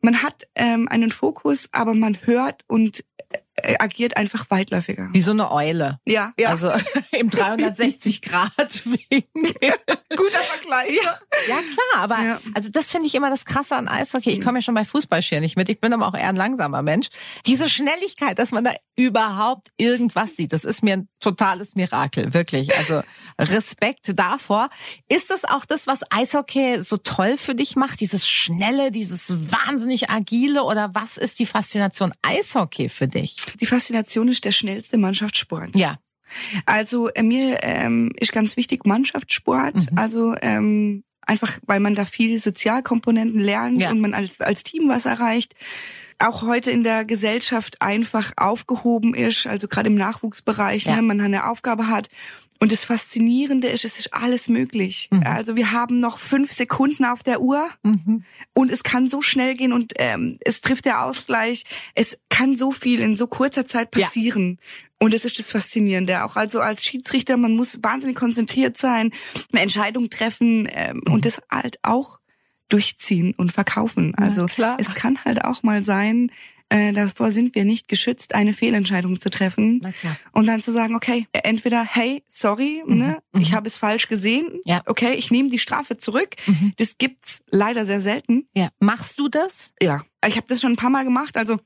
man 0.00 0.22
hat 0.22 0.46
ähm, 0.54 0.88
einen 0.88 1.10
Fokus, 1.10 1.68
aber 1.72 1.94
man 1.94 2.18
hört 2.26 2.62
und 2.66 3.04
äh, 3.30 3.38
agiert 3.78 4.16
einfach 4.16 4.46
weitläufiger. 4.50 5.08
Wie 5.12 5.20
so 5.20 5.30
eine 5.32 5.50
Eule. 5.50 5.98
Ja, 6.06 6.32
ja. 6.38 6.50
Also 6.50 6.70
im 7.12 7.30
360 7.30 8.22
Grad 8.22 8.84
Winkel. 8.84 9.74
guter 10.10 10.38
Vergleich. 10.38 10.90
Ja, 11.02 11.18
ja 11.48 11.56
klar, 11.56 12.02
aber 12.04 12.18
Ja. 12.22 12.40
also 12.54 12.68
das 12.70 12.90
finde 12.90 13.06
ich 13.06 13.14
immer 13.14 13.30
das 13.30 13.44
Krasse 13.44 13.76
an 13.76 13.88
Eishockey. 13.88 14.30
Ich 14.30 14.40
komme 14.40 14.58
ja 14.58 14.62
schon 14.62 14.74
bei 14.74 14.84
Fußball 14.84 15.22
schier 15.22 15.40
nicht 15.40 15.56
mit. 15.56 15.68
Ich 15.68 15.80
bin 15.80 15.92
aber 15.92 16.06
auch 16.08 16.14
eher 16.14 16.28
ein 16.28 16.36
langsamer 16.36 16.82
Mensch. 16.82 17.08
Diese 17.46 17.68
Schnelligkeit, 17.68 18.38
dass 18.38 18.50
man 18.50 18.64
da 18.64 18.72
überhaupt 18.96 19.68
irgendwas 19.76 20.36
sieht, 20.36 20.52
das 20.52 20.64
ist 20.64 20.82
mir 20.82 20.94
ein 20.98 21.08
totales 21.20 21.76
Mirakel, 21.76 22.32
wirklich. 22.34 22.74
Also 22.76 23.02
Respekt 23.38 24.12
davor. 24.18 24.68
Ist 25.08 25.30
das 25.30 25.44
auch 25.44 25.64
das, 25.64 25.86
was 25.86 26.00
Eishockey 26.10 26.82
so 26.82 26.96
toll 26.96 27.36
für 27.36 27.54
dich 27.54 27.76
macht? 27.76 28.00
Dieses 28.00 28.26
schnelle, 28.28 28.90
dieses 28.90 29.52
wahnsinnig 29.52 30.10
agile 30.10 30.62
oder 30.64 30.94
was 30.94 31.16
ist 31.16 31.38
die 31.38 31.46
Faszination 31.46 32.12
Eishockey 32.22 32.88
für 32.88 33.08
dich? 33.08 33.36
Die 33.60 33.66
Faszination 33.66 34.28
ist 34.28 34.44
der 34.44 34.52
schnellste 34.52 34.98
Mannschaftssport. 34.98 35.76
Ja. 35.76 35.96
Also 36.64 37.08
äh, 37.10 37.22
mir 37.22 37.60
ähm, 37.62 38.10
ist 38.18 38.32
ganz 38.32 38.56
wichtig 38.56 38.84
Mannschaftssport. 38.84 39.74
Mhm. 39.92 39.98
Also 39.98 40.34
ähm, 40.42 41.04
einfach, 41.22 41.58
weil 41.66 41.80
man 41.80 41.94
da 41.94 42.04
viele 42.04 42.38
Sozialkomponenten 42.38 43.40
lernt 43.40 43.80
Ja. 43.80 43.90
und 43.90 44.00
man 44.00 44.14
als, 44.14 44.40
als 44.40 44.62
Team 44.62 44.88
was 44.88 45.06
erreicht. 45.06 45.54
Auch 46.18 46.42
heute 46.42 46.70
in 46.70 46.82
der 46.82 47.04
Gesellschaft 47.04 47.82
einfach 47.82 48.32
aufgehoben 48.38 49.12
ist, 49.12 49.46
also 49.46 49.68
gerade 49.68 49.88
im 49.88 49.96
Nachwuchsbereich, 49.96 50.84
Ja. 50.84 50.96
ne, 50.96 51.02
man 51.02 51.20
eine 51.20 51.46
Aufgabe 51.48 51.88
hat. 51.88 52.08
Und 52.58 52.72
das 52.72 52.86
Faszinierende 52.86 53.68
ist, 53.68 53.84
es 53.84 53.98
ist 53.98 54.14
alles 54.14 54.48
möglich. 54.48 55.08
Mhm. 55.10 55.24
Also 55.26 55.56
wir 55.56 55.72
haben 55.72 55.98
noch 55.98 56.18
fünf 56.18 56.52
Sekunden 56.52 57.04
auf 57.04 57.22
der 57.22 57.42
Uhr 57.42 57.68
Mhm. 57.82 58.24
und 58.54 58.70
es 58.72 58.82
kann 58.82 59.10
so 59.10 59.20
schnell 59.20 59.52
gehen 59.54 59.74
und 59.74 59.92
ähm, 59.98 60.38
es 60.42 60.62
trifft 60.62 60.86
der 60.86 61.04
Ausgleich. 61.04 61.64
Es 61.94 62.16
kann 62.36 62.56
so 62.56 62.70
viel 62.70 63.00
in 63.00 63.16
so 63.16 63.26
kurzer 63.26 63.64
Zeit 63.66 63.88
Ja. 63.96 64.04
passieren. 64.06 64.58
Und 64.98 65.12
das 65.14 65.24
ist 65.24 65.38
das 65.38 65.50
Faszinierende. 65.52 66.24
Auch 66.24 66.36
also 66.36 66.60
als 66.60 66.84
Schiedsrichter, 66.84 67.36
man 67.36 67.54
muss 67.56 67.82
wahnsinnig 67.82 68.16
konzentriert 68.16 68.76
sein, 68.76 69.10
eine 69.52 69.62
Entscheidung 69.62 70.10
treffen 70.10 70.68
ähm, 70.70 71.00
Mhm. 71.06 71.12
und 71.14 71.24
das 71.26 71.40
halt 71.50 71.78
auch 71.82 72.18
durchziehen 72.68 73.32
und 73.36 73.52
verkaufen. 73.52 74.14
Also 74.16 74.46
es 74.78 74.94
kann 74.94 75.18
halt 75.24 75.44
auch 75.44 75.62
mal 75.62 75.84
sein, 75.84 76.30
äh, 76.68 76.92
davor 76.92 77.30
sind 77.30 77.54
wir 77.54 77.64
nicht 77.64 77.86
geschützt, 77.86 78.34
eine 78.34 78.52
Fehlentscheidung 78.52 79.20
zu 79.20 79.30
treffen. 79.30 79.78
Na 79.82 79.92
klar. 79.92 80.16
Und 80.32 80.46
dann 80.46 80.60
zu 80.62 80.72
sagen, 80.72 80.96
okay, 80.96 81.26
entweder, 81.32 81.84
hey, 81.84 82.24
sorry, 82.28 82.82
ne, 82.86 83.18
ich 83.38 83.54
habe 83.54 83.68
es 83.68 83.78
falsch 83.78 84.08
gesehen. 84.08 84.46
Mhm. 84.52 84.60
Ja. 84.64 84.76
Mhm. 84.78 84.82
Okay, 84.86 85.12
ich 85.14 85.30
nehme 85.30 85.48
die 85.48 85.60
Strafe 85.60 85.96
zurück. 85.96 86.30
Das 86.76 86.98
gibt's 86.98 87.40
leider 87.50 87.84
sehr 87.84 88.00
selten. 88.00 88.44
Ja. 88.54 88.68
Machst 88.80 89.20
du 89.20 89.28
das? 89.28 89.74
Ja, 89.80 90.02
ich 90.26 90.36
habe 90.36 90.46
das 90.48 90.60
schon 90.60 90.72
ein 90.72 90.76
paar 90.76 90.90
Mal 90.90 91.04
gemacht. 91.04 91.36
Also 91.36 91.58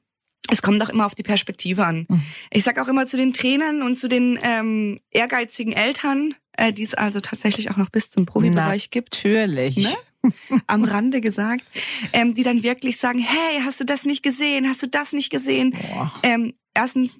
es 0.49 0.63
kommt 0.63 0.83
auch 0.83 0.89
immer 0.89 1.07
auf 1.07 1.15
die 1.15 1.23
Perspektive 1.23 1.85
an. 1.85 2.07
Mhm. 2.09 2.23
Ich 2.51 2.65
sag 2.65 2.79
auch 2.79 2.89
immer 2.89 3.07
zu 3.07 3.17
den 3.17 3.33
Trainern 3.33 3.83
und 3.83 3.97
zu 3.97 4.09
den 4.09 4.39
ähm, 4.43 5.01
ehrgeizigen 5.11 5.73
Eltern, 5.73 6.35
äh, 6.53 6.73
die 6.73 6.83
es 6.83 6.95
also 6.95 7.21
tatsächlich 7.21 7.71
auch 7.71 7.77
noch 7.77 7.91
bis 7.91 8.11
zum 8.11 8.27
Profibereich 8.27 8.91
gibt, 8.91 9.15
Natürlich. 9.15 9.77
Ne? 9.77 9.95
am 10.67 10.85
Rande 10.85 11.21
gesagt, 11.21 11.65
ähm, 12.13 12.35
die 12.35 12.43
dann 12.43 12.63
wirklich 12.63 12.99
sagen, 12.99 13.21
hey, 13.21 13.63
hast 13.65 13.81
du 13.81 13.85
das 13.85 14.05
nicht 14.05 14.23
gesehen? 14.23 14.69
Hast 14.69 14.83
du 14.83 14.87
das 14.87 15.13
nicht 15.13 15.31
gesehen? 15.31 15.73
Boah. 15.73 16.13
Ähm, 16.23 16.53
erstens 16.75 17.19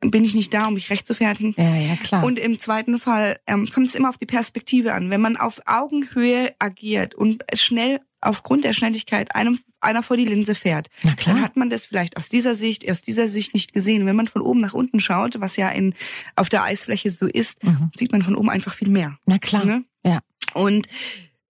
bin 0.00 0.24
ich 0.24 0.34
nicht 0.34 0.54
da, 0.54 0.66
um 0.66 0.74
mich 0.74 0.90
recht 0.90 1.06
zu 1.06 1.14
fertigen. 1.14 1.54
Ja, 1.58 1.74
ja, 1.74 1.96
klar. 1.96 2.24
Und 2.24 2.38
im 2.38 2.58
zweiten 2.58 2.98
Fall 2.98 3.38
ähm, 3.46 3.68
kommt 3.70 3.88
es 3.88 3.94
immer 3.94 4.08
auf 4.08 4.18
die 4.18 4.26
Perspektive 4.26 4.94
an. 4.94 5.10
Wenn 5.10 5.20
man 5.20 5.36
auf 5.36 5.60
Augenhöhe 5.66 6.54
agiert 6.58 7.14
und 7.14 7.44
schnell 7.54 8.00
aufgrund 8.20 8.64
der 8.64 8.72
Schnelligkeit 8.72 9.34
einem 9.34 9.58
einer 9.80 10.02
vor 10.02 10.16
die 10.16 10.24
Linse 10.24 10.54
fährt, 10.54 10.88
Na 11.02 11.14
klar. 11.14 11.34
dann 11.36 11.44
hat 11.44 11.56
man 11.56 11.70
das 11.70 11.86
vielleicht 11.86 12.16
aus 12.16 12.28
dieser 12.28 12.54
Sicht, 12.54 12.90
aus 12.90 13.00
dieser 13.02 13.28
Sicht 13.28 13.54
nicht 13.54 13.72
gesehen. 13.72 14.06
Wenn 14.06 14.16
man 14.16 14.26
von 14.26 14.42
oben 14.42 14.58
nach 14.58 14.74
unten 14.74 14.98
schaut, 15.00 15.40
was 15.40 15.56
ja 15.56 15.68
in 15.70 15.94
auf 16.36 16.48
der 16.48 16.62
Eisfläche 16.64 17.10
so 17.10 17.26
ist, 17.26 17.62
Mhm. 17.64 17.90
sieht 17.96 18.12
man 18.12 18.22
von 18.22 18.34
oben 18.34 18.50
einfach 18.50 18.74
viel 18.74 18.88
mehr. 18.88 19.18
Na 19.26 19.38
klar. 19.38 19.64
Ne? 19.64 19.84
Ja. 20.04 20.18
Und 20.54 20.88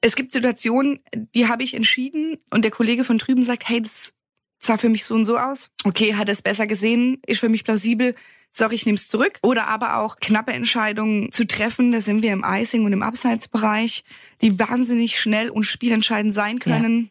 es 0.00 0.14
gibt 0.14 0.32
Situationen, 0.32 1.00
die 1.34 1.48
habe 1.48 1.62
ich 1.62 1.74
entschieden 1.74 2.36
und 2.50 2.62
der 2.62 2.70
Kollege 2.70 3.02
von 3.04 3.18
drüben 3.18 3.42
sagt, 3.42 3.68
hey, 3.68 3.80
das 3.82 4.12
sah 4.60 4.76
für 4.76 4.88
mich 4.88 5.04
so 5.04 5.14
und 5.14 5.24
so 5.24 5.38
aus. 5.38 5.70
Okay, 5.84 6.14
hat 6.16 6.28
er 6.28 6.32
es 6.32 6.42
besser 6.42 6.66
gesehen, 6.66 7.18
ist 7.26 7.40
für 7.40 7.48
mich 7.48 7.64
plausibel. 7.64 8.14
Sorry, 8.50 8.74
ich 8.74 8.86
nehme 8.86 8.96
es 8.96 9.08
zurück. 9.08 9.38
Oder 9.42 9.68
aber 9.68 9.98
auch 9.98 10.16
knappe 10.16 10.52
Entscheidungen 10.52 11.30
zu 11.32 11.46
treffen. 11.46 11.92
Da 11.92 12.00
sind 12.00 12.22
wir 12.22 12.32
im 12.32 12.44
Icing 12.46 12.84
und 12.84 12.92
im 12.92 13.02
Abseitsbereich, 13.02 14.04
die 14.40 14.58
wahnsinnig 14.58 15.20
schnell 15.20 15.50
und 15.50 15.64
spielentscheidend 15.64 16.34
sein 16.34 16.58
können. 16.58 17.10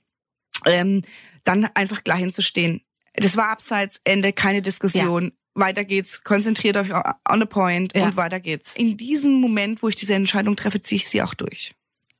Ähm, 0.65 1.03
dann 1.43 1.65
einfach 1.75 2.03
gleich 2.03 2.19
hinzustehen. 2.19 2.81
Das 3.13 3.37
war 3.37 3.49
Abseits, 3.49 3.99
Ende, 4.03 4.33
keine 4.33 4.61
Diskussion. 4.61 5.31
Weiter 5.53 5.83
geht's, 5.83 6.23
konzentriert 6.23 6.77
euch 6.77 6.91
on 6.93 7.39
the 7.39 7.45
point 7.45 7.95
Ja. 7.97 8.05
und 8.05 8.15
weiter 8.15 8.39
geht's. 8.39 8.75
In 8.75 8.95
diesem 8.97 9.33
Moment, 9.33 9.81
wo 9.81 9.87
ich 9.87 9.95
diese 9.95 10.13
Entscheidung 10.13 10.55
treffe, 10.55 10.81
ziehe 10.81 10.97
ich 10.97 11.07
sie 11.09 11.21
auch 11.23 11.33
durch. 11.33 11.73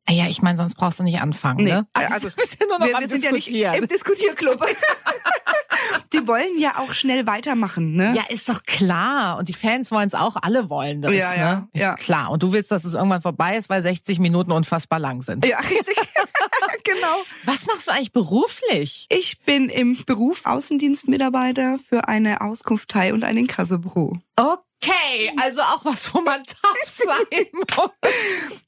Ah 0.09 0.13
Ja, 0.13 0.27
ich 0.27 0.41
meine, 0.41 0.57
sonst 0.57 0.75
brauchst 0.75 0.99
du 0.99 1.03
nicht 1.03 1.19
anfangen, 1.21 1.65
Nee, 1.65 1.71
ne? 1.71 1.87
also 1.93 2.29
ja 2.59 2.65
noch 2.67 2.79
wir, 2.79 2.97
wir 2.99 3.07
sind 3.07 3.23
ja 3.23 3.31
nicht 3.31 3.49
im 3.49 3.87
Diskutierclub. 3.87 4.65
Die 6.13 6.27
wollen 6.27 6.57
ja 6.57 6.77
auch 6.77 6.93
schnell 6.93 7.25
weitermachen, 7.27 7.93
ne? 7.93 8.13
Ja, 8.15 8.23
ist 8.29 8.49
doch 8.49 8.63
klar. 8.63 9.37
Und 9.37 9.49
die 9.49 9.53
Fans 9.53 9.91
wollen 9.91 10.07
es 10.07 10.15
auch, 10.15 10.35
alle 10.41 10.69
wollen 10.69 11.01
das. 11.01 11.11
Ja, 11.13 11.35
ja, 11.35 11.55
ne? 11.55 11.67
ja. 11.73 11.95
Klar. 11.95 12.31
Und 12.31 12.43
du 12.43 12.53
willst, 12.53 12.71
dass 12.71 12.85
es 12.85 12.93
irgendwann 12.93 13.21
vorbei 13.21 13.57
ist, 13.57 13.69
weil 13.69 13.81
60 13.81 14.19
Minuten 14.19 14.51
unfassbar 14.51 14.99
lang 14.99 15.21
sind. 15.21 15.45
Ja, 15.45 15.59
richtig. 15.69 15.95
genau. 16.83 17.23
Was 17.45 17.65
machst 17.65 17.87
du 17.87 17.91
eigentlich 17.91 18.11
beruflich? 18.11 19.05
Ich 19.09 19.39
bin 19.39 19.69
im 19.69 19.97
Beruf 20.05 20.45
Außendienstmitarbeiter 20.45 21.77
für 21.77 22.07
eine 22.07 22.41
Auskunftei 22.41 23.13
und 23.13 23.23
ein 23.23 23.37
Inkassobüro. 23.37 24.17
Okay, 24.35 25.31
also 25.41 25.61
auch 25.61 25.85
was, 25.85 26.13
wo 26.13 26.21
man 26.21 26.43
tough 26.45 26.85
sein 26.85 27.45
muss. 27.53 27.91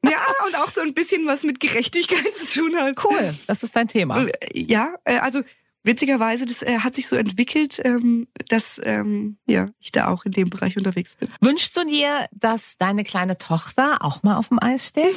Ja, 0.04 0.20
und 0.46 0.56
auch 0.56 0.72
so 0.72 0.82
ein 0.82 0.94
bisschen 0.94 1.26
was 1.28 1.44
mit 1.44 1.60
Gerechtigkeit 1.60 2.34
zu 2.34 2.62
tun 2.62 2.76
hat. 2.76 3.04
Cool, 3.04 3.36
das 3.48 3.64
ist 3.64 3.76
dein 3.76 3.88
Thema. 3.88 4.26
Ja, 4.54 4.96
äh, 5.06 5.18
also 5.18 5.44
witzigerweise, 5.84 6.46
das 6.46 6.62
äh, 6.62 6.80
hat 6.80 6.96
sich 6.96 7.08
so 7.08 7.16
entwickelt, 7.16 7.80
ähm, 7.84 8.28
dass 8.50 8.80
ähm, 8.84 9.38
ja, 9.46 9.70
ich 9.80 9.92
da 9.92 10.08
auch 10.08 10.26
in 10.26 10.32
dem 10.32 10.50
Bereich 10.50 10.78
unterwegs 10.78 11.16
bin. 11.18 11.30
Wünschst 11.42 11.76
du 11.78 11.86
dir, 11.86 12.28
dass 12.32 12.78
deine 12.78 13.04
kleine 13.04 13.38
Tochter 13.38 13.98
auch 14.02 14.24
mal 14.24 14.36
auf 14.38 14.50
dem 14.50 14.60
Eis 14.62 14.88
steht? 14.88 15.16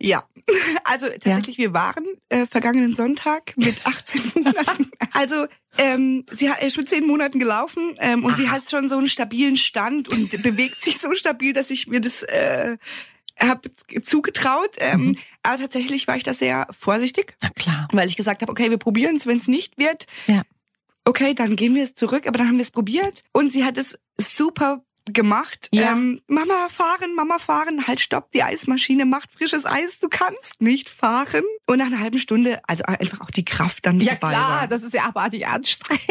Ja, 0.00 0.22
also 0.84 1.08
tatsächlich, 1.08 1.58
wir 1.58 1.72
waren 1.72 2.04
äh, 2.28 2.46
vergangenen 2.46 2.94
Sonntag 2.94 3.52
mit 3.56 3.74
18 3.84 4.22
Monaten. 4.36 4.90
Also 5.12 5.46
ähm, 5.76 6.24
sie 6.30 6.50
hat- 6.50 6.62
ist 6.62 6.76
mit 6.76 6.88
10 6.88 7.04
Monaten 7.06 7.40
gelaufen 7.40 7.94
ähm, 7.98 8.24
und 8.24 8.36
sie 8.36 8.48
hat 8.48 8.70
schon 8.70 8.88
so 8.88 8.96
einen 8.96 9.08
stabilen 9.08 9.56
Stand 9.56 10.08
und 10.08 10.30
bewegt 10.42 10.80
sich 10.80 10.98
so 10.98 11.14
stabil, 11.14 11.52
dass 11.52 11.70
ich 11.70 11.88
mir 11.88 12.00
das 12.00 12.22
äh, 12.22 12.78
habe 13.40 13.70
zugetraut. 14.02 14.76
Ähm, 14.78 15.16
Aber 15.42 15.56
tatsächlich 15.58 16.06
war 16.08 16.16
ich 16.16 16.22
da 16.22 16.32
sehr 16.34 16.66
vorsichtig, 16.70 17.34
Na 17.42 17.50
klar. 17.50 17.88
weil 17.92 18.08
ich 18.08 18.16
gesagt 18.16 18.42
habe, 18.42 18.50
okay, 18.50 18.70
wir 18.70 18.78
probieren 18.78 19.16
es, 19.16 19.26
wenn 19.26 19.38
es 19.38 19.48
nicht 19.48 19.78
wird. 19.78 20.06
Ja. 20.26 20.42
Okay, 21.04 21.34
dann 21.34 21.56
gehen 21.56 21.74
wir 21.74 21.84
es 21.84 21.94
zurück, 21.94 22.26
aber 22.26 22.38
dann 22.38 22.48
haben 22.48 22.56
wir 22.56 22.62
es 22.62 22.70
probiert 22.70 23.22
und 23.32 23.50
sie 23.50 23.64
hat 23.64 23.78
es 23.78 23.98
super 24.18 24.84
gemacht. 25.06 25.68
Ja. 25.72 25.92
Ähm, 25.92 26.20
Mama 26.26 26.68
fahren, 26.68 27.14
Mama 27.14 27.38
fahren, 27.38 27.86
halt 27.86 28.00
stopp, 28.00 28.30
die 28.32 28.42
Eismaschine 28.42 29.06
macht 29.06 29.30
frisches 29.32 29.64
Eis, 29.64 30.00
du 30.00 30.08
kannst 30.10 30.60
nicht 30.60 30.90
fahren. 30.90 31.44
Und 31.66 31.78
nach 31.78 31.86
einer 31.86 32.00
halben 32.00 32.18
Stunde, 32.18 32.60
also 32.66 32.84
einfach 32.84 33.22
auch 33.22 33.30
die 33.30 33.44
Kraft 33.44 33.86
dann 33.86 34.00
Ja 34.00 34.12
vorbei 34.12 34.34
klar, 34.34 34.50
war. 34.60 34.68
das 34.68 34.82
ist 34.82 34.92
ja 34.92 35.04
abartig 35.04 35.46
anstrengend. 35.46 36.02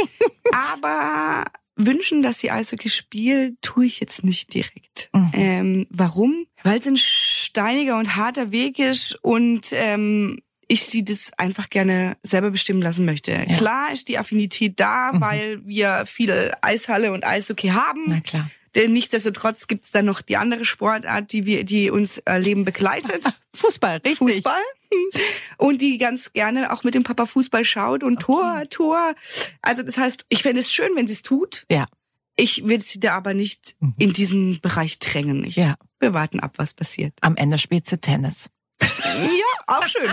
Aber 0.52 1.44
wünschen, 1.76 2.24
dass 2.24 2.40
sie 2.40 2.50
Eishockey 2.50 2.90
spielt, 2.90 3.62
tue 3.62 3.86
ich 3.86 4.00
jetzt 4.00 4.24
nicht 4.24 4.54
direkt. 4.54 5.10
Mhm. 5.14 5.30
Ähm, 5.34 5.88
warum? 5.92 6.48
Weil 6.64 6.80
es 6.80 6.86
ein 6.88 6.98
steiniger 6.98 7.98
und 7.98 8.16
harter 8.16 8.52
Weg 8.52 8.80
ist 8.80 9.18
und 9.24 9.68
ähm, 9.72 10.40
ich 10.68 10.84
sie 10.86 11.04
das 11.06 11.32
einfach 11.38 11.70
gerne 11.70 12.18
selber 12.24 12.52
bestimmen 12.52 12.82
lassen 12.82 13.06
möchte. 13.06 13.32
Klar 13.58 13.92
ist 13.94 14.10
die 14.10 14.18
Affinität 14.18 14.80
da, 14.80 15.12
Mhm. 15.14 15.22
weil 15.22 15.66
wir 15.66 16.06
viel 16.06 16.52
Eishalle 16.62 17.14
und 17.14 17.26
Eishockey 17.26 17.70
haben. 17.70 18.04
Na 18.08 18.20
klar. 18.20 18.50
Denn 18.76 18.92
nichtsdestotrotz 18.94 19.68
gibt's 19.68 19.92
dann 19.92 20.06
noch 20.06 20.22
die 20.22 20.38
andere 20.38 20.66
Sportart, 20.66 21.32
die 21.32 21.46
wir, 21.46 21.64
die 21.64 21.90
uns 21.90 22.18
äh, 22.26 22.38
Leben 22.38 22.66
begleitet. 22.66 23.24
Fußball, 23.56 23.98
richtig. 24.06 24.18
Fußball. 24.36 24.62
Und 25.58 25.82
die 25.82 25.98
ganz 25.98 26.32
gerne 26.34 26.72
auch 26.72 26.84
mit 26.84 26.94
dem 26.96 27.04
Papa 27.04 27.26
Fußball 27.26 27.64
schaut 27.66 28.04
und 28.04 28.20
Tor, 28.22 28.64
Tor. 28.70 29.16
Also 29.62 29.84
das 29.84 29.98
heißt, 29.98 30.26
ich 30.30 30.44
fände 30.44 30.62
es 30.62 30.72
schön, 30.72 30.90
wenn 30.96 31.08
sie 31.08 31.14
es 31.14 31.24
tut. 31.24 31.66
Ja. 31.72 31.88
Ich 32.36 32.68
würde 32.70 32.84
sie 32.84 33.00
da 33.00 33.16
aber 33.16 33.34
nicht 33.34 33.76
in 33.98 34.14
diesen 34.14 34.60
Bereich 34.62 35.00
drängen. 35.00 35.44
Ich, 35.44 35.56
Ja. 35.56 35.76
Wir 36.00 36.14
warten 36.14 36.40
ab, 36.40 36.54
was 36.58 36.74
passiert. 36.74 37.14
Am 37.22 37.36
Ende 37.36 37.58
spielt 37.58 37.86
sie 37.86 37.98
Tennis. 37.98 38.50
Ja, 38.82 39.76
auch 39.76 39.88
schön. 39.88 40.10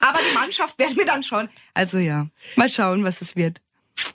Aber 0.00 0.18
die 0.18 0.34
Mannschaft 0.34 0.78
werden 0.78 0.96
wir 0.96 1.06
dann 1.06 1.22
schon. 1.22 1.48
Also 1.72 1.98
ja, 1.98 2.26
mal 2.56 2.68
schauen, 2.68 3.04
was 3.04 3.20
es 3.20 3.36
wird. 3.36 3.60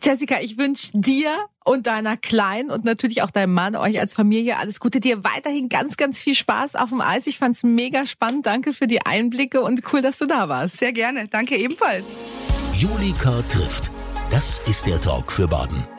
Jessica, 0.01 0.39
ich 0.39 0.57
wünsche 0.57 0.91
dir 0.93 1.31
und 1.65 1.87
deiner 1.87 2.15
Kleinen 2.15 2.71
und 2.71 2.85
natürlich 2.85 3.21
auch 3.21 3.31
deinem 3.31 3.53
Mann, 3.53 3.75
euch 3.75 3.99
als 3.99 4.13
Familie 4.13 4.57
alles 4.57 4.79
Gute. 4.79 4.99
Dir 4.99 5.23
weiterhin 5.23 5.69
ganz, 5.69 5.97
ganz 5.97 6.19
viel 6.19 6.35
Spaß 6.35 6.75
auf 6.75 6.89
dem 6.89 7.01
Eis. 7.01 7.27
Ich 7.27 7.37
fand's 7.37 7.63
mega 7.63 8.05
spannend. 8.05 8.45
Danke 8.45 8.73
für 8.73 8.87
die 8.87 9.05
Einblicke 9.05 9.61
und 9.61 9.81
cool, 9.91 10.01
dass 10.01 10.17
du 10.17 10.25
da 10.25 10.47
warst. 10.49 10.77
Sehr 10.77 10.93
gerne. 10.93 11.27
Danke 11.27 11.57
ebenfalls. 11.57 12.19
Julika 12.73 13.41
trifft. 13.49 13.91
Das 14.31 14.61
ist 14.67 14.85
der 14.85 15.01
Talk 15.01 15.31
für 15.31 15.47
Baden. 15.47 15.98